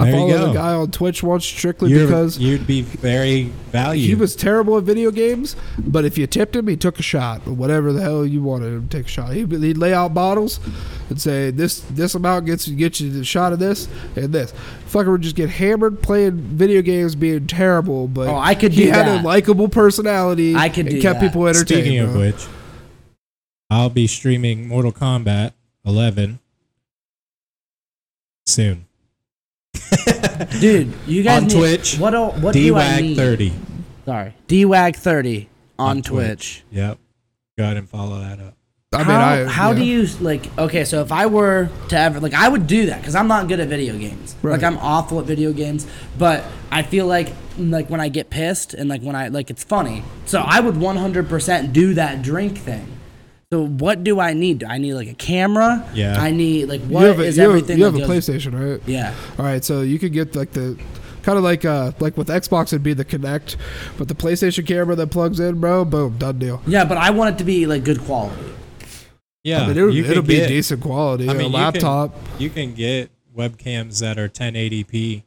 I 0.00 0.10
There 0.10 0.14
you 0.14 0.18
followed 0.34 0.44
go. 0.46 0.50
a 0.50 0.54
guy 0.54 0.74
on 0.74 0.90
Twitch 0.90 1.22
once 1.22 1.44
strictly 1.44 1.88
You're, 1.92 2.06
because 2.06 2.36
you'd 2.36 2.66
be 2.66 2.82
very 2.82 3.44
valued. 3.70 4.04
he 4.08 4.16
was 4.16 4.34
terrible 4.34 4.76
at 4.76 4.82
video 4.82 5.12
games. 5.12 5.54
But 5.78 6.04
if 6.04 6.18
you 6.18 6.26
tipped 6.26 6.56
him, 6.56 6.66
he 6.66 6.76
took 6.76 6.98
a 6.98 7.02
shot. 7.02 7.46
Whatever 7.46 7.92
the 7.92 8.02
hell 8.02 8.26
you 8.26 8.42
wanted 8.42 8.72
him 8.72 8.88
to 8.88 8.96
take 8.98 9.06
a 9.06 9.08
shot. 9.08 9.32
He'd, 9.34 9.52
he'd 9.52 9.78
lay 9.78 9.94
out 9.94 10.12
bottles 10.12 10.58
and 11.10 11.20
say 11.20 11.52
this 11.52 11.78
this 11.90 12.16
amount 12.16 12.46
gets 12.46 12.66
gets 12.66 13.00
you 13.00 13.08
the 13.12 13.24
shot 13.24 13.52
of 13.52 13.60
this 13.60 13.86
and 14.16 14.32
this. 14.32 14.52
Fucker 14.90 15.12
would 15.12 15.22
just 15.22 15.36
get 15.36 15.48
hammered 15.48 16.02
playing 16.02 16.38
video 16.38 16.82
games, 16.82 17.14
being 17.14 17.46
terrible. 17.46 18.08
But 18.08 18.26
Oh, 18.30 18.36
I 18.36 18.56
could 18.56 18.72
he 18.72 18.86
do 18.86 18.90
had 18.90 19.06
that. 19.06 19.20
a 19.20 19.24
likable 19.24 19.68
personality. 19.68 20.56
I 20.56 20.70
could 20.70 20.86
and 20.86 20.96
do 20.96 21.02
kept 21.02 21.20
that. 21.20 21.28
people 21.28 21.46
entertained. 21.46 21.82
Speaking 21.84 22.00
of 22.00 22.10
bro. 22.10 22.20
which, 22.22 22.46
I'll 23.70 23.90
be 23.90 24.08
streaming 24.08 24.66
Mortal 24.66 24.90
Kombat 24.92 25.52
11 25.86 26.40
soon 28.46 28.86
Dude, 30.60 30.92
you 31.06 31.22
guys 31.22 31.42
On 31.42 31.48
need, 31.48 31.56
Twitch, 31.56 31.98
What 31.98 32.10
do, 32.10 32.24
what 32.40 32.54
do 32.54 32.76
I 32.76 32.82
DWAG 32.82 33.02
need? 33.02 33.16
30 33.16 33.52
Sorry, 34.04 34.34
DWAG 34.48 34.96
thirty 34.96 35.48
on, 35.78 36.02
Twitch. 36.02 36.62
Yep. 36.70 36.98
Go 37.56 37.64
ahead 37.64 37.76
and 37.76 37.88
follow 37.88 38.20
that 38.20 38.38
up. 38.38 38.54
I 38.92 38.98
mean, 38.98 39.06
how 39.06 39.28
I, 39.28 39.44
how 39.44 39.70
yeah. 39.70 39.78
do 39.78 39.84
you 39.84 40.06
like? 40.20 40.58
Okay, 40.58 40.84
so 40.84 41.00
if 41.00 41.10
I 41.10 41.26
were 41.26 41.68
to 41.88 41.98
ever 41.98 42.20
like, 42.20 42.34
I 42.34 42.48
would 42.48 42.66
do 42.66 42.86
that 42.86 43.00
because 43.00 43.14
I'm 43.14 43.28
not 43.28 43.48
good 43.48 43.60
at 43.60 43.68
video 43.68 43.96
games. 43.98 44.36
Right. 44.42 44.52
Like 44.52 44.62
I'm 44.62 44.78
awful 44.78 45.20
at 45.20 45.26
video 45.26 45.52
games, 45.52 45.86
but 46.18 46.44
I 46.70 46.82
feel 46.82 47.06
like 47.06 47.32
like 47.58 47.88
when 47.88 48.00
I 48.00 48.08
get 48.08 48.30
pissed 48.30 48.74
and 48.74 48.88
like 48.88 49.02
when 49.02 49.16
I 49.16 49.28
like 49.28 49.50
it's 49.50 49.64
funny. 49.64 50.04
So 50.26 50.42
I 50.42 50.60
would 50.60 50.74
100% 50.74 51.72
do 51.72 51.94
that 51.94 52.22
drink 52.22 52.58
thing. 52.58 52.98
So 53.54 53.64
what 53.68 54.02
do 54.02 54.18
I 54.18 54.32
need? 54.32 54.58
Do 54.58 54.66
I 54.66 54.78
need 54.78 54.94
like 54.94 55.06
a 55.06 55.14
camera? 55.14 55.88
Yeah. 55.94 56.20
I 56.20 56.32
need 56.32 56.68
like 56.68 56.80
You 56.80 56.88
what 56.88 57.04
have 57.04 57.20
a, 57.20 57.22
is 57.22 57.36
you 57.36 57.42
have, 57.44 57.50
everything? 57.50 57.78
you 57.78 57.84
have 57.84 57.94
a 57.94 57.98
that 57.98 58.08
goes- 58.08 58.28
PlayStation, 58.28 58.52
right? 58.72 58.80
Yeah. 58.84 59.14
All 59.38 59.44
right, 59.44 59.62
so 59.64 59.82
you 59.82 60.00
could 60.00 60.12
get 60.12 60.34
like 60.34 60.50
the 60.50 60.76
kind 61.22 61.38
of 61.38 61.44
like 61.44 61.64
uh 61.64 61.92
like 62.00 62.16
with 62.16 62.26
Xbox 62.28 62.64
it'd 62.72 62.82
be 62.82 62.94
the 62.94 63.04
Kinect, 63.04 63.54
but 63.96 64.08
the 64.08 64.14
PlayStation 64.16 64.66
camera 64.66 64.96
that 64.96 65.12
plugs 65.12 65.38
in, 65.38 65.60
bro, 65.60 65.84
boom, 65.84 66.18
done 66.18 66.40
deal. 66.40 66.60
Yeah, 66.66 66.84
but 66.84 66.98
I 66.98 67.10
want 67.10 67.36
it 67.36 67.38
to 67.38 67.44
be 67.44 67.64
like 67.66 67.84
good 67.84 68.00
quality. 68.00 68.42
Yeah. 69.44 69.60
I 69.62 69.68
mean, 69.68 69.76
it'll, 69.76 69.94
you 69.94 70.04
it'll 70.04 70.22
be 70.24 70.34
get- 70.34 70.48
decent 70.48 70.80
quality. 70.82 71.28
I 71.30 71.34
mean, 71.34 71.42
a 71.42 71.44
you 71.44 71.50
can- 71.52 71.62
laptop. 71.62 72.16
You 72.40 72.50
can 72.50 72.74
get 72.74 73.12
webcams 73.36 74.00
that 74.00 74.18
are 74.18 74.28
1080p, 74.28 75.22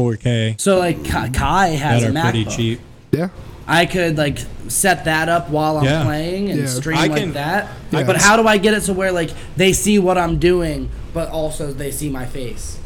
4K 0.00 0.60
So 0.60 0.78
like 0.80 1.04
Kai 1.04 1.28
Kai 1.28 1.68
has 1.68 2.02
that 2.02 2.12
a 2.16 2.18
are 2.18 2.22
pretty 2.22 2.44
cheap. 2.46 2.80
yeah. 3.12 3.28
I 3.66 3.86
could 3.86 4.16
like 4.18 4.38
set 4.68 5.04
that 5.04 5.28
up 5.28 5.50
while 5.50 5.78
I'm 5.78 5.84
Yeah. 5.84 6.04
playing 6.04 6.50
and 6.50 6.60
Yeah. 6.60 6.66
stream 6.66 6.98
I 6.98 7.06
like 7.06 7.20
can- 7.22 7.32
that. 7.34 7.68
Yeah. 7.90 8.02
But 8.04 8.16
how 8.16 8.36
do 8.36 8.46
I 8.48 8.58
get 8.58 8.74
it 8.74 8.80
to 8.82 8.92
where 8.92 9.12
like 9.12 9.30
they 9.56 9.72
see 9.72 9.98
what 9.98 10.18
I'm 10.18 10.38
doing, 10.38 10.88
but 11.14 11.28
also 11.30 11.72
they 11.72 11.90
see 11.90 12.08
my 12.10 12.26
face? 12.26 12.78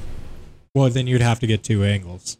Well, 0.74 0.90
then 0.90 1.06
you'd 1.06 1.22
have 1.22 1.40
to 1.40 1.46
get 1.46 1.62
two 1.62 1.82
angles. 1.84 2.36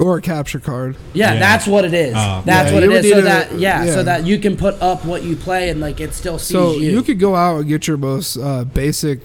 Or 0.00 0.18
a 0.18 0.22
capture 0.22 0.60
card. 0.60 0.94
Yeah, 1.12 1.34
Yeah. 1.34 1.40
that's 1.40 1.66
what 1.66 1.84
it 1.84 1.92
is. 1.92 2.14
Oh. 2.16 2.42
that's 2.44 2.68
Yeah, 2.68 2.74
what 2.74 2.82
you 2.84 2.90
it 2.90 2.94
would 2.94 3.04
is. 3.04 3.10
So 3.10 3.16
need 3.16 3.22
a- 3.22 3.24
that 3.24 3.58
yeah, 3.58 3.84
yeah. 3.84 3.94
so 3.94 4.02
that 4.04 4.24
you 4.26 4.38
can 4.38 4.56
put 4.56 4.80
up 4.80 5.04
what 5.04 5.24
you 5.24 5.34
play 5.34 5.70
and 5.70 5.80
like 5.80 6.00
it 6.00 6.14
still 6.14 6.38
sees 6.38 6.52
So 6.54 6.74
you. 6.74 6.90
you 6.92 7.02
could 7.02 7.18
go 7.18 7.34
out 7.34 7.58
and 7.60 7.68
get 7.68 7.88
your 7.88 7.96
most 7.96 8.36
uh, 8.36 8.62
basic 8.64 9.20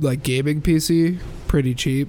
like 0.00 0.22
gaming 0.24 0.60
PC 0.60 1.18
pretty 1.46 1.74
cheap. 1.74 2.08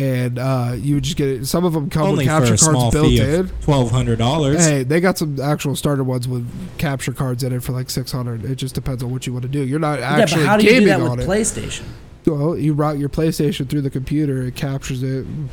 And 0.00 0.38
uh, 0.38 0.72
you 0.78 0.94
would 0.94 1.04
just 1.04 1.16
get 1.18 1.28
it. 1.28 1.46
Some 1.46 1.64
of 1.66 1.74
them 1.74 1.90
come 1.90 2.04
Only 2.04 2.24
with 2.24 2.32
for 2.34 2.38
capture 2.40 2.54
a 2.54 2.58
small 2.58 2.90
cards 2.90 2.94
built 2.94 3.06
fee 3.08 3.20
in. 3.20 3.48
twelve 3.60 3.90
hundred 3.90 4.18
dollars. 4.18 4.64
Hey, 4.64 4.82
they 4.82 4.98
got 5.00 5.18
some 5.18 5.38
actual 5.40 5.76
starter 5.76 6.02
ones 6.04 6.26
with 6.26 6.48
capture 6.78 7.12
cards 7.12 7.42
in 7.42 7.52
it 7.52 7.62
for 7.62 7.72
like 7.72 7.90
six 7.90 8.10
hundred. 8.10 8.44
It 8.44 8.54
just 8.54 8.74
depends 8.74 9.02
on 9.02 9.10
what 9.10 9.26
you 9.26 9.32
want 9.34 9.42
to 9.42 9.48
do. 9.50 9.62
You're 9.62 9.78
not 9.78 9.98
yeah, 9.98 10.12
but 10.16 10.20
actually 10.22 10.44
how 10.46 10.56
do 10.56 10.64
you 10.64 10.70
do 10.70 10.74
gaming 10.80 10.88
that 10.88 11.00
on 11.02 11.18
with 11.18 11.26
it. 11.26 11.28
PlayStation? 11.28 11.82
Well, 12.26 12.56
you 12.56 12.72
route 12.72 12.98
your 12.98 13.08
PlayStation 13.10 13.68
through 13.68 13.82
the 13.82 13.90
computer, 13.90 14.42
it 14.42 14.54
captures 14.54 15.02
it. 15.02 15.26
and 15.26 15.48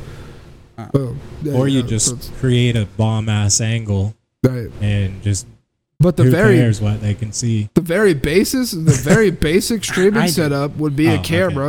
Boom. 0.93 1.19
There 1.41 1.55
or 1.55 1.67
you 1.67 1.81
go. 1.81 1.87
just 1.89 2.23
So 2.23 2.33
create 2.39 2.75
a 2.75 2.85
bomb 2.85 3.29
ass 3.29 3.59
angle 3.61 4.15
right. 4.45 4.69
and 4.79 5.21
just 5.23 5.47
But 5.99 6.17
the 6.17 6.23
who 6.25 6.31
very 6.31 6.57
cares 6.57 6.79
what 6.79 7.01
they 7.01 7.15
can 7.15 7.31
see. 7.33 7.69
the 7.73 7.81
very 7.81 8.13
basis, 8.13 8.71
the 8.71 8.79
very 8.91 9.31
basic 9.49 9.83
streaming 9.83 10.27
setup 10.27 10.77
would 10.77 10.95
be 10.95 11.07
Oh, 11.07 11.15
a 11.15 11.19
okay. 11.19 11.67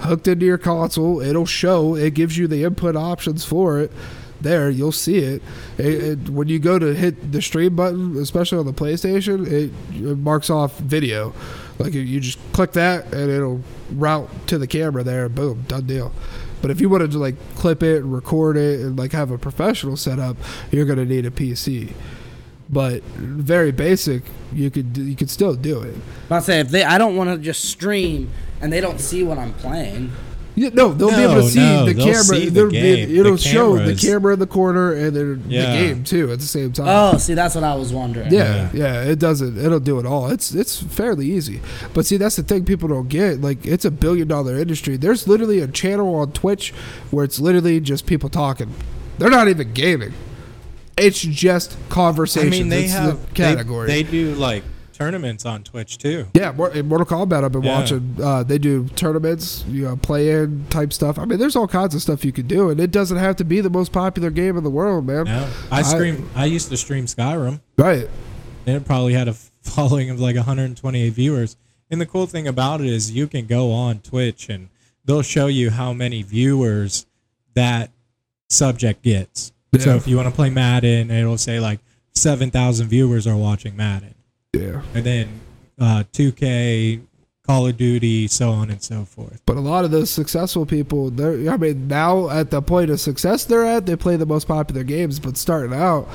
Hooked 0.00 0.28
into 0.28 0.46
your 0.46 0.58
console. 0.58 1.20
It'll 1.20 1.46
show. 1.46 1.94
It 1.94 2.14
gives 2.14 2.36
you 2.36 2.46
the 2.46 2.64
input 2.64 2.96
options 2.96 3.44
for 3.44 3.80
it. 3.80 3.90
There, 4.40 4.68
you'll 4.68 4.92
see 4.92 5.16
it. 5.16 5.42
It, 5.78 5.86
it. 5.86 6.28
When 6.28 6.48
you 6.48 6.58
go 6.58 6.78
to 6.78 6.94
hit 6.94 7.32
the 7.32 7.40
stream 7.40 7.74
button, 7.74 8.16
especially 8.18 8.58
on 8.58 8.66
the 8.66 8.72
PlayStation, 8.74 9.46
it, 9.46 9.72
it 9.94 10.18
marks 10.18 10.50
off 10.50 10.78
video. 10.78 11.32
Like 11.78 11.94
you- 11.94 12.20
just 12.20 12.38
click 12.52 12.72
that, 12.72 13.12
and 13.14 13.30
it'll 13.30 13.62
route 13.92 14.28
to 14.48 14.58
the 14.58 14.66
camera 14.66 15.02
there. 15.02 15.28
Boom, 15.30 15.64
done 15.68 15.86
deal. 15.86 16.12
But 16.62 16.70
if 16.70 16.80
you 16.80 16.88
wanted 16.88 17.12
to 17.12 17.18
like 17.18 17.34
clip 17.54 17.82
it 17.82 18.02
and 18.02 18.12
record 18.12 18.56
it 18.56 18.80
and 18.80 18.98
like 18.98 19.12
have 19.12 19.30
a 19.30 19.38
professional 19.38 19.96
setup, 19.96 20.36
you're 20.70 20.86
gonna 20.86 21.04
need 21.04 21.24
a 21.24 21.30
PC. 21.30 21.92
But 22.68 23.02
very 23.04 23.70
basic, 23.72 24.22
you 24.52 24.70
could 24.70 24.96
you 24.96 25.14
could 25.16 25.30
still 25.30 25.54
do 25.54 25.80
it. 25.82 25.94
I 26.30 26.40
say 26.40 26.60
if 26.60 26.68
they, 26.68 26.82
I 26.82 26.98
don't 26.98 27.14
want 27.16 27.30
to 27.30 27.38
just 27.38 27.64
stream 27.66 28.30
and 28.60 28.72
they 28.72 28.80
don't 28.80 29.00
see 29.00 29.22
what 29.22 29.38
I'm 29.38 29.52
playing. 29.54 30.12
Yeah, 30.58 30.70
no, 30.72 30.94
they'll 30.94 31.10
be 31.10 31.16
able 31.16 31.34
to 31.34 31.42
see 31.50 31.58
no, 31.58 31.84
the 31.84 31.92
they'll 31.92 32.04
camera. 32.06 32.22
see 32.24 32.44
the 32.46 32.50
There'll 32.50 32.70
be- 32.70 32.80
game. 32.80 33.16
it'll 33.20 33.32
The 33.32 33.38
show 33.38 33.76
the 33.78 33.94
camera 33.94 34.32
in 34.32 34.38
the 34.38 34.46
corner 34.46 34.90
and 34.94 35.14
then 35.14 35.44
Yeah. 35.48 35.70
the 35.70 35.78
game 35.78 36.02
too 36.02 36.32
at 36.32 36.38
the 36.40 36.46
same 36.46 36.72
time. 36.72 36.86
Oh, 36.88 37.18
see, 37.18 37.34
that's 37.34 37.54
what 37.54 37.62
I 37.62 37.74
was 37.74 37.92
wondering. 37.92 38.32
Yeah, 38.32 38.70
yeah, 38.72 39.02
it 39.02 39.18
doesn't. 39.18 39.58
It'll 39.58 39.80
do 39.80 39.98
it 39.98 40.06
all. 40.06 40.30
It's 40.30 40.54
it's 40.54 40.80
fairly 40.82 41.26
easy. 41.30 41.60
But 41.92 42.06
see, 42.06 42.16
that's 42.16 42.36
the 42.36 42.42
thing 42.42 42.64
people 42.64 42.88
don't 42.88 43.10
get. 43.10 43.42
Like, 43.42 43.66
it's 43.66 43.84
a 43.84 43.90
billion 43.90 44.28
dollar 44.28 44.56
industry. 44.56 44.96
There's 44.96 45.28
literally 45.28 45.60
a 45.60 45.68
channel 45.68 46.14
on 46.14 46.32
Twitch 46.32 46.72
where 47.10 47.22
it's 47.26 47.38
literally 47.38 47.78
just 47.78 48.06
people 48.06 48.30
talking. 48.30 48.72
They're 49.18 49.28
not 49.28 49.48
even 49.48 49.74
gaming. 49.74 50.14
It's 50.96 51.20
just 51.20 51.76
I 51.90 51.92
conversation. 51.92 52.48
mean, 52.50 52.68
they 52.70 52.84
it's 52.84 52.94
have 52.94 53.28
the 53.28 53.34
category. 53.34 53.88
They, 53.88 54.02
they 54.04 54.10
do 54.10 54.34
like 54.36 54.62
tournaments 54.96 55.44
on 55.44 55.62
Twitch 55.62 55.98
too. 55.98 56.26
yeah, 56.34 56.52
Mortal 56.52 56.82
Kombat, 57.06 57.44
I've 57.44 57.52
been 57.52 57.62
Yeah. 57.62 57.78
watching. 57.80 58.16
Uh, 58.22 58.42
they 58.42 58.58
do 58.58 58.88
tournaments, 58.96 59.64
you 59.68 59.82
know, 59.84 59.96
play-in 59.96 60.64
type 60.70 60.92
stuff. 60.92 61.18
I 61.18 61.24
mean, 61.26 61.38
there's 61.38 61.54
all 61.56 61.68
kinds 61.68 61.94
of 61.94 62.02
stuff 62.02 62.24
you 62.24 62.32
can 62.32 62.46
do, 62.46 62.70
and 62.70 62.80
it 62.80 62.90
doesn't 62.90 63.18
have 63.18 63.36
to 63.36 63.44
be 63.44 63.60
the 63.60 63.70
most 63.70 63.92
popular 63.92 64.30
game 64.30 64.56
in 64.56 64.64
the 64.64 64.70
world, 64.70 65.06
man. 65.06 65.24
No, 65.24 65.48
I 65.70 65.78
I- 65.80 65.82
stream. 65.82 66.28
I 66.34 66.46
used 66.46 66.68
to 66.70 66.76
stream 66.76 67.06
Skyrim. 67.06 67.60
Right? 67.78 68.08
and 68.68 68.74
it 68.76 68.84
probably 68.84 69.12
had 69.12 69.28
a 69.28 69.32
following 69.62 70.10
of 70.10 70.18
like 70.18 70.34
128 70.34 71.10
viewers. 71.12 71.56
And 71.88 72.00
the 72.00 72.06
cool 72.06 72.26
thing 72.26 72.48
about 72.48 72.80
it 72.80 72.88
is 72.88 73.12
you 73.12 73.28
can 73.28 73.46
go 73.46 73.70
on 73.70 74.00
Twitch 74.00 74.48
and 74.48 74.68
they'll 75.04 75.22
show 75.22 75.46
you 75.46 75.70
how 75.70 75.92
many 75.92 76.22
viewers 76.22 77.06
that 77.54 77.92
subject 78.50 79.02
gets. 79.02 79.52
So 79.78 79.94
if 79.94 80.08
you 80.08 80.16
want 80.16 80.26
to 80.28 80.34
play 80.34 80.50
Madden, 80.50 81.10
it'll 81.12 81.38
say 81.38 81.60
like 81.60 81.78
7,000 82.14 82.88
viewers 82.88 83.26
are 83.26 83.36
watching 83.36 83.76
Madden. 83.76 84.14
Yeah. 84.56 84.82
And 84.94 85.04
then 85.04 85.40
uh, 85.78 86.04
2K, 86.12 87.02
Call 87.46 87.68
of 87.68 87.76
Duty, 87.76 88.26
so 88.26 88.50
on 88.50 88.70
and 88.70 88.82
so 88.82 89.04
forth. 89.04 89.40
But 89.46 89.56
a 89.56 89.60
lot 89.60 89.84
of 89.84 89.92
those 89.92 90.10
successful 90.10 90.66
people, 90.66 91.10
they're 91.10 91.50
I 91.50 91.56
mean, 91.56 91.86
now 91.86 92.28
at 92.28 92.50
the 92.50 92.60
point 92.60 92.90
of 92.90 92.98
success 92.98 93.44
they're 93.44 93.64
at, 93.64 93.86
they 93.86 93.94
play 93.94 94.16
the 94.16 94.26
most 94.26 94.48
popular 94.48 94.82
games. 94.82 95.20
But 95.20 95.36
starting 95.36 95.72
out, 95.72 96.08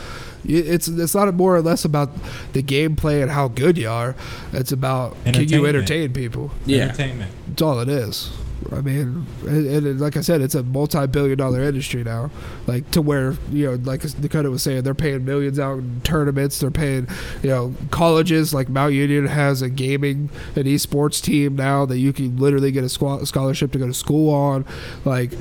it's 0.43 0.89
it's 0.89 1.15
not 1.15 1.33
more 1.33 1.55
or 1.55 1.61
less 1.61 1.85
about 1.85 2.09
the 2.51 2.61
gameplay 2.61 3.21
and 3.21 3.31
how 3.31 3.47
good 3.47 3.77
you 3.77 3.89
are. 3.89 4.15
It's 4.51 4.73
about 4.73 5.15
can 5.23 5.47
you 5.47 5.65
entertain 5.65 6.11
people. 6.11 6.51
Yeah. 6.65 6.83
Entertainment. 6.83 7.31
That's 7.47 7.61
all 7.61 7.79
it 7.79 7.89
is. 7.89 8.31
I 8.71 8.81
mean, 8.81 9.25
and, 9.47 9.99
like 9.99 10.17
I 10.17 10.21
said, 10.21 10.41
it's 10.41 10.55
a 10.55 10.63
multi-billion-dollar 10.63 11.61
industry 11.61 12.03
now. 12.03 12.31
Like 12.67 12.89
to 12.91 13.01
where 13.01 13.35
you 13.51 13.65
know, 13.71 13.73
like 13.83 14.01
Dakota 14.21 14.49
was 14.49 14.63
saying, 14.63 14.83
they're 14.83 14.93
paying 14.93 15.25
millions 15.25 15.59
out 15.59 15.79
in 15.79 16.01
tournaments. 16.03 16.59
They're 16.59 16.71
paying, 16.71 17.07
you 17.41 17.49
know, 17.49 17.73
colleges 17.89 18.53
like 18.53 18.69
Mount 18.69 18.93
Union 18.93 19.27
has 19.27 19.61
a 19.61 19.69
gaming 19.69 20.29
and 20.55 20.65
esports 20.65 21.21
team 21.21 21.55
now 21.55 21.85
that 21.85 21.97
you 21.97 22.13
can 22.13 22.37
literally 22.37 22.71
get 22.71 22.83
a 22.83 22.89
scholarship 22.89 23.71
to 23.71 23.79
go 23.79 23.87
to 23.87 23.93
school 23.93 24.33
on. 24.33 24.65
Like, 25.05 25.31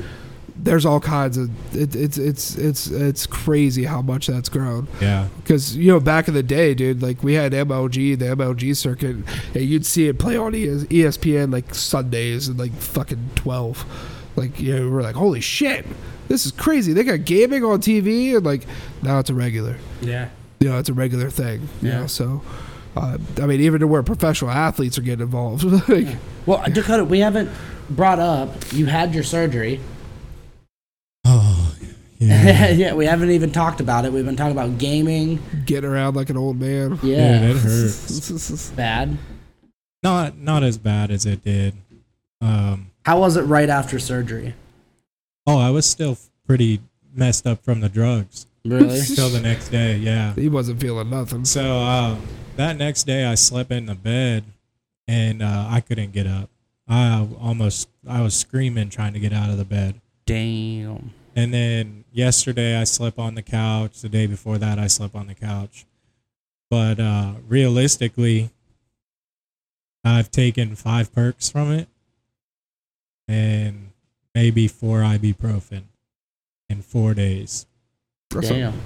there's 0.62 0.84
all 0.86 1.00
kinds 1.00 1.36
of 1.36 1.50
it, 1.74 1.94
it's 1.96 2.18
it's 2.18 2.56
it's 2.56 2.86
it's 2.88 3.26
crazy 3.26 3.84
how 3.84 4.02
much 4.02 4.26
that's 4.26 4.48
grown. 4.48 4.88
Yeah. 5.00 5.28
Because 5.38 5.76
you 5.76 5.90
know, 5.92 6.00
back 6.00 6.28
in 6.28 6.34
the 6.34 6.42
day, 6.42 6.74
dude, 6.74 7.02
like 7.02 7.22
we 7.22 7.34
had 7.34 7.52
MLG, 7.52 8.18
the 8.18 8.26
MLG 8.26 8.76
circuit, 8.76 9.16
and 9.54 9.64
you'd 9.64 9.86
see 9.86 10.08
it 10.08 10.18
play 10.18 10.36
on 10.36 10.54
ES- 10.54 10.84
ESPN 10.84 11.52
like 11.52 11.74
Sundays 11.74 12.48
and 12.48 12.58
like 12.58 12.72
fucking 12.74 13.30
twelve. 13.34 13.84
Like 14.36 14.60
you 14.60 14.76
know, 14.78 14.90
we're 14.90 15.02
like, 15.02 15.16
holy 15.16 15.40
shit, 15.40 15.86
this 16.28 16.46
is 16.46 16.52
crazy. 16.52 16.92
They 16.92 17.04
got 17.04 17.24
gaming 17.24 17.64
on 17.64 17.80
TV, 17.80 18.36
and 18.36 18.44
like 18.44 18.64
now 19.02 19.18
it's 19.18 19.30
a 19.30 19.34
regular. 19.34 19.76
Yeah. 20.00 20.28
You 20.60 20.68
know, 20.68 20.78
it's 20.78 20.88
a 20.90 20.94
regular 20.94 21.30
thing. 21.30 21.68
You 21.82 21.88
Yeah. 21.88 22.00
know, 22.00 22.06
so. 22.06 22.42
Uh, 22.96 23.16
I 23.40 23.46
mean, 23.46 23.60
even 23.60 23.78
to 23.80 23.86
where 23.86 24.02
professional 24.02 24.50
athletes 24.50 24.98
are 24.98 25.02
getting 25.02 25.22
involved. 25.22 25.62
like, 25.88 26.08
Well, 26.44 26.60
Dakota, 26.72 27.04
we 27.04 27.20
haven't 27.20 27.48
brought 27.88 28.18
up. 28.18 28.50
You 28.72 28.86
had 28.86 29.14
your 29.14 29.22
surgery. 29.22 29.78
Yeah. 32.20 32.68
yeah, 32.70 32.94
we 32.94 33.06
haven't 33.06 33.30
even 33.30 33.50
talked 33.50 33.80
about 33.80 34.04
it. 34.04 34.12
We've 34.12 34.24
been 34.26 34.36
talking 34.36 34.52
about 34.52 34.78
gaming. 34.78 35.42
getting 35.64 35.88
around 35.90 36.14
like 36.16 36.28
an 36.30 36.36
old 36.36 36.60
man. 36.60 36.98
Yeah, 37.02 37.40
Dude, 37.40 37.56
it 37.56 37.60
hurts. 37.60 38.70
bad. 38.76 39.16
Not 40.02 40.36
not 40.38 40.62
as 40.62 40.78
bad 40.78 41.10
as 41.10 41.24
it 41.26 41.42
did. 41.42 41.74
Um, 42.40 42.90
How 43.04 43.18
was 43.20 43.36
it 43.36 43.42
right 43.42 43.68
after 43.68 43.98
surgery? 43.98 44.54
oh, 45.46 45.58
I 45.58 45.70
was 45.70 45.84
still 45.86 46.16
pretty 46.46 46.80
messed 47.14 47.46
up 47.46 47.64
from 47.64 47.80
the 47.80 47.88
drugs 47.88 48.46
Really? 48.64 49.00
till 49.16 49.30
the 49.30 49.40
next 49.40 49.70
day. 49.70 49.96
Yeah. 49.96 50.34
he 50.34 50.48
wasn't 50.48 50.80
feeling 50.80 51.10
nothing. 51.10 51.44
So 51.44 51.78
um, 51.78 52.22
that 52.56 52.76
next 52.76 53.04
day, 53.04 53.24
I 53.24 53.34
slept 53.34 53.72
in 53.72 53.86
the 53.86 53.94
bed, 53.94 54.44
and 55.08 55.42
uh, 55.42 55.66
I 55.70 55.80
couldn't 55.80 56.12
get 56.12 56.26
up. 56.26 56.50
I 56.86 57.26
almost 57.40 57.88
I 58.06 58.20
was 58.22 58.34
screaming 58.34 58.90
trying 58.90 59.14
to 59.14 59.20
get 59.20 59.32
out 59.32 59.48
of 59.50 59.56
the 59.58 59.64
bed. 59.64 60.00
Damn. 60.26 61.12
And 61.36 61.54
then 61.54 62.04
yesterday, 62.12 62.76
I 62.76 62.84
slept 62.84 63.18
on 63.18 63.34
the 63.34 63.42
couch. 63.42 64.00
The 64.00 64.08
day 64.08 64.26
before 64.26 64.58
that, 64.58 64.78
I 64.78 64.88
slept 64.88 65.14
on 65.14 65.26
the 65.26 65.34
couch. 65.34 65.86
But 66.68 67.00
uh, 67.00 67.34
realistically, 67.48 68.50
I've 70.04 70.30
taken 70.30 70.76
five 70.76 71.12
perks 71.12 71.50
from 71.50 71.72
it, 71.72 71.88
and 73.28 73.90
maybe 74.34 74.66
four 74.68 75.00
ibuprofen 75.00 75.82
in 76.68 76.82
four 76.82 77.14
days. 77.14 77.66
Damn. 78.30 78.80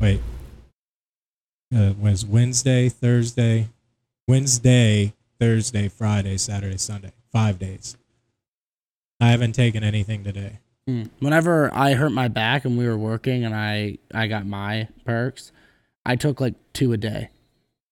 Wait. 0.00 0.20
Uh, 1.74 1.92
was 2.00 2.24
Wednesday, 2.24 2.88
Thursday, 2.88 3.68
Wednesday, 4.28 5.12
Thursday, 5.40 5.88
Friday, 5.88 6.36
Saturday, 6.36 6.78
Sunday. 6.78 7.12
Five 7.32 7.58
days. 7.58 7.96
I 9.20 9.28
haven't 9.28 9.52
taken 9.52 9.82
anything 9.82 10.22
today. 10.22 10.60
Hmm. 10.86 11.04
Whenever 11.18 11.72
I 11.74 11.94
hurt 11.94 12.12
my 12.12 12.28
back 12.28 12.64
and 12.64 12.78
we 12.78 12.86
were 12.86 12.96
working 12.98 13.44
and 13.44 13.54
I 13.54 13.98
I 14.14 14.28
got 14.28 14.46
my 14.46 14.88
perks, 15.04 15.50
I 16.04 16.14
took 16.16 16.40
like 16.40 16.54
two 16.72 16.92
a 16.92 16.96
day. 16.96 17.30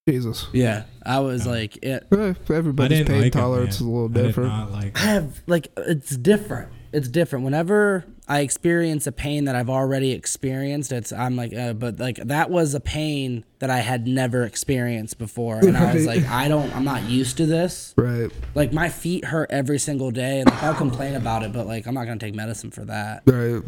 Jesus. 0.09 0.47
Yeah, 0.53 0.85
I 1.05 1.19
was 1.21 1.45
Yeah. 1.47 1.53
like 1.53 1.77
it. 1.79 2.07
Eh, 2.13 2.35
I 2.49 2.53
Everybody's 2.53 2.99
didn't 2.99 3.09
pain 3.09 3.23
like 3.23 3.35
'em, 3.37 3.41
tolerance 3.43 3.81
man. 3.81 3.89
is 3.89 3.93
a 3.93 3.93
little 3.97 4.11
I 4.11 4.13
did 4.13 4.23
different. 4.27 4.49
not 4.51 4.71
like 4.73 4.97
I 5.03 5.07
have 5.07 5.43
like 5.47 5.69
it's 5.77 6.17
different. 6.17 6.71
It's 6.93 7.09
different. 7.09 7.45
Whenever 7.45 8.05
I 8.27 8.41
experience 8.41 9.07
a 9.07 9.13
pain 9.13 9.45
that 9.45 9.55
I've 9.55 9.69
already 9.69 10.13
experienced, 10.13 10.93
it's 10.93 11.13
I'm 11.13 11.37
like, 11.37 11.53
uh, 11.55 11.75
but 11.75 11.99
like 11.99 12.17
that 12.17 12.49
was 12.49 12.75
a 12.75 12.81
pain 12.81 13.45
that 13.59 13.69
I 13.69 13.79
had 13.79 14.07
never 14.07 14.45
experienced 14.45 15.19
before, 15.19 15.59
and 15.59 15.77
I 15.77 15.93
was 15.93 16.07
like, 16.07 16.25
I 16.25 16.49
don't, 16.49 16.75
I'm 16.75 16.85
not 16.85 17.03
used 17.03 17.37
to 17.37 17.47
this. 17.47 17.93
Right. 17.99 18.31
Like 18.55 18.73
my 18.73 18.89
feet 18.89 19.27
hurt 19.27 19.51
every 19.51 19.79
single 19.79 20.11
day, 20.11 20.41
and 20.41 20.49
like, 20.49 20.63
I'll 20.63 20.75
complain 20.75 21.17
about 21.17 21.43
it, 21.43 21.53
but 21.53 21.67
like 21.67 21.87
I'm 21.87 21.93
not 21.93 22.07
gonna 22.07 22.19
take 22.19 22.35
medicine 22.35 22.71
for 22.71 22.85
that. 22.87 23.25
Right. 23.27 23.63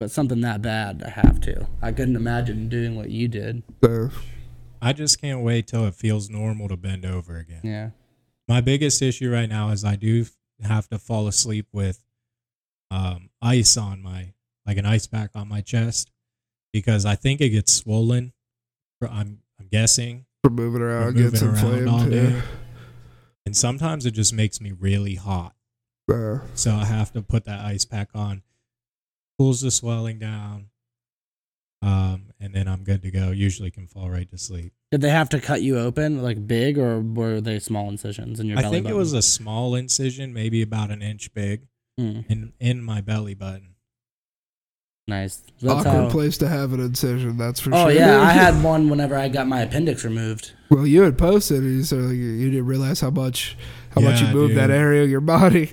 But 0.00 0.10
something 0.10 0.40
that 0.42 0.62
bad, 0.62 1.02
I 1.04 1.10
have 1.10 1.40
to. 1.42 1.66
I 1.82 1.92
couldn't 1.92 2.16
imagine 2.16 2.68
doing 2.68 2.96
what 2.96 3.10
you 3.10 3.28
did. 3.28 3.62
Uh, 3.82 4.08
I 4.80 4.92
just 4.92 5.20
can't 5.20 5.40
wait 5.40 5.66
till 5.66 5.84
it 5.86 5.94
feels 5.94 6.30
normal 6.30 6.68
to 6.68 6.76
bend 6.76 7.04
over 7.04 7.36
again. 7.38 7.60
Yeah. 7.62 7.90
My 8.48 8.60
biggest 8.60 9.02
issue 9.02 9.30
right 9.30 9.48
now 9.48 9.70
is 9.70 9.84
I 9.84 9.96
do 9.96 10.26
have 10.62 10.88
to 10.88 10.98
fall 10.98 11.28
asleep 11.28 11.66
with 11.72 12.05
um, 12.90 13.30
ice 13.42 13.76
on 13.76 14.02
my, 14.02 14.32
like 14.66 14.76
an 14.78 14.86
ice 14.86 15.06
pack 15.06 15.30
on 15.34 15.48
my 15.48 15.60
chest, 15.60 16.10
because 16.72 17.04
I 17.06 17.14
think 17.14 17.40
it 17.40 17.50
gets 17.50 17.72
swollen. 17.72 18.32
I'm 19.02 19.40
I'm 19.60 19.68
guessing 19.70 20.26
for 20.42 20.50
moving 20.50 20.82
around, 20.82 21.12
from 21.14 21.22
gets 21.30 21.42
moving 21.42 21.64
around 21.64 21.88
all 21.88 22.04
day, 22.08 22.30
Yeah. 22.30 22.42
and 23.44 23.56
sometimes 23.56 24.06
it 24.06 24.12
just 24.12 24.32
makes 24.32 24.60
me 24.60 24.72
really 24.72 25.14
hot. 25.16 25.54
Uh, 26.10 26.38
So 26.54 26.74
I 26.74 26.84
have 26.84 27.12
to 27.12 27.22
put 27.22 27.44
that 27.44 27.60
ice 27.60 27.84
pack 27.84 28.10
on, 28.14 28.42
cools 29.38 29.60
the 29.60 29.70
swelling 29.70 30.18
down, 30.18 30.70
um, 31.82 32.26
and 32.40 32.54
then 32.54 32.68
I'm 32.68 32.84
good 32.84 33.02
to 33.02 33.10
go. 33.10 33.30
Usually 33.32 33.70
can 33.70 33.86
fall 33.86 34.08
right 34.10 34.28
to 34.30 34.38
sleep. 34.38 34.72
Did 34.90 35.00
they 35.00 35.10
have 35.10 35.28
to 35.30 35.40
cut 35.40 35.62
you 35.62 35.78
open 35.78 36.22
like 36.22 36.46
big, 36.46 36.78
or 36.78 37.00
were 37.00 37.40
they 37.40 37.58
small 37.58 37.88
incisions 37.90 38.40
in 38.40 38.46
your 38.46 38.58
I 38.58 38.62
belly 38.62 38.76
think 38.78 38.88
it 38.88 38.94
was 38.94 39.12
a 39.12 39.22
small 39.22 39.74
incision, 39.74 40.32
maybe 40.32 40.62
about 40.62 40.90
an 40.90 41.02
inch 41.02 41.32
big, 41.34 41.66
Hmm, 41.98 42.20
in 42.28 42.52
in 42.60 42.82
my 42.82 43.00
belly 43.00 43.34
button. 43.34 43.74
nice. 45.08 45.42
That's 45.60 45.86
awkward 45.86 46.02
how- 46.04 46.10
place 46.10 46.36
to 46.38 46.48
have 46.48 46.72
an 46.72 46.80
incision, 46.80 47.36
that's 47.38 47.60
for 47.60 47.70
sure. 47.70 47.78
Oh 47.78 47.90
sure. 47.90 47.92
yeah, 47.92 48.20
I 48.20 48.32
had 48.32 48.62
one 48.62 48.88
whenever 48.90 49.16
I 49.16 49.28
got 49.28 49.46
my 49.46 49.60
appendix 49.60 50.04
removed. 50.04 50.52
well, 50.70 50.86
you 50.86 51.02
had 51.02 51.16
posted, 51.16 51.62
and 51.62 51.72
you 51.76 51.82
said 51.84 52.00
like, 52.00 52.16
you 52.16 52.50
didn't 52.50 52.66
realize 52.66 53.00
how 53.00 53.10
much 53.10 53.56
how 53.90 54.00
much 54.02 54.20
you 54.20 54.26
Yeah, 54.26 54.32
moved 54.34 54.54
that 54.56 54.66
dude. 54.66 54.76
area 54.76 55.04
of 55.04 55.10
your 55.10 55.20
body. 55.20 55.72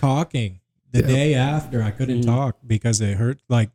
Talking 0.00 0.60
the 0.92 1.00
Yeah. 1.00 1.06
day 1.06 1.34
after, 1.34 1.82
I 1.82 1.90
couldn't 1.90 2.22
Mhm. 2.22 2.26
talk 2.26 2.56
because 2.66 3.00
it 3.00 3.16
hurt. 3.18 3.38
Like 3.48 3.70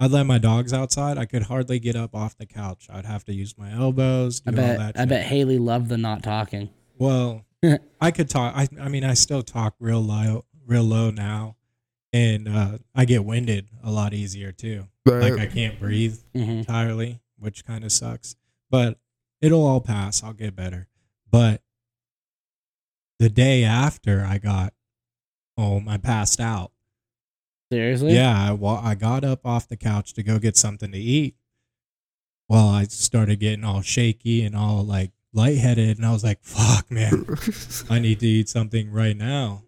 I'd 0.00 0.12
let 0.12 0.24
my 0.24 0.38
dogs 0.38 0.72
outside, 0.72 1.18
I 1.18 1.24
could 1.26 1.42
hardly 1.44 1.78
get 1.78 1.94
up 1.96 2.14
off 2.14 2.36
the 2.38 2.46
couch. 2.46 2.86
I'd 2.90 3.06
have 3.06 3.24
to 3.24 3.34
use 3.34 3.56
my 3.58 3.72
elbows. 3.72 4.40
Do 4.40 4.50
I 4.50 4.52
all 4.52 4.56
bet. 4.56 4.78
that 4.78 4.96
I 4.96 5.02
shit. 5.02 5.08
bet 5.08 5.26
Haley 5.26 5.58
loved 5.58 5.88
the 5.88 5.98
not 5.98 6.22
talking. 6.22 6.70
Well, 6.98 7.42
I 8.00 8.10
could 8.12 8.28
talk. 8.30 8.54
I 8.56 8.68
I 8.80 8.88
mean, 8.88 9.04
I 9.04 9.14
still 9.14 9.42
talk 9.42 9.74
real 9.80 10.00
low, 10.00 10.44
real 10.66 10.82
low 10.84 11.10
now, 11.10 11.56
and 12.12 12.48
uh, 12.48 12.78
I 12.94 13.04
get 13.04 13.24
winded 13.24 13.68
a 13.82 13.90
lot 13.90 14.12
easier 14.14 14.52
too. 14.52 14.88
But 15.04 15.22
Like 15.22 15.38
I 15.40 15.46
can't 15.46 15.78
breathe 15.78 16.18
hmm 16.32 16.40
entirely, 16.42 17.20
which 17.38 17.64
kind 17.64 17.84
of 17.84 17.92
sucks. 17.92 18.36
But 18.70 18.98
it'll 19.40 19.64
all 19.66 19.80
pass. 19.80 20.22
I'll 20.22 20.32
get 20.32 20.56
better. 20.56 20.88
But 21.30 21.62
the 23.18 23.28
day 23.28 23.64
after 23.64 24.24
I 24.28 24.38
got 24.38 24.72
home, 25.56 25.88
I 25.88 25.98
passed 25.98 26.40
out. 26.40 26.72
Seriously? 27.72 28.14
Yeah, 28.14 28.48
I, 28.50 28.52
wa- 28.52 28.80
I 28.82 28.94
got 28.94 29.24
up 29.24 29.44
off 29.46 29.68
the 29.68 29.76
couch 29.76 30.12
to 30.14 30.22
go 30.22 30.38
get 30.38 30.56
something 30.56 30.92
to 30.92 30.98
eat. 30.98 31.34
Well, 32.48 32.68
I 32.68 32.84
started 32.84 33.40
getting 33.40 33.64
all 33.64 33.80
shaky 33.80 34.44
and 34.44 34.54
all 34.54 34.84
like 34.84 35.12
lightheaded, 35.32 35.96
and 35.96 36.06
I 36.06 36.12
was 36.12 36.22
like, 36.22 36.42
"Fuck, 36.42 36.90
man, 36.90 37.26
I 37.90 37.98
need 37.98 38.20
to 38.20 38.26
eat 38.26 38.48
something 38.48 38.92
right 38.92 39.16
now." 39.16 39.63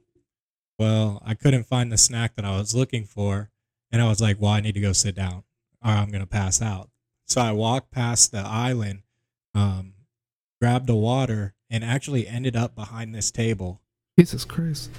Well, 0.79 1.23
I 1.25 1.35
couldn't 1.35 1.65
find 1.65 1.91
the 1.91 1.97
snack 1.99 2.37
that 2.37 2.45
I 2.45 2.57
was 2.59 2.75
looking 2.75 3.05
for, 3.05 3.51
and 3.91 4.03
I 4.03 4.09
was 4.09 4.21
like, 4.21 4.41
"Well, 4.41 4.51
I 4.53 4.61
need 4.61 4.75
to 4.75 4.81
go 4.81 4.93
sit 4.93 5.15
down, 5.15 5.45
or 5.85 5.91
I'm 5.93 6.11
gonna 6.11 6.27
pass 6.27 6.61
out." 6.61 6.91
So 7.27 7.41
I 7.41 7.53
walked 7.53 7.91
past 7.91 8.31
the 8.33 8.39
island, 8.41 9.03
um, 9.55 9.95
grabbed 10.61 10.89
a 10.91 10.95
water, 10.95 11.55
and 11.71 11.83
actually 11.83 12.27
ended 12.29 12.55
up 12.57 12.75
behind 12.75 13.15
this 13.15 13.31
table, 13.31 13.81
Jesus 14.19 14.45
Christ. 14.45 14.91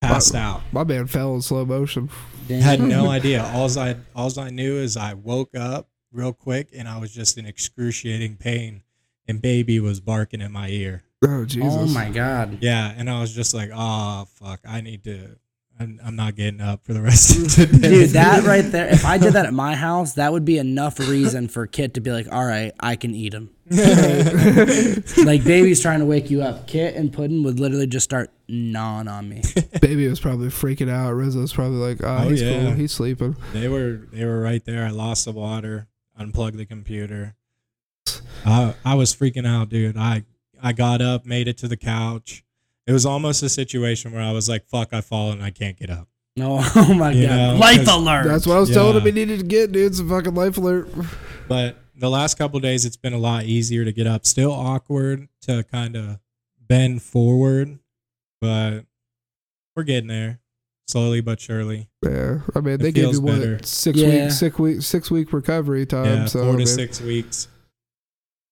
passed 0.00 0.34
out. 0.34 0.62
My 0.72 0.84
man 0.84 1.06
fell 1.06 1.34
in 1.34 1.42
slow 1.42 1.64
motion. 1.64 2.10
Damn. 2.46 2.60
had 2.62 2.80
no 2.80 3.08
idea. 3.10 3.42
Alls 3.42 3.76
I 3.76 3.96
alls 4.14 4.38
I 4.38 4.50
knew 4.50 4.76
is 4.76 4.96
I 4.96 5.14
woke 5.14 5.54
up 5.56 5.88
real 6.12 6.32
quick 6.32 6.68
and 6.72 6.86
I 6.88 6.98
was 6.98 7.12
just 7.12 7.36
in 7.38 7.46
excruciating 7.46 8.36
pain, 8.36 8.82
and 9.26 9.40
baby 9.42 9.80
was 9.80 10.00
barking 10.00 10.40
in 10.40 10.52
my 10.52 10.68
ear. 10.68 11.02
Oh, 11.24 11.40
oh 11.40 11.44
Jesus. 11.44 11.74
Oh 11.74 11.86
my 11.88 12.10
god. 12.10 12.58
Yeah, 12.60 12.92
and 12.96 13.08
I 13.10 13.20
was 13.20 13.34
just 13.34 13.54
like, 13.54 13.70
oh 13.74 14.26
fuck, 14.34 14.60
I 14.68 14.80
need 14.80 15.04
to. 15.04 15.36
I'm, 15.80 16.00
I'm 16.04 16.16
not 16.16 16.34
getting 16.34 16.60
up 16.60 16.84
for 16.84 16.92
the 16.92 17.00
rest 17.00 17.36
of 17.38 17.52
today. 17.70 17.88
Dude, 17.88 18.10
that 18.10 18.42
right 18.42 18.62
there, 18.72 18.88
if 18.88 19.04
I 19.04 19.16
did 19.16 19.34
that 19.34 19.46
at 19.46 19.54
my 19.54 19.76
house, 19.76 20.14
that 20.14 20.32
would 20.32 20.44
be 20.44 20.58
enough 20.58 20.98
reason 20.98 21.46
for 21.46 21.68
Kit 21.68 21.94
to 21.94 22.00
be 22.00 22.10
like, 22.10 22.26
all 22.32 22.44
right, 22.44 22.72
I 22.80 22.96
can 22.96 23.14
eat 23.14 23.32
him. 23.32 23.50
like, 25.24 25.44
baby's 25.44 25.80
trying 25.80 26.00
to 26.00 26.04
wake 26.04 26.30
you 26.30 26.42
up. 26.42 26.66
Kit 26.66 26.96
and 26.96 27.12
Puddin 27.12 27.44
would 27.44 27.60
literally 27.60 27.86
just 27.86 28.02
start 28.02 28.30
gnawing 28.48 29.06
on 29.06 29.28
me. 29.28 29.42
Baby 29.80 30.08
was 30.08 30.18
probably 30.18 30.48
freaking 30.48 30.90
out. 30.90 31.12
Rizzo's 31.12 31.52
probably 31.52 31.78
like, 31.78 32.02
oh, 32.02 32.24
Oh, 32.24 32.28
he's 32.28 32.42
yeah. 32.42 32.60
cool. 32.62 32.72
He's 32.72 32.90
sleeping. 32.92 33.36
they 33.52 33.68
were 33.68 34.08
they 34.12 34.24
were 34.24 34.40
right 34.40 34.64
there. 34.64 34.84
I 34.84 34.90
lost 34.90 35.26
the 35.26 35.32
water, 35.32 35.86
unplugged 36.18 36.56
the 36.56 36.66
computer. 36.66 37.34
I 38.44 38.74
I 38.84 38.94
was 38.94 39.14
freaking 39.14 39.46
out, 39.46 39.68
dude. 39.68 39.96
I 39.96 40.24
I 40.62 40.72
got 40.72 41.00
up, 41.02 41.24
made 41.26 41.48
it 41.48 41.58
to 41.58 41.68
the 41.68 41.76
couch. 41.76 42.44
It 42.86 42.92
was 42.92 43.04
almost 43.06 43.42
a 43.42 43.48
situation 43.48 44.12
where 44.12 44.22
I 44.22 44.32
was 44.32 44.48
like, 44.48 44.66
"Fuck, 44.66 44.92
I 44.92 45.00
fall 45.00 45.30
and 45.32 45.42
I 45.42 45.50
can't 45.50 45.76
get 45.78 45.90
up." 45.90 46.08
No, 46.36 46.58
oh, 46.60 46.72
oh 46.76 46.94
my 46.94 47.10
You 47.12 47.26
god. 47.26 47.36
know, 47.36 47.56
Life 47.56 47.84
'cause 47.84 47.88
alert. 47.96 48.24
That's 48.28 48.46
what 48.46 48.56
I 48.56 48.60
was 48.60 48.70
telling 48.70 48.96
him 48.96 49.02
Yeah. 49.02 49.06
he 49.06 49.12
needed 49.12 49.40
to 49.40 49.46
get, 49.46 49.72
dude. 49.72 49.86
It's 49.86 50.00
a 50.00 50.04
fucking 50.04 50.34
life 50.34 50.56
alert. 50.56 50.88
But 51.48 51.76
the 51.96 52.08
last 52.08 52.38
couple 52.38 52.60
days, 52.60 52.84
it's 52.84 52.96
been 52.96 53.12
a 53.12 53.18
lot 53.18 53.44
easier 53.44 53.84
to 53.84 53.92
get 53.92 54.06
up. 54.06 54.24
Still 54.24 54.52
awkward 54.52 55.28
to 55.42 55.64
kind 55.64 55.96
of 55.96 56.18
bend 56.66 57.02
forward, 57.02 57.78
but 58.40 58.84
we're 59.74 59.82
getting 59.82 60.08
there 60.08 60.40
slowly 60.86 61.20
but 61.20 61.40
surely. 61.40 61.88
Yeah. 62.02 62.40
I 62.54 62.60
mean, 62.60 62.74
It 62.74 62.78
they 62.78 62.92
gave 62.92 63.04
feels 63.04 63.16
you 63.16 63.22
what 63.22 63.38
better. 63.40 63.58
six 63.64 63.98
Yeah. 63.98 64.24
weeks, 64.24 64.38
six 64.38 64.58
week, 64.58 64.82
six 64.82 65.10
week 65.10 65.32
recovery 65.32 65.84
time. 65.86 66.04
yeah, 66.04 66.24
so 66.26 66.40
four 66.40 66.48
I 66.48 66.52
to 66.52 66.58
mean, 66.58 66.66
six 66.66 67.00
weeks. 67.00 67.48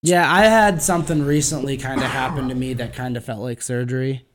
Yeah, 0.03 0.31
I 0.33 0.45
had 0.45 0.83
something 0.83 1.25
recently 1.25 1.77
kind 1.77 2.01
of 2.01 2.07
happen 2.07 2.49
to 2.49 2.55
me 2.55 2.75
that 2.75 2.95
kind 2.95 3.17
of 3.17 3.25
felt 3.25 3.41
like 3.41 3.63
surgery. 3.63 4.27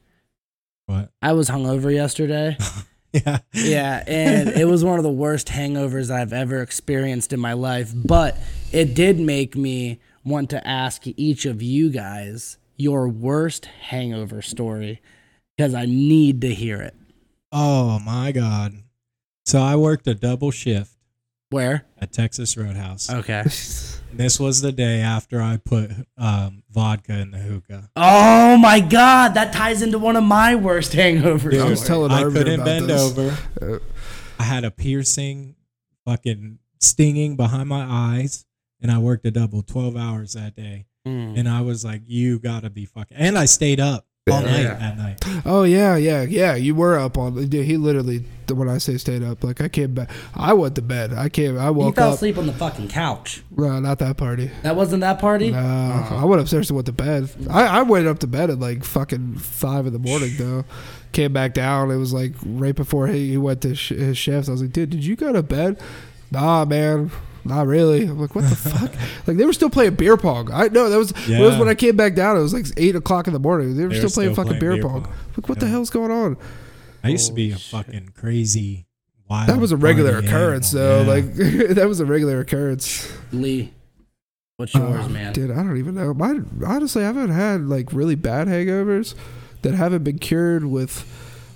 What? 0.85 1.11
I 1.21 1.33
was 1.33 1.49
hungover 1.49 1.93
yesterday. 1.93 2.57
Yeah. 3.13 3.39
Yeah, 3.53 4.03
and 4.07 4.49
it 4.49 4.65
was 4.65 4.85
one 4.85 4.97
of 4.97 5.03
the 5.03 5.11
worst 5.11 5.47
hangovers 5.47 6.09
I've 6.09 6.31
ever 6.31 6.61
experienced 6.61 7.33
in 7.33 7.41
my 7.41 7.51
life. 7.53 7.91
But 7.93 8.37
it 8.71 8.93
did 8.95 9.19
make 9.19 9.55
me 9.55 9.99
want 10.23 10.49
to 10.51 10.65
ask 10.65 11.03
each 11.05 11.45
of 11.45 11.61
you 11.61 11.89
guys 11.89 12.57
your 12.77 13.09
worst 13.09 13.65
hangover 13.65 14.41
story 14.41 15.01
because 15.57 15.73
I 15.73 15.85
need 15.85 16.41
to 16.41 16.53
hear 16.53 16.81
it. 16.81 16.95
Oh 17.51 17.99
my 17.99 18.31
god. 18.31 18.75
So 19.45 19.59
I 19.59 19.75
worked 19.75 20.07
a 20.07 20.15
double 20.15 20.51
shift 20.51 20.95
Where? 21.49 21.85
at 21.97 22.13
Texas 22.13 22.55
Roadhouse. 22.55 23.09
Okay. 23.09 23.43
This 24.13 24.39
was 24.39 24.61
the 24.61 24.71
day 24.71 24.99
after 24.99 25.41
I 25.41 25.57
put 25.57 25.91
um, 26.17 26.63
vodka 26.69 27.13
in 27.19 27.31
the 27.31 27.37
hookah. 27.37 27.89
Oh 27.95 28.57
my 28.57 28.79
God, 28.79 29.33
that 29.35 29.53
ties 29.53 29.81
into 29.81 29.97
one 29.99 30.15
of 30.15 30.23
my 30.23 30.55
worst 30.55 30.91
hangovers. 30.93 31.59
I 31.59 31.69
was 31.69 31.79
Dude, 31.79 31.87
telling 31.87 32.11
I 32.11 32.23
couldn't 32.23 32.55
about 32.61 32.65
bend 32.65 32.89
this. 32.89 33.17
over. 33.17 33.81
I 34.39 34.43
had 34.43 34.63
a 34.63 34.71
piercing, 34.71 35.55
fucking 36.05 36.59
stinging 36.79 37.35
behind 37.35 37.69
my 37.69 37.85
eyes, 37.87 38.45
and 38.81 38.91
I 38.91 38.97
worked 38.97 39.25
a 39.25 39.31
double 39.31 39.61
twelve 39.63 39.95
hours 39.95 40.33
that 40.33 40.55
day. 40.55 40.85
Mm. 41.07 41.39
And 41.39 41.49
I 41.49 41.61
was 41.61 41.83
like, 41.85 42.01
"You 42.05 42.37
gotta 42.39 42.69
be 42.69 42.85
fucking!" 42.85 43.17
And 43.17 43.37
I 43.37 43.45
stayed 43.45 43.79
up 43.79 44.05
all 44.29 44.41
night 44.43 44.61
Yeah. 44.61 44.73
that 44.75 44.97
night. 44.97 45.17
Oh 45.45 45.63
yeah, 45.63 45.95
yeah, 45.95 46.21
yeah. 46.21 46.53
You 46.55 46.75
were 46.75 46.99
up 46.99 47.17
on. 47.17 47.47
Dude, 47.47 47.65
he 47.65 47.77
literally. 47.77 48.23
When 48.51 48.67
I 48.67 48.79
say 48.79 48.97
stayed 48.97 49.23
up, 49.23 49.45
like 49.45 49.61
I 49.61 49.69
came 49.69 49.93
back. 49.93 50.09
I 50.35 50.51
went 50.53 50.75
to 50.75 50.81
bed. 50.81 51.13
I 51.13 51.29
came. 51.29 51.57
I 51.57 51.69
woke. 51.69 51.77
You 51.79 51.85
woke 51.85 51.95
fell 51.95 52.09
up. 52.09 52.15
asleep 52.15 52.37
on 52.37 52.47
the 52.47 52.53
fucking 52.53 52.89
couch. 52.89 53.41
No, 53.57 53.79
not 53.79 53.97
that 53.99 54.17
party. 54.17 54.51
That 54.63 54.75
wasn't 54.75 55.01
that 55.01 55.19
party? 55.19 55.51
No, 55.51 55.57
uh-huh. 55.57 56.17
I 56.17 56.25
went 56.25 56.41
upstairs 56.41 56.69
and 56.69 56.75
went 56.75 56.85
to 56.87 56.91
bed. 56.91 57.29
I, 57.49 57.79
I 57.79 57.81
went 57.83 58.07
up 58.07 58.19
to 58.19 58.27
bed 58.27 58.49
at 58.49 58.59
like 58.59 58.83
fucking 58.83 59.37
five 59.37 59.87
in 59.87 59.93
the 59.93 59.99
morning 59.99 60.31
though. 60.37 60.65
Came 61.13 61.31
back 61.31 61.53
down. 61.53 61.89
It 61.91 61.95
was 61.95 62.11
like 62.13 62.33
right 62.45 62.75
before 62.75 63.07
he, 63.07 63.29
he 63.29 63.37
went 63.37 63.61
to 63.61 63.73
sh- 63.73 63.89
his 63.89 64.17
shift. 64.17 64.49
I 64.49 64.51
was 64.51 64.61
like, 64.61 64.73
dude, 64.73 64.89
did 64.89 65.05
you 65.05 65.15
go 65.15 65.31
to 65.31 65.41
bed? 65.41 65.79
Nah, 66.29 66.65
man. 66.65 67.09
Not 67.43 67.65
really. 67.67 68.03
I'm 68.05 68.19
like, 68.19 68.35
what 68.35 68.47
the 68.49 68.55
fuck? 68.55 68.91
Like 69.27 69.37
they 69.37 69.45
were 69.45 69.53
still 69.53 69.69
playing 69.69 69.95
beer 69.95 70.15
pong. 70.17 70.51
I 70.51 70.67
know 70.67 70.89
that 70.89 70.97
was 70.97 71.11
it 71.27 71.39
was 71.41 71.57
when 71.57 71.67
I 71.67 71.75
came 71.75 71.95
back 71.97 72.13
down. 72.15 72.37
It 72.37 72.41
was 72.41 72.53
like 72.53 72.65
eight 72.77 72.95
o'clock 72.95 73.27
in 73.27 73.33
the 73.33 73.39
morning. 73.39 73.75
They 73.75 73.83
were 73.83 73.89
They 73.89 73.95
still 73.95 74.09
were 74.09 74.13
playing 74.13 74.33
still 74.33 74.43
fucking 74.45 74.59
playing 74.59 74.59
beer, 74.59 74.81
beer 74.81 74.89
pong. 74.91 75.03
pong. 75.05 75.13
Like 75.37 75.49
what 75.49 75.59
the 75.59 75.67
hell's 75.67 75.89
going 75.89 76.11
on? 76.11 76.37
I 77.03 77.09
used 77.09 77.27
to 77.27 77.33
be 77.33 77.51
a 77.51 77.57
shit. 77.57 77.71
fucking 77.85 78.09
crazy, 78.15 78.85
wild. 79.27 79.49
That 79.49 79.57
was 79.57 79.71
a 79.71 79.77
regular 79.77 80.17
occurrence 80.19 80.73
animal. 80.75 81.05
though. 81.05 81.13
Yeah. 81.15 81.21
Like 81.21 81.33
that 81.75 81.87
was 81.87 81.99
a 81.99 82.05
regular 82.05 82.39
occurrence. 82.41 83.11
Lee, 83.31 83.73
what's 84.57 84.75
yours, 84.75 85.05
Uh, 85.05 85.09
man? 85.09 85.33
Dude, 85.33 85.49
I 85.49 85.55
don't 85.55 85.77
even 85.77 85.95
know. 85.95 86.13
Mine, 86.13 86.45
honestly, 86.65 87.01
I 87.03 87.07
haven't 87.07 87.31
had 87.31 87.65
like 87.67 87.91
really 87.91 88.13
bad 88.15 88.47
hangovers 88.49 89.15
that 89.63 89.73
haven't 89.73 90.03
been 90.03 90.19
cured 90.19 90.65
with 90.65 91.07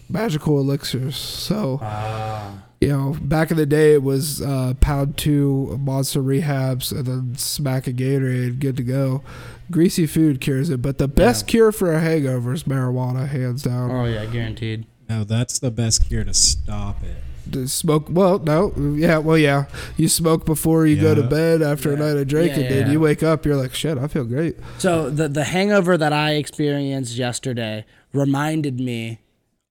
magical 0.10 0.60
elixirs. 0.60 1.16
So, 1.16 1.78
Ah. 1.82 2.64
You 2.86 2.92
know, 2.92 3.18
back 3.22 3.50
in 3.52 3.58
the 3.58 3.66
day, 3.66 3.94
it 3.94 4.04
was 4.04 4.42
uh, 4.42 4.74
pound 4.80 5.18
two 5.18 5.78
monster 5.82 6.22
rehabs 6.22 6.92
and 6.92 7.06
then 7.06 7.36
smack 7.36 7.88
a 7.88 7.94
Gatorade, 7.94 8.60
good 8.60 8.78
to 8.78 8.84
go. 8.84 9.24
Greasy 9.72 10.06
food 10.06 10.40
cures 10.40 10.70
it, 10.70 10.82
but 10.82 11.00
the 11.00 11.08
best 11.08 11.48
cure 11.48 11.72
for 11.72 11.92
a 11.92 12.00
hangover 12.00 12.54
is 12.54 12.66
marijuana, 12.66 13.28
hands 13.28 13.64
down. 13.64 13.90
oh, 13.90 14.06
yeah, 14.06 14.26
guaranteed. 14.26 14.86
No, 15.10 15.24
that's 15.24 15.58
the 15.58 15.72
best 15.72 16.08
cure 16.08 16.24
to 16.24 16.34
stop 16.34 17.04
it. 17.04 17.18
The 17.52 17.68
smoke, 17.68 18.06
well, 18.10 18.40
no, 18.40 18.74
yeah, 18.96 19.18
well, 19.20 19.38
yeah. 19.38 19.66
You 19.98 20.08
smoke 20.08 20.46
before 20.46 20.86
you 20.88 21.00
go 21.00 21.14
to 21.16 21.22
bed 21.24 21.62
after 21.62 21.94
a 21.94 21.98
night 21.98 22.18
of 22.18 22.28
drinking, 22.28 22.64
Yeah, 22.64 22.70
dude. 22.70 22.86
yeah. 22.88 22.92
You 22.94 23.00
wake 23.00 23.22
up, 23.24 23.46
you're 23.46 23.56
like, 23.56 23.74
shit, 23.76 23.98
I 24.00 24.08
feel 24.08 24.24
great. 24.26 24.58
So 24.80 25.10
the 25.12 25.28
the 25.28 25.44
hangover 25.44 25.96
that 25.98 26.12
I 26.14 26.34
experienced 26.36 27.16
yesterday 27.16 27.86
reminded 28.14 28.80
me 28.80 29.20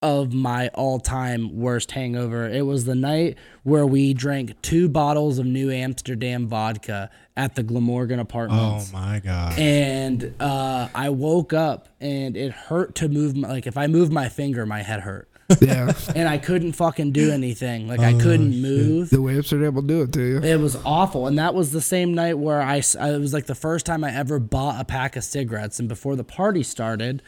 of 0.05 0.35
my 0.35 0.69
all-time 0.75 1.57
worst 1.57 1.91
hangover. 1.93 2.47
It 2.47 2.67
was 2.67 2.85
the 2.85 2.95
night 2.95 3.39
where 3.63 3.87
we 3.87 4.13
drank 4.13 4.61
two 4.61 4.89
bottles 4.89 5.39
of 5.39 5.47
New 5.47 5.71
Amsterdam 5.71 6.47
vodka 6.47 7.09
at 7.37 7.55
the 7.55 7.63
Glamorgan 7.63 8.19
Apartments. 8.21 8.91
Oh 8.91 8.97
my 8.99 9.21
god. 9.21 9.59
And 9.59 10.35
uh, 10.39 10.89
I 10.95 11.09
woke 11.09 11.55
up 11.55 11.89
and 12.01 12.37
it 12.37 12.53
hurt 12.53 12.95
to 12.97 13.09
move 13.09 13.35
my, 13.35 13.49
like 13.49 13.67
if 13.67 13.79
I 13.79 13.87
moved 13.87 14.13
my 14.13 14.29
finger, 14.29 14.67
my 14.67 14.83
head 14.83 15.01
hurt. 15.01 15.29
Yeah. 15.61 15.93
And 16.15 16.29
I 16.29 16.37
couldn't 16.39 16.73
fucking 16.73 17.13
do 17.13 17.31
anything. 17.33 17.89
Like 17.89 18.01
I 18.01 18.13
Oh, 18.15 18.19
couldn't 18.21 18.53
shit. 18.53 18.63
move. 18.63 19.11
the 19.11 19.21
way 19.23 19.37
Amsterdam 19.37 19.75
will 19.75 19.83
do 19.83 20.03
it 20.03 20.13
to 20.13 20.23
you. 20.23 20.39
It 20.43 20.61
was 20.61 20.77
awful, 20.85 21.27
and 21.27 21.39
that 21.39 21.55
was 21.55 21.73
the 21.73 21.81
same 21.83 22.15
night 22.15 22.39
where 22.39 22.61
I. 22.63 22.77
It 22.77 23.21
was 23.21 23.33
like 23.35 23.47
the 23.47 23.55
first 23.55 23.85
time 23.87 24.05
I 24.05 24.15
ever 24.15 24.39
bought 24.39 24.81
a 24.81 24.85
pack 24.85 25.17
of 25.17 25.25
cigarettes, 25.25 25.79
and 25.81 25.89
before 25.89 26.15
the 26.17 26.25
party 26.25 26.63
started, 26.63 27.23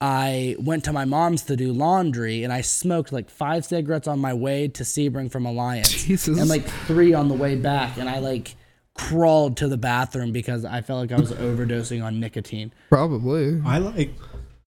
I 0.00 0.56
went 0.58 0.84
to 0.84 0.92
my 0.92 1.04
mom's 1.04 1.42
to 1.42 1.56
do 1.56 1.72
laundry, 1.72 2.42
and 2.42 2.52
I 2.52 2.62
smoked 2.62 3.12
like 3.12 3.28
five 3.28 3.64
cigarettes 3.66 4.08
on 4.08 4.18
my 4.18 4.32
way 4.32 4.68
to 4.68 4.82
Sebring 4.82 5.30
from 5.30 5.44
Alliance, 5.44 6.04
Jesus. 6.04 6.38
and 6.38 6.48
like 6.48 6.66
three 6.86 7.12
on 7.12 7.28
the 7.28 7.34
way 7.34 7.54
back, 7.54 7.98
and 7.98 8.08
I 8.08 8.18
like 8.18 8.54
crawled 8.94 9.58
to 9.58 9.68
the 9.68 9.76
bathroom 9.76 10.32
because 10.32 10.64
I 10.64 10.80
felt 10.80 11.00
like 11.00 11.12
I 11.12 11.20
was 11.20 11.32
overdosing 11.32 12.02
on 12.02 12.18
nicotine. 12.18 12.72
Probably. 12.88 13.60
I 13.64 13.78
like 13.78 14.14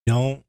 don't. 0.06 0.44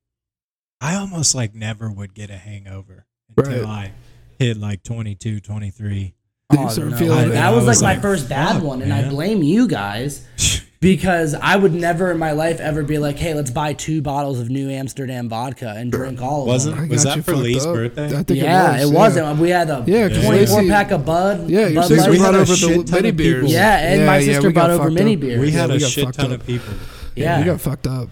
I 0.81 0.97
almost 0.97 1.35
like 1.35 1.55
never 1.55 1.91
would 1.91 2.13
get 2.13 2.29
a 2.29 2.37
hangover 2.37 3.07
until 3.37 3.67
I 3.67 3.93
hit 4.39 4.59
like 4.59 4.83
22, 4.83 5.41
23. 5.41 6.15
Then 6.51 6.61
you 6.61 6.71
start 6.71 6.93
oh, 6.93 6.97
feeling 6.97 7.19
I- 7.19 7.29
that 7.29 7.45
I 7.47 7.51
was, 7.55 7.65
was 7.65 7.83
like, 7.83 7.97
like, 7.97 7.97
my 7.97 8.03
first 8.03 8.29
bad 8.29 8.57
fuck, 8.57 8.65
one, 8.65 8.83
and 8.83 8.93
I 8.93 9.09
blame 9.09 9.43
you 9.43 9.67
guys 9.67 10.27
because 10.85 11.35
I 11.35 11.57
would 11.57 11.73
never 11.73 12.11
in 12.13 12.19
my 12.19 12.33
life 12.33 12.61
ever 12.61 12.83
be 12.83 12.99
like, 12.99 13.19
"Hey, 13.19 13.33
let's 13.33 13.51
buy 13.51 13.73
two 13.73 14.03
bottles 14.03 14.39
of 14.39 14.51
New 14.51 14.69
Amsterdam 14.71 15.31
vodka 15.31 15.73
and 15.77 15.91
drink 15.91 16.21
all 16.21 16.43
of 16.43 16.47
Wasn't 16.49 16.77
them." 16.77 16.89
Was 16.91 17.05
that 17.05 17.17
for 17.25 17.33
fucked 17.33 17.39
Lee's 17.39 17.65
up. 17.65 17.75
birthday? 17.75 18.05
I 18.19 18.23
think 18.23 18.41
Yeah, 18.41 18.73
it 18.77 18.85
was. 18.85 18.91
it 18.91 18.95
wasn't. 18.95 19.39
We 19.39 19.49
had 19.49 19.71
a 19.71 19.83
Yeah, 19.87 20.09
'cause 20.11 20.25
24 20.25 20.59
Lacey- 20.59 20.69
pack 20.71 20.91
of 20.91 21.07
Bud. 21.07 21.49
Yeah, 21.49 21.69
your 21.69 21.83
Bud 21.83 21.89
sister 21.89 22.03
Light. 22.03 22.11
we 22.11 22.19
brought 22.19 22.27
had 22.27 22.35
a 22.35 22.43
over 22.43 22.55
shit 22.57 22.69
the 22.87 22.93
ton 22.93 23.03
mini 23.03 23.11
beers. 23.13 23.51
Yeah, 23.53 23.77
and 23.79 24.05
my 24.07 24.19
yeah, 24.19 24.25
sister 24.35 24.49
we 24.49 24.53
brought 24.53 24.71
over 24.71 24.91
mini 24.91 25.15
up. 25.15 25.21
beers. 25.21 25.41
we 25.41 25.47
Yeah, 25.51 25.61
had 25.61 25.71
we 25.71 25.77
a 25.77 25.81
got 25.81 25.91
shit 25.91 26.05
fucked 26.05 26.19
ton 26.19 26.33
up. 26.33 26.41
of 26.41 26.47
people. 26.47 26.75
Yeah, 27.17 27.39
we 27.39 27.45
got 27.47 27.61
fucked 27.63 27.87
up. 27.87 28.09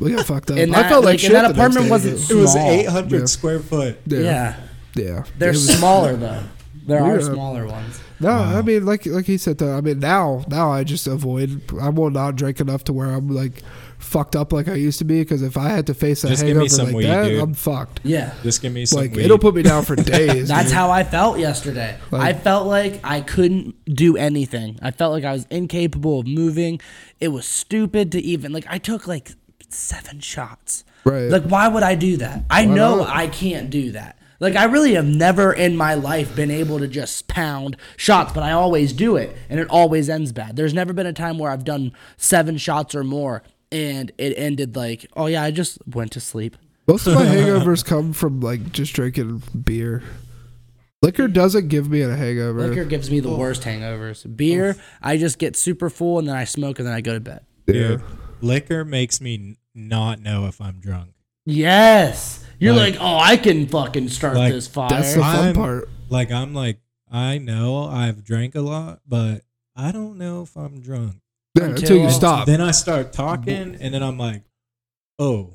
We 0.00 0.12
got 0.12 0.26
fucked 0.26 0.50
up. 0.50 0.58
And 0.58 0.74
I 0.74 0.82
that, 0.82 0.88
felt 0.90 1.04
like, 1.04 1.12
like, 1.14 1.20
shit 1.20 1.32
that 1.32 1.50
apartment 1.50 1.88
wasn't 1.88 2.18
though. 2.28 2.38
It 2.38 2.40
was 2.40 2.56
800 2.56 3.20
Yeah. 3.20 3.26
square 3.26 3.60
foot. 3.60 3.98
Yeah, 4.06 4.18
Yeah. 4.20 4.54
yeah. 4.96 5.22
They're 5.38 5.54
smaller 5.54 6.16
though. 6.16 6.38
There 6.88 7.02
are 7.02 7.18
Yeah. 7.20 7.24
smaller 7.32 7.66
ones. 7.66 8.00
No, 8.20 8.28
Wow. 8.30 8.58
I 8.58 8.62
mean, 8.62 8.84
like 8.84 9.06
like 9.06 9.26
he 9.26 9.38
said, 9.38 9.58
though. 9.58 9.76
I 9.76 9.80
mean, 9.80 10.00
now 10.00 10.44
now 10.48 10.70
I 10.72 10.82
just 10.84 11.06
avoid. 11.06 11.62
I 11.80 11.88
will 11.88 12.10
not 12.10 12.34
drink 12.36 12.58
enough 12.60 12.82
to 12.84 12.92
where 12.92 13.08
I'm 13.10 13.28
like 13.28 13.62
fucked 13.98 14.34
up 14.36 14.52
like 14.52 14.66
I 14.68 14.74
used 14.74 14.98
to 14.98 15.04
be. 15.04 15.20
Because 15.20 15.40
if 15.42 15.56
I 15.56 15.68
had 15.68 15.86
to 15.86 15.94
face 15.94 16.24
a 16.24 16.28
Just 16.28 16.42
give 16.44 16.56
me 16.56 16.62
hangover 16.64 16.68
some 16.68 16.86
like 16.86 16.94
weed, 16.96 17.06
that, 17.06 17.24
dude. 17.28 17.40
I'm 17.42 17.54
fucked. 17.54 18.00
Yeah. 18.02 18.34
Just 18.42 18.60
give 18.60 18.72
me 18.72 18.86
some 18.86 19.00
Like 19.02 19.12
weed. 19.12 19.24
it'll 19.24 19.38
put 19.38 19.54
me 19.54 19.62
down 19.62 19.84
for 19.84 19.94
days. 20.16 20.48
That's 20.48 20.64
dude. 20.68 20.72
how 20.74 20.90
I 20.90 21.04
felt 21.04 21.38
yesterday. 21.38 21.96
Like- 22.10 22.22
I 22.22 22.38
felt 22.38 22.66
like 22.66 23.00
I 23.04 23.20
couldn't 23.20 23.76
do 23.86 24.16
anything. 24.16 24.78
I 24.82 24.90
felt 24.90 25.12
like 25.12 25.24
I 25.24 25.32
was 25.32 25.46
incapable 25.50 26.20
of 26.20 26.26
moving. 26.26 26.80
It 27.20 27.28
was 27.28 27.46
stupid 27.46 28.10
to 28.12 28.20
even 28.20 28.52
like 28.52 28.66
I 28.68 28.78
took 28.78 29.06
like 29.06 29.30
seven 29.68 30.18
shots. 30.20 30.82
Right. 31.04 31.30
Like 31.30 31.44
why 31.44 31.68
would 31.68 31.82
I 31.84 31.94
do 31.94 32.16
that? 32.18 32.44
I 32.50 32.66
Why 32.66 32.74
know 32.74 32.96
not? 32.98 33.08
I 33.16 33.28
can't 33.28 33.70
do 33.70 33.92
that. 33.92 34.17
Like 34.40 34.54
I 34.54 34.64
really 34.64 34.94
have 34.94 35.06
never 35.06 35.52
in 35.52 35.76
my 35.76 35.94
life 35.94 36.34
been 36.36 36.50
able 36.50 36.78
to 36.78 36.86
just 36.86 37.26
pound 37.28 37.76
shots, 37.96 38.32
but 38.32 38.42
I 38.42 38.52
always 38.52 38.92
do 38.92 39.16
it 39.16 39.36
and 39.48 39.58
it 39.58 39.68
always 39.68 40.08
ends 40.08 40.32
bad. 40.32 40.56
There's 40.56 40.74
never 40.74 40.92
been 40.92 41.06
a 41.06 41.12
time 41.12 41.38
where 41.38 41.50
I've 41.50 41.64
done 41.64 41.92
7 42.16 42.56
shots 42.58 42.94
or 42.94 43.02
more 43.02 43.42
and 43.72 44.12
it 44.16 44.32
ended 44.36 44.76
like, 44.76 45.06
"Oh 45.16 45.26
yeah, 45.26 45.42
I 45.42 45.50
just 45.50 45.78
went 45.86 46.12
to 46.12 46.20
sleep." 46.20 46.56
Most 46.86 47.06
of 47.06 47.14
my 47.14 47.24
hangovers 47.26 47.84
come 47.84 48.12
from 48.12 48.40
like 48.40 48.72
just 48.72 48.94
drinking 48.94 49.42
beer. 49.64 50.02
Liquor 51.02 51.28
doesn't 51.28 51.68
give 51.68 51.88
me 51.88 52.00
a 52.00 52.14
hangover. 52.16 52.66
Liquor 52.68 52.84
gives 52.84 53.10
me 53.10 53.20
the 53.20 53.30
worst 53.30 53.62
hangovers. 53.62 54.24
Beer, 54.36 54.76
I 55.02 55.16
just 55.16 55.38
get 55.38 55.54
super 55.54 55.90
full 55.90 56.18
and 56.18 56.28
then 56.28 56.34
I 56.36 56.44
smoke 56.44 56.78
and 56.78 56.88
then 56.88 56.94
I 56.94 57.00
go 57.00 57.14
to 57.14 57.20
bed. 57.20 57.44
Yeah. 57.66 57.72
Dude, 57.74 58.02
liquor 58.40 58.84
makes 58.84 59.20
me 59.20 59.34
n- 59.34 59.56
not 59.74 60.20
know 60.20 60.46
if 60.46 60.60
I'm 60.60 60.80
drunk. 60.80 61.10
Yes. 61.44 62.44
You're 62.58 62.74
Like- 62.74 62.94
like, 62.94 63.02
oh, 63.02 63.18
I 63.18 63.36
can 63.36 63.66
fucking 63.66 64.08
start 64.08 64.36
Like, 64.36 64.52
this 64.52 64.66
fire. 64.66 64.88
That's 64.90 65.14
the 65.14 65.20
fun 65.20 65.36
I'm- 65.46 65.54
part. 65.54 65.88
Like 66.10 66.30
I'm 66.32 66.54
like 66.54 66.80
I 67.10 67.38
know 67.38 67.84
I've 67.84 68.24
drank 68.24 68.54
a 68.54 68.60
lot, 68.60 69.00
but 69.06 69.42
I 69.76 69.92
don't 69.92 70.18
know 70.18 70.42
if 70.42 70.56
I'm 70.56 70.80
drunk. 70.80 71.16
Yeah, 71.54 71.64
Until- 71.64 71.82
until 71.82 71.96
you 71.98 72.10
stop. 72.10 72.46
Then 72.46 72.60
I 72.60 72.70
start 72.72 73.12
talking, 73.12 73.76
and 73.80 73.94
then 73.94 74.02
I'm 74.02 74.18
like, 74.18 74.42
oh. 75.18 75.54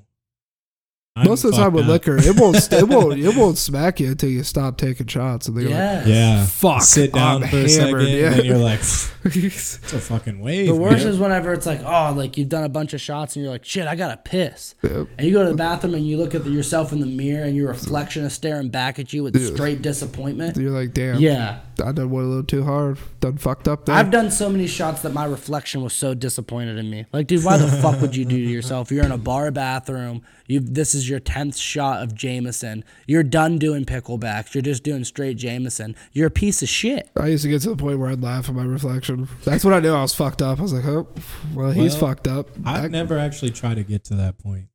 I'm 1.16 1.28
Most 1.28 1.43
of 1.43 1.51
the 1.51 1.57
time 1.57 1.74
with 1.74 1.84
up. 1.84 1.89
liquor, 1.91 2.18
it 2.18 2.39
won't 2.39 2.55
it 2.74 2.88
won't 2.88 3.20
it 3.20 3.36
won't 3.38 3.57
smack 3.59 3.99
you 3.99 4.09
until 4.09 4.30
you 4.30 4.41
stop 4.41 4.78
taking 4.80 5.05
shots. 5.05 5.47
And 5.47 5.55
then 5.55 5.66
you're 5.70 5.72
like, 5.97 6.07
Yeah. 6.07 6.43
Fuck, 6.47 6.82
Sit 6.82 7.14
down 7.14 7.43
I'm 7.43 7.49
for 7.49 7.57
a 7.57 7.70
second, 7.70 7.88
hammered, 7.99 8.07
yeah. 8.09 8.34
and 8.34 8.43
you're 8.45 8.57
like, 8.57 8.80
like, 9.24 9.36
it's 9.36 9.76
a 9.93 9.99
fucking 9.99 10.39
wave. 10.39 10.66
The 10.66 10.74
worst 10.74 11.03
man." 11.03 11.14
is 11.14 11.20
whenever 11.20 11.53
it's 11.53 11.68
like, 11.68 11.82
oh, 11.84 12.14
like 12.18 12.36
you've 12.36 12.49
done 12.49 12.64
a 12.64 12.70
bunch 12.70 12.95
of 12.95 13.01
shots 13.01 13.36
and 13.36 13.43
you're 13.43 13.51
like, 13.53 13.64
shit, 13.64 13.86
I 13.86 13.95
gotta 13.95 14.18
piss. 14.18 14.74
Yep. 14.82 15.07
And 15.20 15.28
you 15.28 15.34
go 15.34 15.43
to 15.43 15.51
the 15.51 15.55
bathroom 15.55 15.93
and 15.93 16.07
you 16.07 16.18
look 16.18 16.34
at 16.34 16.45
the, 16.45 16.49
yourself 16.49 16.91
in 16.91 16.99
the 16.99 17.05
mirror 17.05 17.45
and 17.45 17.55
your 17.55 17.68
reflection 17.68 18.24
is 18.24 18.34
staring 18.34 18.70
back 18.70 18.97
at 18.97 19.14
you 19.14 19.22
with 19.22 19.39
straight 19.53 19.84
disappointment. 19.84 20.57
you're 20.57 20.72
like, 20.72 20.93
damn, 20.95 21.20
Yeah. 21.20 21.59
I 21.82 21.91
done 21.91 22.09
one 22.09 22.24
a 22.24 22.28
little 22.28 22.43
too 22.43 22.63
hard, 22.63 22.97
done 23.19 23.38
fucked 23.38 23.67
up 23.67 23.86
there. 23.86 23.95
I've 23.95 24.11
done 24.11 24.30
so 24.32 24.49
many 24.49 24.67
shots 24.67 25.01
that 25.03 25.13
my 25.13 25.26
reflection 25.26 25.82
was 25.82 25.93
so 25.93 26.13
disappointed 26.13 26.78
in 26.78 26.89
me. 26.89 27.05
Like, 27.13 27.28
dude, 27.28 27.43
why 27.43 27.57
the 27.57 27.67
fuck 27.67 28.01
would 28.01 28.15
you 28.15 28.26
do 28.26 28.38
to 28.38 28.51
yourself? 28.51 28.91
You're 28.91 29.05
in 29.05 29.11
a 29.11 29.17
bar 29.17 29.51
bathroom. 29.51 30.21
You 30.47 30.59
this 30.59 30.93
is 30.93 31.09
your 31.09 31.19
tenth 31.19 31.57
shot 31.57 32.03
of 32.03 32.13
Jameson. 32.15 32.84
You're 33.07 33.24
done 33.24 33.57
doing 33.59 33.86
picklebacks. 33.86 34.53
You're 34.53 34.61
just 34.61 34.84
doing 34.84 35.03
straight 35.03 35.38
Jameson. 35.38 35.95
You're 36.11 36.28
a 36.28 36.32
piece 36.32 36.61
of 36.61 36.69
shit. 36.69 37.09
I 37.17 37.28
used 37.28 37.43
to 37.43 37.49
get 37.49 37.61
to 37.63 37.69
the 37.69 37.76
point 37.78 37.99
where 37.99 38.09
I'd 38.09 38.21
laugh 38.21 38.49
at 38.49 38.55
my 38.55 38.65
reflection. 38.65 39.28
That's 39.45 39.63
when 39.63 39.74
I 39.74 39.80
knew 39.80 39.93
I 39.93 40.01
was 40.01 40.13
fucked 40.13 40.41
up. 40.41 40.59
I 40.59 40.61
was 40.61 40.74
like, 40.74 40.86
oh, 40.86 41.07
well, 41.53 41.71
he's 41.71 41.93
Well, 41.93 42.09
fucked 42.09 42.28
up. 42.28 42.49
I've 42.65 42.86
I- 42.86 42.88
never 42.89 43.17
actually 43.17 43.51
tried 43.51 43.76
to 43.76 43.84
get 43.84 44.03
to 44.05 44.15
that 44.15 44.38
point. 44.38 44.65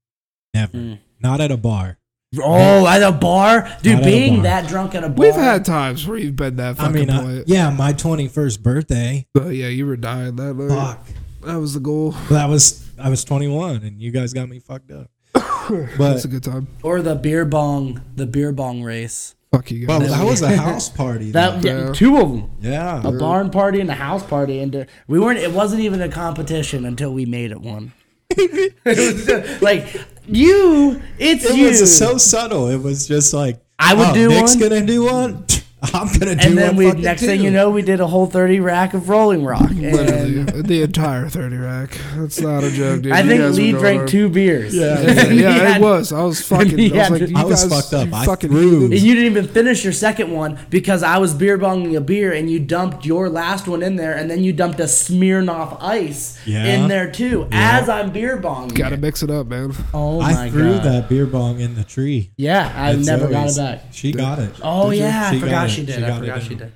Never. 0.54 0.76
Mm. 0.76 0.98
Not 1.20 1.40
at 1.40 1.50
a 1.50 1.56
bar. 1.56 1.98
Oh, 2.42 2.86
at 2.86 3.02
a 3.02 3.10
bar, 3.12 3.62
dude. 3.82 3.94
Not 3.94 4.02
at 4.02 4.08
a 4.08 4.10
being 4.10 4.34
bar. 4.34 4.42
that 4.42 4.68
drunk 4.68 4.94
at 4.94 5.02
a 5.02 5.08
bar. 5.08 5.26
We've 5.26 5.34
had 5.34 5.64
times 5.64 6.06
where 6.06 6.18
you've 6.18 6.36
been 6.36 6.56
that 6.56 6.72
I 6.72 6.74
fucking 6.74 6.92
mean, 6.92 7.10
I- 7.10 7.22
point. 7.22 7.44
yeah, 7.48 7.70
my 7.70 7.92
21st 7.94 8.62
birthday. 8.62 9.26
But 9.32 9.48
yeah, 9.54 9.68
you 9.68 9.86
were 9.86 9.96
dying 9.96 10.36
that 10.36 10.54
night. 10.54 10.68
Fuck. 10.68 11.06
That 11.46 11.56
was 11.56 11.72
the 11.74 11.80
goal. 11.80 12.10
That 12.30 12.48
was 12.48 12.86
I 12.98 13.08
was 13.08 13.24
21, 13.24 13.76
and 13.76 14.02
you 14.02 14.10
guys 14.10 14.32
got 14.34 14.48
me 14.48 14.58
fucked 14.58 14.90
up. 14.90 15.10
That's 15.34 15.96
But 15.96 16.24
a 16.24 16.28
good 16.28 16.42
time. 16.42 16.66
or 16.82 17.00
the 17.00 17.14
beer 17.14 17.44
bong, 17.44 18.02
the 18.16 18.26
beer 18.26 18.52
bong 18.52 18.82
race. 18.82 19.34
Fuck 19.52 19.70
you 19.70 19.86
well, 19.86 20.00
guys. 20.00 20.10
that 20.10 20.24
was 20.26 20.42
a 20.42 20.54
house 20.54 20.90
party. 20.90 21.30
That 21.30 21.62
though. 21.62 21.86
yeah, 21.86 21.92
two 21.94 22.18
of 22.18 22.30
them. 22.30 22.50
yeah. 22.60 23.00
A 23.02 23.12
barn 23.12 23.48
party 23.50 23.80
and 23.80 23.88
a 23.88 23.94
house 23.94 24.22
party, 24.26 24.58
and 24.60 24.76
uh, 24.76 24.84
we 25.06 25.18
weren't. 25.18 25.38
It 25.38 25.52
wasn't 25.52 25.80
even 25.80 26.02
a 26.02 26.08
competition 26.10 26.84
until 26.84 27.14
we 27.14 27.24
made 27.24 27.52
it 27.52 27.60
one. 27.62 27.92
it 28.30 28.74
was 28.84 29.24
just, 29.24 29.62
like 29.62 29.86
you, 30.28 31.02
it's 31.18 31.44
It 31.44 31.56
you. 31.56 31.64
was 31.68 31.96
so 31.98 32.16
subtle. 32.18 32.68
It 32.68 32.78
was 32.82 33.06
just 33.08 33.32
like 33.34 33.60
I 33.78 33.94
would 33.94 34.08
oh, 34.08 34.14
do 34.14 34.28
Nick's 34.28 34.56
one. 34.56 34.68
gonna 34.68 34.86
do 34.86 35.04
one. 35.04 35.46
I'm 35.94 36.08
gonna 36.18 36.34
do 36.34 36.48
and 36.48 36.58
then 36.58 36.74
we 36.74 36.90
next 36.92 37.20
too. 37.20 37.28
thing 37.28 37.40
you 37.40 37.50
know, 37.52 37.70
we 37.70 37.82
did 37.82 38.00
a 38.00 38.06
whole 38.06 38.26
thirty 38.26 38.58
rack 38.58 38.94
of 38.94 39.08
Rolling 39.08 39.44
Rock. 39.44 39.70
Literally, 39.70 40.42
the 40.62 40.82
entire 40.82 41.28
30 41.28 41.56
rack. 41.56 41.96
That's 42.16 42.40
not 42.40 42.64
a 42.64 42.70
joke, 42.72 43.02
dude. 43.02 43.12
I 43.12 43.20
You 43.20 43.28
think 43.28 43.40
guys 43.42 43.56
Lee 43.56 43.70
drank 43.72 43.98
hard. 43.98 44.08
two 44.08 44.28
beers. 44.28 44.74
Yeah. 44.74 45.00
Yeah, 45.08 45.24
he 45.26 45.40
yeah, 45.42 45.50
had- 45.52 45.80
it 45.80 45.84
was. 45.84 46.12
I 46.12 46.22
was 46.24 46.40
fucking. 46.48 46.92
I 46.98 47.08
was 47.10 47.20
like, 47.20 47.30
you 47.30 47.36
I 47.36 47.44
was 47.44 47.64
guys, 47.64 47.72
fucked 47.90 47.94
up. 47.94 48.08
you 48.08 48.14
I 48.14 48.24
fucking 48.26 48.50
threw- 48.50 48.84
And 48.86 48.94
you 48.98 49.14
didn't 49.14 49.30
even 49.30 49.46
finish 49.48 49.84
your 49.84 49.92
second 49.92 50.32
one 50.32 50.58
because 50.68 51.02
I 51.04 51.18
was 51.18 51.32
beer 51.32 51.56
bonging 51.58 51.96
a 51.96 52.00
beer 52.00 52.32
and 52.32 52.50
you 52.50 52.58
dumped 52.58 53.06
your 53.06 53.28
last 53.28 53.68
one 53.68 53.82
in 53.82 53.94
there 53.96 54.14
and 54.16 54.28
then 54.28 54.42
you 54.42 54.52
dumped 54.52 54.80
a 54.80 54.84
Smirnoff 54.84 55.78
Ice 55.80 56.38
Yeah. 56.46 56.64
in 56.64 56.88
there 56.88 57.10
too 57.10 57.46
as 57.52 57.88
I'm 57.88 58.10
beer 58.12 58.36
bonging. 58.38 58.74
Gotta 58.74 58.94
it. 58.94 59.00
mix 59.00 59.22
it 59.22 59.30
up, 59.30 59.46
man. 59.46 59.72
Oh 59.94 60.20
my 60.20 60.46
I 60.46 60.50
threw 60.50 60.74
god. 60.74 60.84
that 60.84 61.08
beer 61.08 61.26
bong 61.26 61.60
in 61.60 61.74
the 61.74 61.84
tree. 61.84 62.30
Yeah, 62.36 62.72
I 62.74 62.94
That's 62.94 63.06
never 63.06 63.28
got 63.28 63.48
it 63.50 63.56
back. 63.56 63.82
She 63.92 64.12
got 64.12 64.38
it. 64.38 64.50
Oh 64.62 64.90
Did 64.90 64.98
yeah, 65.00 65.28
I 65.28 65.30
She 65.32 65.38
got 65.40 65.44
forgot 65.46 65.67
it. 65.68 65.72
she 65.74 65.84
did. 65.86 65.94
She 65.96 66.04
I 66.04 66.08
got 66.08 66.16
it 66.16 66.20
forgot 66.20 66.38
in. 66.42 66.48
she 66.48 66.54
did. 66.54 66.72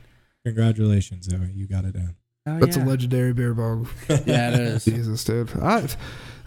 Congratulations, 0.46 1.26
Zoe. 1.26 1.50
You 1.54 1.66
got 1.66 1.84
it 1.84 1.94
down. 1.94 2.16
Oh, 2.46 2.58
That's 2.58 2.76
yeah. 2.76 2.84
a 2.84 2.86
legendary 2.86 3.32
beer 3.32 3.54
bong. 3.54 3.88
Yeah, 4.08 4.50
it 4.50 4.60
is. 4.60 4.84
Jesus, 4.84 5.22
dude. 5.24 5.50
I, 5.62 5.86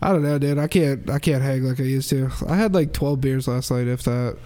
I 0.01 0.11
don't 0.11 0.23
know, 0.23 0.37
dude. 0.37 0.57
I 0.57 0.67
can't, 0.67 1.09
I 1.09 1.19
can't 1.19 1.41
hang 1.41 1.63
like 1.63 1.79
I 1.79 1.83
used 1.83 2.09
to. 2.09 2.29
I 2.47 2.55
had 2.57 2.73
like 2.73 2.91
12 2.91 3.21
beers 3.21 3.47
last 3.47 3.71
night, 3.71 3.87
if 3.87 4.03
that. 4.03 4.37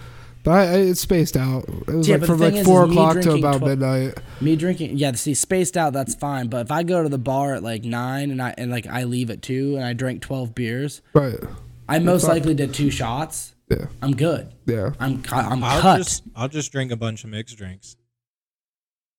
But 0.42 0.50
I, 0.52 0.60
I 0.62 0.74
it's 0.76 1.00
spaced 1.00 1.36
out. 1.36 1.64
It 1.68 1.88
was 1.94 2.08
Yeah, 2.08 2.16
like 2.16 2.26
from 2.26 2.38
like 2.38 2.54
is, 2.54 2.64
four 2.64 2.84
is 2.84 2.90
o'clock 2.92 3.20
to 3.22 3.32
about 3.34 3.58
twel- 3.58 3.68
midnight. 3.68 4.14
Me 4.40 4.56
drinking, 4.56 4.96
yeah. 4.96 5.12
See, 5.12 5.34
spaced 5.34 5.76
out, 5.76 5.92
that's 5.92 6.14
fine. 6.14 6.46
But 6.46 6.62
if 6.66 6.70
I 6.70 6.82
go 6.84 7.02
to 7.02 7.08
the 7.10 7.18
bar 7.18 7.54
at 7.56 7.62
like 7.62 7.82
nine 7.84 8.30
and 8.30 8.40
I 8.40 8.54
and 8.56 8.70
like 8.70 8.86
I 8.86 9.04
leave 9.04 9.28
at 9.30 9.42
two 9.42 9.74
and 9.76 9.84
I 9.84 9.92
drink 9.92 10.22
twelve 10.22 10.54
beers, 10.54 11.02
Right. 11.12 11.36
I 11.88 11.98
most 11.98 12.26
likely 12.26 12.54
did 12.54 12.72
two 12.72 12.90
shots. 12.90 13.54
Yeah. 13.70 13.86
I'm 14.02 14.16
good. 14.16 14.52
Yeah. 14.66 14.90
I'm 14.98 15.22
I'm 15.32 15.62
I'll 15.62 15.80
cut. 15.80 15.98
just 15.98 16.24
I'll 16.34 16.48
just 16.48 16.72
drink 16.72 16.90
a 16.90 16.96
bunch 16.96 17.22
of 17.24 17.30
mixed 17.30 17.56
drinks. 17.56 17.96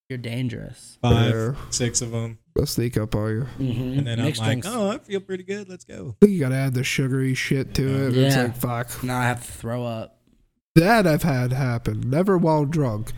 You're 0.09 0.17
dangerous. 0.17 0.97
Five, 1.01 1.33
Yeah. 1.33 1.53
six 1.69 2.01
of 2.01 2.11
them, 2.11 2.37
I'll 2.59 2.65
sneak 2.65 2.97
up 2.97 3.15
on 3.15 3.29
you. 3.29 3.47
Mm-hmm. 3.59 3.97
and 3.99 4.07
then 4.07 4.21
Mixed 4.21 4.41
I'm 4.41 4.47
like, 4.47 4.61
drinks. 4.63 4.67
oh, 4.69 4.89
I 4.91 4.97
feel 4.97 5.21
pretty 5.21 5.43
good. 5.43 5.69
Let's 5.69 5.85
go. 5.85 6.17
I 6.21 6.25
think 6.25 6.33
you 6.33 6.39
gotta 6.41 6.55
add 6.55 6.73
the 6.73 6.83
sugary 6.83 7.33
shit 7.33 7.73
to 7.75 7.83
it. 8.07 8.17
It's 8.17 8.35
Yeah. 8.35 8.43
like 8.43 8.57
fuck. 8.57 9.03
Now 9.05 9.19
I 9.19 9.23
have 9.23 9.45
to 9.45 9.51
throw 9.51 9.85
up. 9.85 10.17
That 10.75 11.07
I've 11.07 11.23
had 11.23 11.53
happen. 11.53 12.09
Never 12.09 12.37
while 12.37 12.65
drunk. 12.65 13.13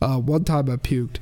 Uh, 0.00 0.18
one 0.18 0.44
time 0.44 0.70
I 0.70 0.76
puked. 0.76 1.16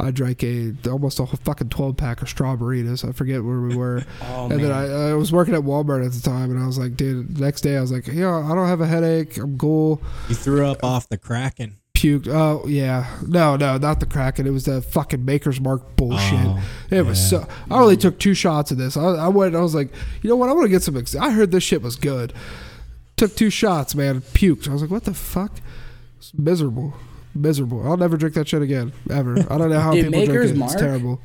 I 0.00 0.10
drank 0.10 0.42
a 0.42 0.72
almost 0.90 1.20
a 1.20 1.26
fucking 1.26 1.68
twelve 1.68 1.96
pack 1.96 2.20
of 2.22 2.28
strawberries. 2.28 3.04
I 3.04 3.12
forget 3.12 3.44
where 3.44 3.60
we 3.60 3.76
were. 3.76 4.02
Oh 4.22 4.46
and 4.46 4.56
man. 4.56 4.62
then 4.62 4.72
I, 4.72 5.10
I 5.10 5.14
was 5.14 5.30
working 5.32 5.54
at 5.54 5.60
Walmart 5.62 6.04
at 6.04 6.12
the 6.12 6.20
time, 6.20 6.50
and 6.50 6.62
I 6.62 6.66
was 6.66 6.78
like, 6.78 6.96
dude. 6.96 7.38
Next 7.38 7.60
day 7.60 7.76
I 7.76 7.80
was 7.80 7.92
like, 7.92 8.06
yeah, 8.08 8.34
I 8.36 8.54
don't 8.54 8.66
have 8.68 8.80
a 8.80 8.86
headache. 8.86 9.36
I'm 9.38 9.56
cool. 9.58 10.02
You 10.28 10.34
threw 10.34 10.66
up 10.66 10.82
off 10.82 11.08
the 11.08 11.16
Kraken. 11.18 11.76
Puked. 11.96 12.26
Oh 12.26 12.66
yeah. 12.66 13.06
No, 13.26 13.56
no, 13.56 13.78
not 13.78 14.00
the 14.00 14.06
Kraken. 14.06 14.46
It 14.46 14.50
was 14.50 14.64
the 14.64 14.82
fucking 14.82 15.24
Maker's 15.24 15.60
Mark 15.60 15.94
bullshit. 15.96 16.40
Oh, 16.44 16.60
it 16.90 17.06
was 17.06 17.30
so. 17.30 17.46
I 17.70 17.80
only 17.80 17.96
took 17.96 18.18
two 18.18 18.34
shots 18.34 18.72
of 18.72 18.78
this. 18.78 18.96
I, 18.96 19.02
I 19.02 19.28
went. 19.28 19.54
I 19.54 19.60
was 19.60 19.74
like, 19.76 19.90
you 20.20 20.28
know 20.28 20.36
what? 20.36 20.48
I 20.48 20.52
want 20.52 20.64
to 20.64 20.70
get 20.70 20.82
some. 20.82 20.96
Ex- 20.96 21.14
I 21.14 21.30
heard 21.30 21.52
this 21.52 21.62
shit 21.62 21.82
was 21.82 21.94
good. 21.96 22.32
Took 23.16 23.36
two 23.36 23.48
shots, 23.50 23.94
man. 23.94 24.20
Puked. 24.22 24.68
I 24.68 24.72
was 24.72 24.82
like, 24.82 24.90
what 24.90 25.04
the 25.04 25.14
fuck? 25.14 25.52
It's 26.18 26.34
miserable. 26.34 26.94
Miserable. 27.34 27.86
I'll 27.86 27.96
never 27.96 28.16
drink 28.16 28.34
that 28.34 28.48
shit 28.48 28.62
again. 28.62 28.92
Ever. 29.10 29.38
I 29.50 29.58
don't 29.58 29.70
know 29.70 29.80
how 29.80 29.92
Dude, 29.92 30.06
people 30.06 30.20
Maker's 30.20 30.50
drink 30.52 30.62
it. 30.62 30.72
It's 30.72 30.80
terrible. 30.80 31.20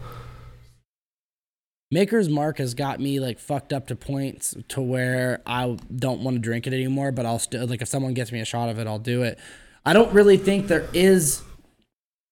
Maker's 1.92 2.30
Mark 2.30 2.60
has 2.60 2.76
got 2.76 3.00
me 3.00 3.20
like 3.20 3.40
fucked 3.40 3.74
up 3.74 3.88
to 3.88 3.96
points 3.96 4.56
to 4.70 4.82
where 4.82 5.42
I 5.46 5.78
don't 5.96 6.22
want 6.22 6.36
to 6.36 6.40
drink 6.40 6.68
it 6.68 6.74
anymore, 6.74 7.12
but 7.12 7.26
I'll 7.26 7.40
still 7.40 7.66
like 7.66 7.82
if 7.82 7.88
someone 7.88 8.14
gets 8.14 8.32
me 8.32 8.40
a 8.40 8.46
shot 8.46 8.70
of 8.70 8.78
it, 8.78 8.86
I'll 8.86 9.00
do 9.00 9.24
it. 9.24 9.40
I 9.86 9.94
don't 9.94 10.14
really 10.14 10.38
think 10.38 10.68
there 10.68 10.88
is 10.94 11.42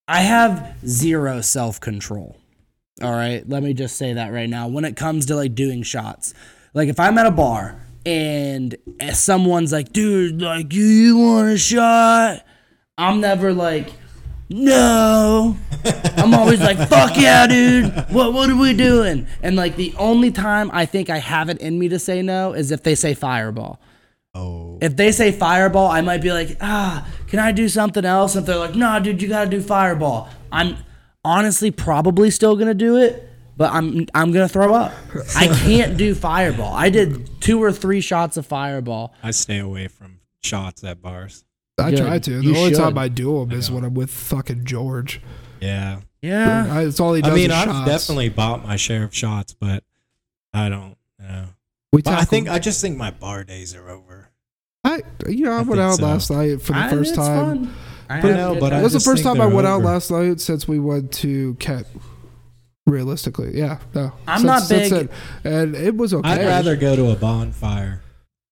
I 0.07 0.21
have 0.21 0.77
zero 0.85 1.41
self-control. 1.41 2.37
All 3.01 3.11
right, 3.11 3.47
let 3.47 3.63
me 3.63 3.73
just 3.73 3.97
say 3.97 4.13
that 4.13 4.31
right 4.31 4.49
now 4.49 4.67
when 4.67 4.85
it 4.85 4.95
comes 4.95 5.25
to 5.27 5.35
like 5.35 5.55
doing 5.55 5.83
shots. 5.83 6.33
Like 6.73 6.89
if 6.89 6.99
I'm 6.99 7.17
at 7.17 7.25
a 7.25 7.31
bar 7.31 7.79
and 8.05 8.75
eh, 8.99 9.11
someone's 9.13 9.71
like, 9.71 9.91
"Dude, 9.91 10.41
like 10.41 10.71
you, 10.71 10.85
you 10.85 11.17
want 11.17 11.49
a 11.49 11.57
shot?" 11.57 12.43
I'm 12.97 13.21
never 13.21 13.53
like 13.53 13.93
no. 14.49 15.57
I'm 16.15 16.33
always 16.33 16.61
like, 16.61 16.77
fuck 16.87 17.17
yeah, 17.17 17.47
dude. 17.47 17.93
What 18.09 18.33
what 18.33 18.49
are 18.49 18.55
we 18.55 18.73
doing? 18.73 19.27
And 19.43 19.55
like 19.55 19.75
the 19.75 19.93
only 19.97 20.31
time 20.31 20.69
I 20.73 20.85
think 20.85 21.09
I 21.09 21.17
have 21.17 21.49
it 21.49 21.59
in 21.59 21.77
me 21.77 21.89
to 21.89 21.99
say 21.99 22.21
no 22.21 22.53
is 22.53 22.71
if 22.71 22.83
they 22.83 22.95
say 22.95 23.13
fireball. 23.13 23.79
Oh, 24.33 24.77
If 24.81 24.95
they 24.95 25.11
say 25.11 25.31
fireball, 25.31 25.87
I 25.87 26.01
might 26.01 26.21
be 26.21 26.31
like, 26.31 26.57
ah, 26.61 27.07
can 27.27 27.39
I 27.39 27.51
do 27.51 27.67
something 27.67 28.05
else? 28.05 28.35
If 28.35 28.45
they're 28.45 28.57
like, 28.57 28.75
nah, 28.75 28.99
dude, 28.99 29.21
you 29.21 29.27
gotta 29.27 29.49
do 29.49 29.61
fireball. 29.61 30.29
I'm 30.51 30.77
honestly 31.25 31.71
probably 31.71 32.29
still 32.29 32.55
gonna 32.55 32.73
do 32.73 32.97
it, 32.97 33.27
but 33.57 33.73
I'm 33.73 34.05
I'm 34.13 34.31
gonna 34.31 34.47
throw 34.47 34.73
up. 34.73 34.93
I 35.35 35.47
can't 35.47 35.97
do 35.97 36.13
fireball. 36.15 36.73
I 36.73 36.89
did 36.89 37.41
two 37.41 37.61
or 37.61 37.71
three 37.71 37.99
shots 37.99 38.37
of 38.37 38.45
fireball. 38.45 39.13
I 39.23 39.31
stay 39.31 39.57
away 39.59 39.87
from 39.87 40.19
shots 40.43 40.83
at 40.83 41.01
bars. 41.01 41.43
I 41.79 41.91
Good. 41.91 41.99
try 41.99 42.19
to. 42.19 42.37
The 42.39 42.43
You 42.43 42.55
only 42.57 42.69
should. 42.71 42.77
time 42.79 42.97
I 42.97 43.07
do 43.07 43.39
them 43.45 43.51
is 43.57 43.69
know. 43.69 43.75
when 43.75 43.85
I'm 43.85 43.93
with 43.93 44.09
fucking 44.09 44.65
George. 44.65 45.21
Yeah, 45.61 45.99
Yeah. 46.21 46.67
I, 46.71 46.83
it's 46.85 46.99
all 46.99 47.13
he 47.13 47.21
does. 47.21 47.31
I 47.31 47.35
mean, 47.35 47.51
is 47.51 47.55
I've 47.57 47.65
shots. 47.69 47.89
definitely 47.89 48.29
bought 48.29 48.63
my 48.65 48.75
share 48.75 49.03
of 49.03 49.13
shots, 49.15 49.53
but 49.53 49.83
I 50.53 50.69
don't 50.69 50.95
know. 51.19 51.45
We 51.91 52.01
But 52.01 52.11
I 52.11 52.15
tackled- 52.17 52.29
think 52.29 52.49
I 52.49 52.59
just 52.59 52.81
think 52.81 52.97
my 52.97 53.11
bar 53.11 53.43
days 53.43 53.73
are 53.75 53.89
over. 53.89 54.29
I 54.83 55.01
you 55.27 55.45
know 55.45 55.51
I, 55.53 55.55
I 55.55 55.61
went 55.61 55.67
think 55.69 55.79
out 55.79 55.95
so. 55.97 56.03
last 56.05 56.31
night 56.31 56.61
for 56.61 56.73
the 56.73 56.79
I- 56.79 56.89
first 56.89 57.09
it's 57.09 57.17
time. 57.17 57.65
fun. 57.65 57.73
I 58.09 58.21
But 58.21 58.27
have 58.31 58.37
no, 58.37 58.51
a 58.51 58.53
good 58.53 58.59
but 58.61 58.65
I 58.67 58.69
time. 58.69 58.81
That's 58.83 58.93
the 58.93 58.97
just 58.99 59.05
first 59.05 59.23
think 59.23 59.35
time 59.35 59.41
I 59.41 59.45
they're 59.47 59.55
went 59.55 59.67
out 59.67 59.75
over. 59.81 59.85
last 59.85 60.11
night 60.11 60.39
since 60.41 60.67
we 60.67 60.79
went 60.79 61.11
to 61.13 61.55
Kent. 61.55 61.87
Realistically, 62.85 63.51
yeah, 63.57 63.79
no. 63.93 64.13
I'm 64.25 64.37
Since- 64.39 64.45
not 64.47 64.61
since 64.63 64.89
big- 64.89 65.09
then. 65.43 65.53
and 65.65 65.75
it 65.75 65.97
was 65.97 66.13
okay. 66.13 66.29
I'd 66.29 66.45
rather 66.45 66.75
go 66.77 66.95
to 66.95 67.11
a 67.11 67.15
bonfire. 67.15 68.01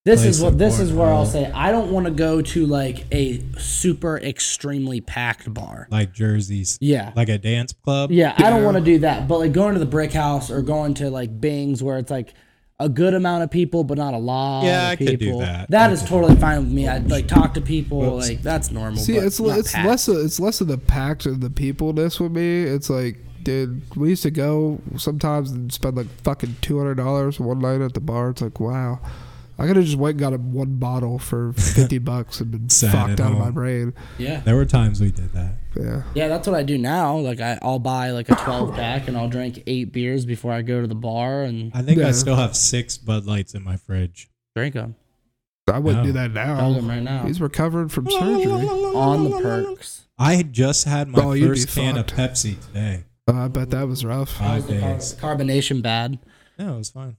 This 0.05 0.23
is 0.23 0.39
what 0.41 0.57
this 0.59 0.79
is 0.79 0.93
where 0.93 1.07
I'll 1.11 1.25
say 1.25 1.51
I 1.51 1.71
don't 1.71 1.91
want 1.91 2.05
to 2.05 2.11
go 2.11 2.39
to 2.41 2.65
like 2.67 3.05
a 3.11 3.41
super 3.57 4.17
extremely 4.19 5.01
packed 5.01 5.51
bar. 5.51 5.87
like 5.89 6.13
jerseys, 6.13 6.77
Yeah. 6.79 7.11
like 7.15 7.27
a 7.29 7.39
dance 7.39 7.73
club. 7.73 8.11
Yeah, 8.11 8.35
I 8.37 8.51
don't 8.51 8.63
want 8.63 8.77
to 8.77 8.83
do 8.83 8.99
that. 8.99 9.27
But 9.27 9.39
like 9.39 9.51
going 9.51 9.73
to 9.73 9.79
the 9.79 9.85
brick 9.87 10.13
house 10.13 10.51
or 10.51 10.61
going 10.61 10.93
to 10.95 11.09
like 11.09 11.41
Bing's 11.41 11.81
where 11.81 11.97
it's 11.97 12.11
like 12.11 12.35
a 12.79 12.87
good 12.87 13.13
amount 13.15 13.41
of 13.41 13.49
people 13.49 13.83
but 13.83 13.97
not 13.97 14.13
a 14.13 14.17
lot 14.17 14.65
Yeah, 14.65 14.87
of 14.87 14.91
I 14.91 14.95
could 14.97 15.17
do 15.19 15.39
that. 15.39 15.71
That 15.71 15.89
I 15.89 15.93
is 15.93 16.01
could 16.01 16.09
totally 16.09 16.35
fine 16.35 16.59
with 16.65 16.71
me. 16.71 16.87
I 16.87 16.99
like 16.99 17.27
talk 17.27 17.55
to 17.55 17.61
people 17.61 18.01
Whoops. 18.01 18.29
like 18.29 18.43
that's 18.43 18.69
normal. 18.69 18.99
See, 19.01 19.15
but 19.15 19.23
it's 19.23 19.39
not 19.39 19.57
it's 19.57 19.71
packed. 19.71 19.87
less 19.87 20.07
of, 20.07 20.17
it's 20.17 20.39
less 20.39 20.61
of 20.61 20.67
the 20.67 20.77
packed 20.77 21.25
and 21.25 21.41
the 21.41 21.49
peopleness 21.49 22.19
with 22.19 22.31
me. 22.31 22.61
It's 22.63 22.91
like, 22.91 23.17
dude, 23.41 23.81
we 23.95 24.09
used 24.09 24.21
to 24.23 24.29
go 24.31 24.81
sometimes 24.97 25.49
and 25.49 25.73
spend 25.73 25.97
like 25.97 26.07
fucking 26.21 26.57
two 26.61 26.77
hundred 26.77 26.95
dollars 26.95 27.39
one 27.39 27.57
night 27.59 27.81
at 27.81 27.95
the 27.95 28.01
bar. 28.01 28.29
It's 28.31 28.41
like, 28.43 28.59
wow, 28.59 28.99
I 29.57 29.67
could 29.67 29.75
have 29.77 29.85
just 29.85 29.97
went 29.97 30.13
and 30.13 30.19
got 30.19 30.33
a 30.33 30.37
one 30.37 30.75
bottle 30.75 31.17
for 31.19 31.53
fifty 31.53 31.97
bucks 32.11 32.41
and 32.41 32.51
been 32.51 32.69
Sat 32.69 32.91
fucked 32.91 33.11
at 33.11 33.19
out 33.21 33.31
of 33.31 33.37
my 33.39 33.51
brain. 33.51 33.93
Yeah. 34.17 34.41
There 34.41 34.55
were 34.55 34.65
times 34.65 34.99
we 35.01 35.11
did 35.11 35.31
that. 35.33 35.53
Yeah, 35.75 36.03
Yeah, 36.13 36.27
that's 36.29 36.47
what 36.47 36.55
I 36.57 36.63
do 36.63 36.77
now. 36.77 37.17
Like 37.17 37.39
I, 37.41 37.59
I'll 37.61 37.79
buy 37.79 38.11
like 38.11 38.29
a 38.29 38.35
12 38.35 38.75
pack 38.75 39.07
and 39.09 39.17
I'll 39.17 39.27
drink 39.27 39.61
eight 39.67 39.91
beers 39.91 40.25
before 40.25 40.53
I 40.53 40.61
go 40.61 40.79
to 40.81 40.87
the 40.87 40.95
bar 40.95 41.43
and 41.43 41.71
I 41.73 41.81
think 41.81 41.99
Yeah. 41.99 42.07
I 42.07 42.11
still 42.11 42.37
have 42.37 42.55
six 42.55 42.97
Bud 42.97 43.25
Lights 43.25 43.53
in 43.53 43.61
my 43.63 43.75
fridge. 43.75 44.29
drink 44.55 44.73
them. 44.75 44.95
I 45.67 45.79
wouldn't 45.79 46.03
No. 46.03 46.07
do 46.09 46.13
that 46.13 46.33
Tell 46.33 46.73
them 46.73 46.87
now. 46.87 46.93
right 46.93 47.03
now. 47.03 47.25
He's 47.25 47.41
recovering 47.41 47.89
from 47.89 48.09
surgery. 48.09 48.45
On 48.45 49.29
the 49.29 49.39
perks. 49.41 50.05
I 50.17 50.35
had 50.35 50.53
just 50.53 50.85
had 50.85 51.09
my 51.09 51.21
Oh, 51.21 51.31
you'd 51.33 51.49
be 51.53 51.59
first 51.61 51.75
can 51.75 51.97
of 51.97 52.07
fucked. 52.07 52.17
Pepsi 52.19 52.55
today. 52.67 53.03
Uh, 53.27 53.33
I 53.33 53.47
bet 53.49 53.71
that 53.71 53.87
was 53.87 54.05
rough. 54.05 54.29
Five 54.31 54.67
days. 54.67 55.15
carbonation 55.19 55.81
bad. 55.81 56.19
No, 56.59 56.75
it 56.75 56.77
was 56.77 56.89
fine. 56.91 57.17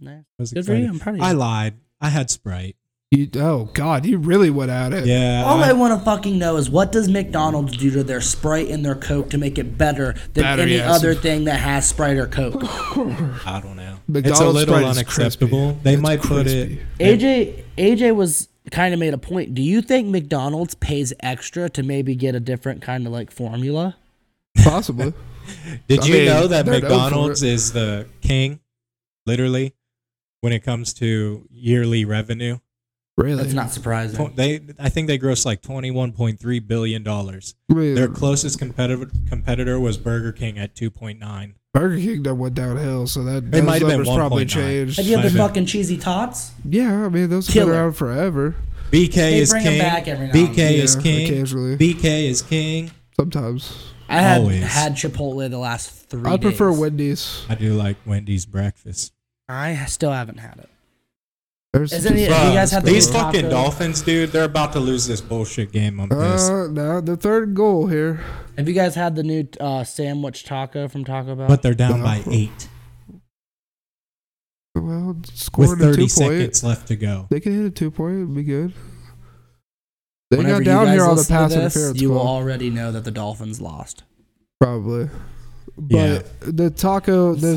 Nice. 0.00 0.24
I 0.38 0.42
was 0.42 0.52
Good 0.52 0.66
for 0.66 0.74
you. 0.74 0.88
I'm 0.88 0.98
proud 0.98 1.14
of 1.16 1.20
you. 1.20 1.24
I 1.26 1.32
lied. 1.32 1.74
I 2.00 2.08
had 2.10 2.30
Sprite. 2.30 2.76
You, 3.12 3.28
oh 3.36 3.70
God, 3.72 4.04
you 4.04 4.18
really 4.18 4.50
went 4.50 4.70
at 4.70 4.92
it. 4.92 5.06
Yeah. 5.06 5.44
All 5.46 5.62
I- 5.62 5.68
I 5.70 5.72
want 5.74 5.96
to 5.98 6.04
fucking 6.04 6.38
know 6.38 6.56
is 6.56 6.68
what 6.68 6.90
does 6.90 7.08
McDonald's 7.08 7.76
do 7.76 7.88
to 7.92 8.02
their 8.02 8.20
Sprite 8.20 8.68
and 8.68 8.84
their 8.84 8.96
Coke 8.96 9.30
to 9.30 9.38
make 9.38 9.58
it 9.58 9.78
better 9.78 10.14
than 10.34 10.42
Battery 10.42 10.62
any 10.74 10.80
acid. 10.80 10.90
other 11.10 11.14
thing 11.14 11.44
that 11.44 11.60
has 11.60 11.86
Sprite 11.88 12.16
or 12.16 12.26
Coke? 12.26 12.56
I 12.64 13.60
don't 13.62 13.76
know. 13.76 13.98
it's 14.12 14.40
a 14.40 14.48
little 14.48 14.74
Sprite 14.74 14.84
unacceptable. 14.84 15.74
They 15.84 15.92
It's 15.94 16.02
might 16.02 16.20
put 16.20 16.48
it. 16.48 16.80
AJ 16.98 17.62
AJ 17.78 18.14
was 18.16 18.48
kind 18.72 18.92
of 18.92 18.98
made 18.98 19.14
a 19.14 19.18
point. 19.18 19.54
Do 19.54 19.62
you 19.62 19.82
think 19.82 20.08
McDonald's 20.08 20.74
pays 20.74 21.12
extra 21.20 21.70
to 21.70 21.84
maybe 21.84 22.16
get 22.16 22.34
a 22.34 22.40
different 22.40 22.82
kind 22.82 23.06
of 23.06 23.12
like 23.12 23.30
formula? 23.30 23.96
Possibly. 24.64 25.14
Did 25.88 26.00
I 26.00 26.06
you 26.06 26.12
mean, 26.12 26.24
know 26.26 26.48
that 26.48 26.66
they're 26.66 26.80
known 26.80 26.80
for 26.82 26.88
McDonald's 26.88 27.42
is 27.44 27.72
the 27.72 28.08
king, 28.20 28.58
literally, 29.26 29.74
when 30.40 30.52
it 30.52 30.60
comes 30.60 30.92
to 30.94 31.46
yearly 31.50 32.04
revenue? 32.04 32.58
Really? 33.16 33.42
That's 33.42 33.54
not 33.54 33.70
surprising. 33.70 34.32
They, 34.36 34.60
I 34.78 34.90
think 34.90 35.06
they 35.06 35.16
gross 35.16 35.46
like 35.46 35.62
twenty 35.62 35.90
one 35.90 36.12
point 36.12 36.38
three 36.38 36.58
billion 36.60 37.02
dollars. 37.02 37.54
I 37.70 37.74
mean, 37.74 37.94
Their 37.94 38.08
closest 38.08 38.58
competitor 38.58 39.08
competitor 39.28 39.80
was 39.80 39.96
Burger 39.96 40.32
King 40.32 40.58
at 40.58 40.74
two 40.74 40.90
point 40.90 41.18
nine. 41.18 41.54
Burger 41.72 41.96
King 41.96 42.22
that 42.24 42.34
went 42.34 42.54
downhill, 42.54 43.06
so 43.06 43.24
that 43.24 43.38
It 43.38 43.50
those 43.52 43.62
might 43.62 43.80
have 43.80 43.88
been 43.88 44.02
numbers 44.02 44.14
probably 44.14 44.44
1.9. 44.44 44.48
changed. 44.50 44.96
Have 44.98 45.06
you 45.06 45.16
had 45.16 45.24
the 45.30 45.30
Might 45.38 45.46
fucking 45.48 45.64
cheesy 45.66 45.96
tots? 45.96 46.52
Yeah, 46.64 47.06
I 47.06 47.08
mean 47.08 47.30
those 47.30 47.46
have 47.46 47.54
Killer. 47.54 47.72
been 47.72 47.80
around 47.80 47.92
forever. 47.94 48.54
BK 48.90 49.14
They 49.14 49.38
is 49.38 49.50
bring 49.50 49.66
'em 49.66 49.72
king. 49.72 49.80
back 49.80 50.08
every 50.08 50.26
now 50.26 50.32
BK 50.34 50.48
and 50.58 50.74
is 50.76 50.94
Yeah, 50.96 51.02
king. 51.02 51.26
occasionally. 51.26 51.76
BK 51.76 52.28
is 52.28 52.42
king. 52.42 52.90
Sometimes 53.18 53.92
I 54.10 54.20
had 54.20 54.40
Always. 54.42 54.62
had 54.62 54.92
Chipotle 54.92 55.50
the 55.50 55.58
last 55.58 56.08
three. 56.10 56.30
I 56.30 56.36
prefer. 56.36 56.70
Wendy's. 56.70 57.44
I 57.48 57.54
do 57.54 57.72
like 57.74 57.96
Wendy's 58.06 58.44
breakfast. 58.46 59.12
I 59.48 59.84
still 59.86 60.10
haven't 60.12 60.38
had 60.38 60.58
it. 60.58 60.68
There's 61.72 61.92
Isn't 61.92 62.16
it- 62.16 62.20
you 62.22 62.28
guys 62.28 62.70
had 62.70 62.84
the 62.84 62.90
These 62.90 63.08
new 63.08 63.12
fucking 63.18 63.40
taco? 63.42 63.50
Dolphins, 63.50 64.00
dude, 64.02 64.32
they're 64.32 64.44
about 64.44 64.72
to 64.72 64.80
lose 64.80 65.06
this 65.06 65.20
bullshit 65.20 65.72
game. 65.72 66.00
I'm 66.00 66.08
pissed. 66.08 66.50
Uh, 66.50 66.68
no, 66.68 67.00
the 67.00 67.16
third 67.16 67.54
goal 67.54 67.86
here. 67.86 68.20
Have 68.56 68.66
you 68.66 68.74
guys 68.74 68.94
had 68.94 69.14
the 69.14 69.22
new 69.22 69.46
uh, 69.60 69.84
sandwich 69.84 70.44
taco 70.44 70.88
from 70.88 71.04
Taco 71.04 71.34
Bell? 71.34 71.48
but 71.48 71.60
they're 71.62 71.74
down 71.74 71.98
No. 71.98 72.04
by 72.04 72.22
eight 72.30 72.68
Well, 74.74 75.16
scoring 75.34 75.70
with 75.70 75.80
a 75.82 75.84
30 75.84 76.02
two 76.02 76.08
seconds 76.08 76.60
point. 76.60 76.68
left 76.70 76.88
to 76.88 76.96
go. 76.96 77.26
They 77.30 77.40
can 77.40 77.52
hit 77.56 77.64
a 77.66 77.70
two 77.70 77.90
point. 77.90 78.16
It'd 78.16 78.34
be 78.34 78.42
good. 78.42 78.72
They 80.30 80.38
Whenever 80.38 80.54
got 80.54 80.58
you 80.58 80.64
down 80.64 80.84
guys 80.86 80.94
here 80.94 81.02
on 81.04 81.08
the 81.10 81.14
listen 81.16 81.36
to 81.36 81.38
pass 81.42 81.50
this, 81.54 81.76
interference 81.76 82.00
You 82.00 82.10
will 82.10 82.18
call. 82.20 82.26
already 82.28 82.70
know 82.70 82.90
that 82.92 83.04
the 83.04 83.10
Dolphins 83.12 83.60
lost. 83.60 84.02
Probably. 84.60 85.08
Yeah. 85.88 86.22
But 86.40 86.56
the 86.56 86.70
taco, 86.70 87.34
the, 87.34 87.56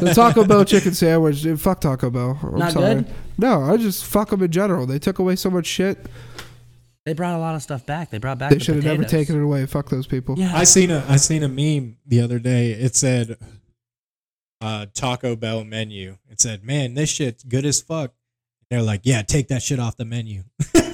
the 0.00 0.12
Taco 0.14 0.44
Bell 0.44 0.64
chicken 0.66 0.94
sandwich, 0.94 1.42
dude, 1.42 1.60
fuck 1.60 1.80
Taco 1.80 2.08
Bell. 2.10 2.38
I'm 2.42 2.58
Not 2.58 2.72
sorry. 2.72 2.94
good? 2.94 3.06
No, 3.36 3.62
I 3.62 3.76
just 3.76 4.04
fuck 4.06 4.30
them 4.30 4.42
in 4.42 4.50
general. 4.50 4.86
They 4.86 4.98
took 4.98 5.18
away 5.18 5.36
so 5.36 5.50
much 5.50 5.66
shit. 5.66 5.98
They 7.04 7.12
brought 7.14 7.34
a 7.34 7.38
lot 7.38 7.54
of 7.54 7.62
stuff 7.62 7.84
back. 7.84 8.10
They 8.10 8.18
brought 8.18 8.38
back. 8.38 8.50
They 8.50 8.58
the 8.58 8.64
should 8.64 8.76
have 8.76 8.84
never 8.84 9.04
taken 9.04 9.36
it 9.38 9.42
away. 9.42 9.66
Fuck 9.66 9.88
those 9.88 10.06
people. 10.06 10.38
Yeah, 10.38 10.56
I 10.56 10.64
seen 10.64 10.90
a 10.90 11.04
I 11.08 11.16
seen 11.16 11.42
a 11.42 11.48
meme 11.48 11.96
the 12.06 12.20
other 12.20 12.38
day. 12.38 12.70
It 12.70 12.94
said 12.94 13.36
uh 14.60 14.86
Taco 14.94 15.34
Bell 15.34 15.64
menu. 15.64 16.18
It 16.30 16.40
said, 16.40 16.62
"Man, 16.62 16.94
this 16.94 17.10
shit's 17.10 17.42
good 17.42 17.66
as 17.66 17.80
fuck." 17.80 18.12
They're 18.70 18.82
like, 18.82 19.00
"Yeah, 19.02 19.22
take 19.22 19.48
that 19.48 19.62
shit 19.62 19.80
off 19.80 19.96
the 19.96 20.04
menu." 20.04 20.44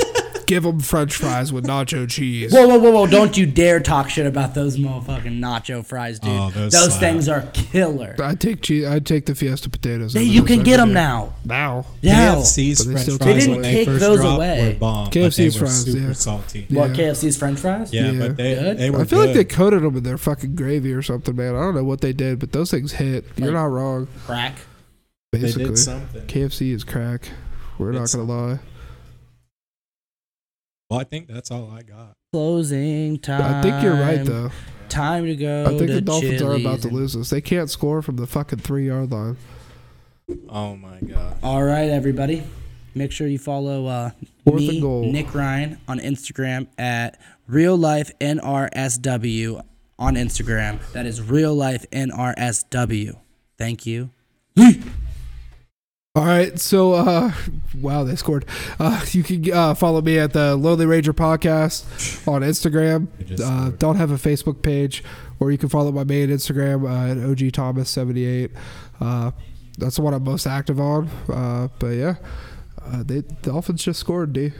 Give 0.49 0.63
them 0.63 0.81
French 0.81 1.15
fries 1.15 1.53
with 1.53 1.67
nacho 1.67 2.09
cheese. 2.09 2.53
Whoa, 2.55 2.67
whoa, 2.67 2.79
whoa, 2.79 2.91
whoa! 2.91 3.07
Don't 3.07 3.37
you 3.37 3.45
dare 3.45 3.81
talk 3.81 4.09
shit 4.09 4.27
about 4.27 4.55
those 4.55 4.79
motherfucking 4.79 5.39
nacho 5.41 5.85
fries, 5.85 6.19
dude. 6.19 6.31
Oh, 6.33 6.51
those 6.51 6.73
those 6.73 6.89
slap. 6.89 7.01
things 7.01 7.29
are 7.29 7.43
killer. 7.53 8.17
I 8.19 8.35
take 8.35 8.63
cheese. 8.63 8.87
I 8.87 8.99
take 8.99 9.27
the 9.27 9.35
Fiesta 9.35 9.69
potatoes. 9.69 10.15
Hey, 10.15 10.23
you 10.23 10.43
can 10.43 10.63
get 10.63 10.79
them 10.79 10.89
day. 10.89 10.95
now. 10.95 11.35
Now. 11.45 11.85
Yeah. 12.01 12.37
KFC's 12.37 12.79
they 12.87 12.93
French 12.95 13.07
fries 13.07 13.19
They 13.19 13.35
didn't 13.41 13.61
they 13.63 13.73
take 13.75 13.89
first 13.89 14.01
those 14.01 14.25
away. 14.25 14.73
were 14.73 14.79
bomb. 14.79 15.11
KFC's 15.11 15.37
they 15.37 15.45
were 15.61 15.67
fries, 15.67 15.85
super 15.85 15.99
yeah. 15.99 16.13
salty. 16.15 16.67
Yeah. 16.71 16.81
What 16.81 16.91
KFC's 16.93 17.37
French 17.37 17.59
fries? 17.61 17.93
Yeah, 17.93 18.11
Yeah. 18.11 18.19
but 18.29 18.37
they 18.39 18.55
Good? 18.55 18.79
they 18.79 18.91
were 18.91 19.01
I 19.01 19.05
feel 19.05 19.19
like 19.19 19.35
they 19.35 19.45
coated 19.45 19.83
them 19.83 19.97
in 19.99 20.03
their 20.03 20.17
fucking 20.19 20.55
gravy 20.57 20.95
or 20.95 21.03
something, 21.03 21.37
man. 21.37 21.55
I 21.57 21.61
don't 21.61 21.75
know 21.75 21.85
what 21.85 22.01
they 22.01 22.15
did, 22.15 22.39
but 22.39 22.53
those 22.53 22.71
things 22.71 22.93
hit. 22.93 23.27
You're 23.37 23.53
not 23.53 23.67
wrong. 23.67 24.09
Crack. 24.25 24.55
They 25.33 25.41
Basically, 25.41 25.65
did 25.67 25.79
something. 25.79 26.23
KFC 26.27 26.73
is 26.73 26.85
crack. 26.85 27.29
We're 27.79 27.91
It's- 27.93 28.15
not 28.15 28.27
gonna 28.27 28.47
lie. 28.53 28.59
Well, 30.91 31.01
I 31.01 31.05
think 31.05 31.29
that's 31.29 31.51
all 31.51 31.71
I 31.71 31.83
got. 31.83 32.15
Closing 32.33 33.19
time. 33.19 33.43
I 33.57 33.63
think 33.63 33.83
you're 33.83 33.95
right 33.95 34.25
though. 34.25 34.51
Time 34.89 35.27
to 35.27 35.37
go. 35.37 35.65
I 35.65 35.69
think 35.77 35.89
to 35.89 35.95
the 35.95 36.01
Dolphins 36.01 36.41
are 36.41 36.55
about 36.55 36.81
to 36.81 36.89
lose 36.89 37.13
this. 37.13 37.29
They 37.29 37.43
can't 37.43 37.69
score 37.69 38.01
from 38.01 38.17
the 38.17 38.27
fucking 38.27 38.61
three 38.61 38.87
yard 38.87 39.11
line. 39.11 39.37
Oh 40.49 40.77
my 40.77 40.99
god. 41.01 41.37
All 41.43 41.63
right, 41.63 41.91
everybody. 41.91 42.43
Make 42.95 43.13
sure 43.13 43.27
you 43.27 43.39
follow 43.39 43.87
uh, 43.87 44.11
me. 44.47 44.81
Nick 45.13 45.35
Ryan, 45.35 45.79
on 45.89 46.01
Instagram 46.01 46.69
at 46.79 47.21
real 47.47 47.77
life 47.77 48.11
NRSW 48.19 49.63
on 49.99 50.15
Instagram. 50.15 50.81
That 50.93 51.05
is 51.05 51.21
real 51.21 51.55
life 51.55 51.85
NRSW. 51.91 53.19
Thank 53.59 53.85
you. 53.85 54.09
All 56.19 56.25
right, 56.25 56.59
so 56.59 56.95
uh, 56.95 57.33
wow, 57.81 58.03
they 58.03 58.17
scored. 58.17 58.45
Uh, 58.81 59.07
you 59.13 59.23
can 59.23 59.53
uh, 59.53 59.75
follow 59.75 60.03
me 60.03 60.19
at 60.19 60.33
the 60.33 60.57
Lonely 60.57 60.85
Ranger 60.85 61.13
podcast 61.13 62.27
on 62.27 62.43
Instagram. 62.43 63.07
Uh, 63.41 63.71
don't 63.79 63.95
have 63.95 64.11
a 64.11 64.17
Facebook 64.17 64.61
page, 64.61 65.05
or 65.39 65.53
you 65.53 65.59
can 65.59 65.69
follow 65.69 65.93
my 65.93 66.03
main 66.03 66.31
Instagram 66.31 66.83
uh, 66.91 67.13
at 67.13 67.31
OG 67.31 67.53
Thomas 67.53 67.89
seventy 67.89 68.25
eight. 68.25 68.51
Uh, 69.01 69.31
that's 69.79 69.95
the 69.95 70.03
one 70.03 70.13
I'm 70.13 70.25
most 70.25 70.49
active 70.49 70.81
on. 70.81 71.07
Uh, 71.29 71.69
but 71.79 71.91
yeah, 71.91 72.17
uh, 72.83 73.05
they 73.05 73.21
the 73.21 73.37
Dolphins 73.43 73.85
just 73.85 74.01
scored. 74.01 74.33
D. 74.33 74.51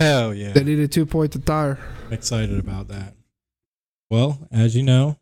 Hell 0.00 0.32
yeah. 0.32 0.52
They 0.54 0.64
need 0.64 0.78
a 0.78 0.88
two 0.88 1.04
point 1.04 1.32
to 1.32 1.38
tire. 1.38 1.78
I'm 2.06 2.14
excited 2.14 2.58
about 2.58 2.88
that. 2.88 3.14
Well, 4.08 4.48
as 4.50 4.74
you 4.74 4.84
know, 4.84 5.18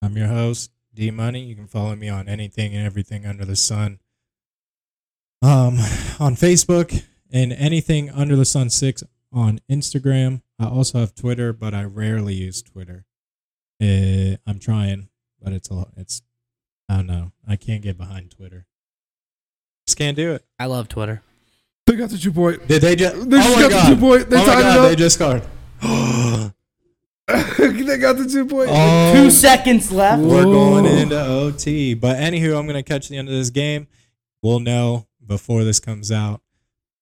I'm 0.00 0.16
your 0.16 0.28
host, 0.28 0.70
D 0.94 1.10
Money. 1.10 1.42
You 1.42 1.54
can 1.54 1.68
follow 1.68 1.94
me 1.94 2.08
on 2.08 2.30
anything 2.30 2.74
and 2.74 2.86
everything 2.86 3.26
under 3.26 3.44
the 3.44 3.54
sun. 3.54 3.98
Um, 5.40 5.78
on 6.18 6.34
Facebook 6.34 7.04
and 7.30 7.52
anything 7.52 8.10
under 8.10 8.34
the 8.34 8.44
sun 8.44 8.70
six 8.70 9.04
on 9.32 9.60
Instagram. 9.70 10.42
I 10.58 10.66
also 10.66 10.98
have 10.98 11.14
Twitter, 11.14 11.52
but 11.52 11.74
I 11.74 11.84
rarely 11.84 12.34
use 12.34 12.62
Twitter. 12.62 13.04
Uh, 13.80 14.36
I'm 14.46 14.58
trying, 14.58 15.08
but 15.40 15.52
it's 15.52 15.68
a 15.68 15.74
lot. 15.74 15.90
It's 15.96 16.22
I 16.88 16.96
don't 16.96 17.06
know. 17.06 17.32
I 17.46 17.56
can't 17.56 17.82
get 17.82 17.96
behind 17.96 18.30
Twitter. 18.30 18.66
Just 19.86 19.98
can't 19.98 20.16
do 20.16 20.32
it. 20.32 20.44
I 20.58 20.66
love 20.66 20.88
Twitter. 20.88 21.22
They 21.86 21.96
got 21.96 22.10
the 22.10 22.18
two 22.18 22.32
point. 22.32 22.66
Did 22.66 22.82
they 22.82 22.96
just? 22.96 23.30
They 23.30 23.38
just 23.38 23.70
got 23.70 23.70
the 23.70 23.94
two 23.94 24.00
point. 24.00 24.28
They 24.28 24.36
oh 24.36 24.40
my 24.40 24.46
tied 24.46 24.58
it 24.58 24.62
god! 24.62 24.78
up. 24.78 24.88
They 24.88 24.96
just 24.96 25.14
scored. 25.14 25.42
they 27.86 27.98
got 27.98 28.16
the 28.16 28.28
two 28.30 28.46
point. 28.46 28.70
Oh, 28.72 29.12
Two 29.14 29.30
seconds 29.30 29.92
left. 29.92 30.22
We're 30.22 30.44
going 30.44 30.86
into 30.86 31.18
OT. 31.18 31.94
But 31.94 32.16
anywho, 32.16 32.58
I'm 32.58 32.66
going 32.66 32.74
to 32.74 32.82
catch 32.82 33.08
the 33.08 33.16
end 33.16 33.28
of 33.28 33.34
this 33.34 33.50
game. 33.50 33.86
We'll 34.42 34.60
know 34.60 35.06
before 35.28 35.62
this 35.62 35.78
comes 35.78 36.10
out. 36.10 36.40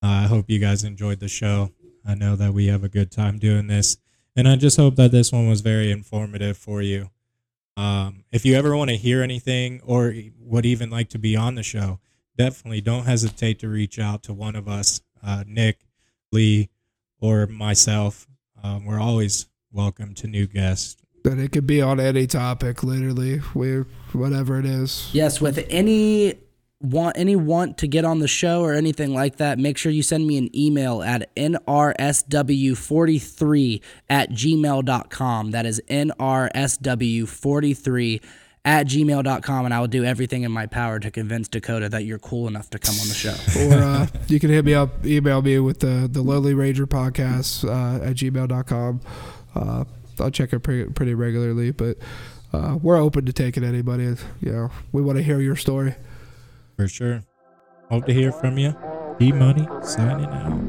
Uh, 0.02 0.08
I 0.08 0.22
hope 0.24 0.50
you 0.50 0.58
guys 0.58 0.84
enjoyed 0.84 1.20
the 1.20 1.28
show. 1.28 1.70
I 2.06 2.14
know 2.14 2.36
that 2.36 2.52
we 2.52 2.66
have 2.66 2.84
a 2.84 2.88
good 2.88 3.10
time 3.10 3.38
doing 3.38 3.68
this. 3.68 3.96
And 4.36 4.46
I 4.46 4.56
just 4.56 4.76
hope 4.76 4.96
that 4.96 5.12
this 5.12 5.32
one 5.32 5.48
was 5.48 5.62
very 5.62 5.90
informative 5.90 6.58
for 6.58 6.82
you. 6.82 7.10
Um, 7.76 8.24
if 8.30 8.44
you 8.44 8.54
ever 8.54 8.76
want 8.76 8.90
to 8.90 8.96
hear 8.96 9.22
anything 9.22 9.80
or 9.84 10.14
would 10.38 10.66
even 10.66 10.90
like 10.90 11.08
to 11.10 11.18
be 11.18 11.36
on 11.36 11.54
the 11.54 11.62
show, 11.62 12.00
definitely 12.36 12.82
don't 12.82 13.04
hesitate 13.04 13.58
to 13.60 13.68
reach 13.68 13.98
out 13.98 14.22
to 14.24 14.34
one 14.34 14.56
of 14.56 14.68
us, 14.68 15.00
uh, 15.22 15.44
Nick, 15.46 15.86
Lee, 16.32 16.68
or 17.20 17.46
myself. 17.46 18.26
Um, 18.62 18.84
we're 18.84 19.00
always 19.00 19.46
welcome 19.72 20.14
to 20.14 20.26
new 20.26 20.46
guests. 20.46 20.96
That 21.24 21.38
it 21.38 21.52
could 21.52 21.66
be 21.66 21.82
on 21.82 21.98
any 21.98 22.26
topic, 22.26 22.82
literally. 22.82 23.40
We 23.54 23.84
whatever 24.12 24.58
it 24.58 24.66
is. 24.66 25.10
Yes, 25.12 25.40
with 25.40 25.64
any 25.68 26.34
want 26.80 27.16
any 27.16 27.36
want 27.36 27.78
to 27.78 27.88
get 27.88 28.04
on 28.04 28.18
the 28.18 28.28
show 28.28 28.60
or 28.62 28.74
anything 28.74 29.14
like 29.14 29.36
that, 29.36 29.58
make 29.58 29.78
sure 29.78 29.90
you 29.90 30.02
send 30.02 30.26
me 30.26 30.36
an 30.36 30.54
email 30.54 31.02
at 31.02 31.34
nrsw43 31.36 33.80
at 34.10 34.30
gmail.com. 34.30 35.50
That 35.52 35.64
is 35.66 35.80
nrsw43 35.88 38.22
at 38.64 38.86
gmail.com, 38.88 39.64
and 39.64 39.72
I 39.72 39.80
will 39.80 39.86
do 39.86 40.04
everything 40.04 40.42
in 40.42 40.50
my 40.50 40.66
power 40.66 40.98
to 40.98 41.08
convince 41.10 41.46
Dakota 41.48 41.88
that 41.88 42.04
you're 42.04 42.18
cool 42.18 42.48
enough 42.48 42.68
to 42.70 42.80
come 42.80 42.96
on 43.00 43.06
the 43.06 43.14
show. 43.14 43.34
or 43.60 43.74
uh, 43.74 44.08
you 44.26 44.40
can 44.40 44.50
hit 44.50 44.64
me 44.64 44.74
up, 44.74 45.06
email 45.06 45.40
me 45.40 45.60
with 45.60 45.78
the 45.80 46.08
the 46.10 46.20
Lonely 46.20 46.52
Ranger 46.52 46.86
podcast 46.86 47.64
uh, 47.64 48.04
at 48.04 48.16
gmail.com. 48.16 49.00
Uh, 49.54 49.84
I'll 50.18 50.30
check 50.30 50.52
it 50.52 50.60
pretty, 50.60 50.90
pretty 50.90 51.14
regularly, 51.14 51.70
but 51.70 51.96
uh, 52.52 52.76
we're 52.82 52.96
open 52.96 53.24
to 53.26 53.32
taking 53.32 53.62
anybody. 53.62 54.16
You 54.40 54.52
know, 54.52 54.70
we 54.90 55.00
want 55.00 55.18
to 55.18 55.22
hear 55.22 55.40
your 55.40 55.54
story. 55.56 55.94
For 56.76 56.88
sure. 56.88 57.24
Hope 57.88 58.04
to 58.04 58.12
hear 58.12 58.30
from 58.32 58.58
you. 58.58 58.76
D 59.18 59.32
Money 59.32 59.66
signing 59.82 60.26
out. 60.26 60.60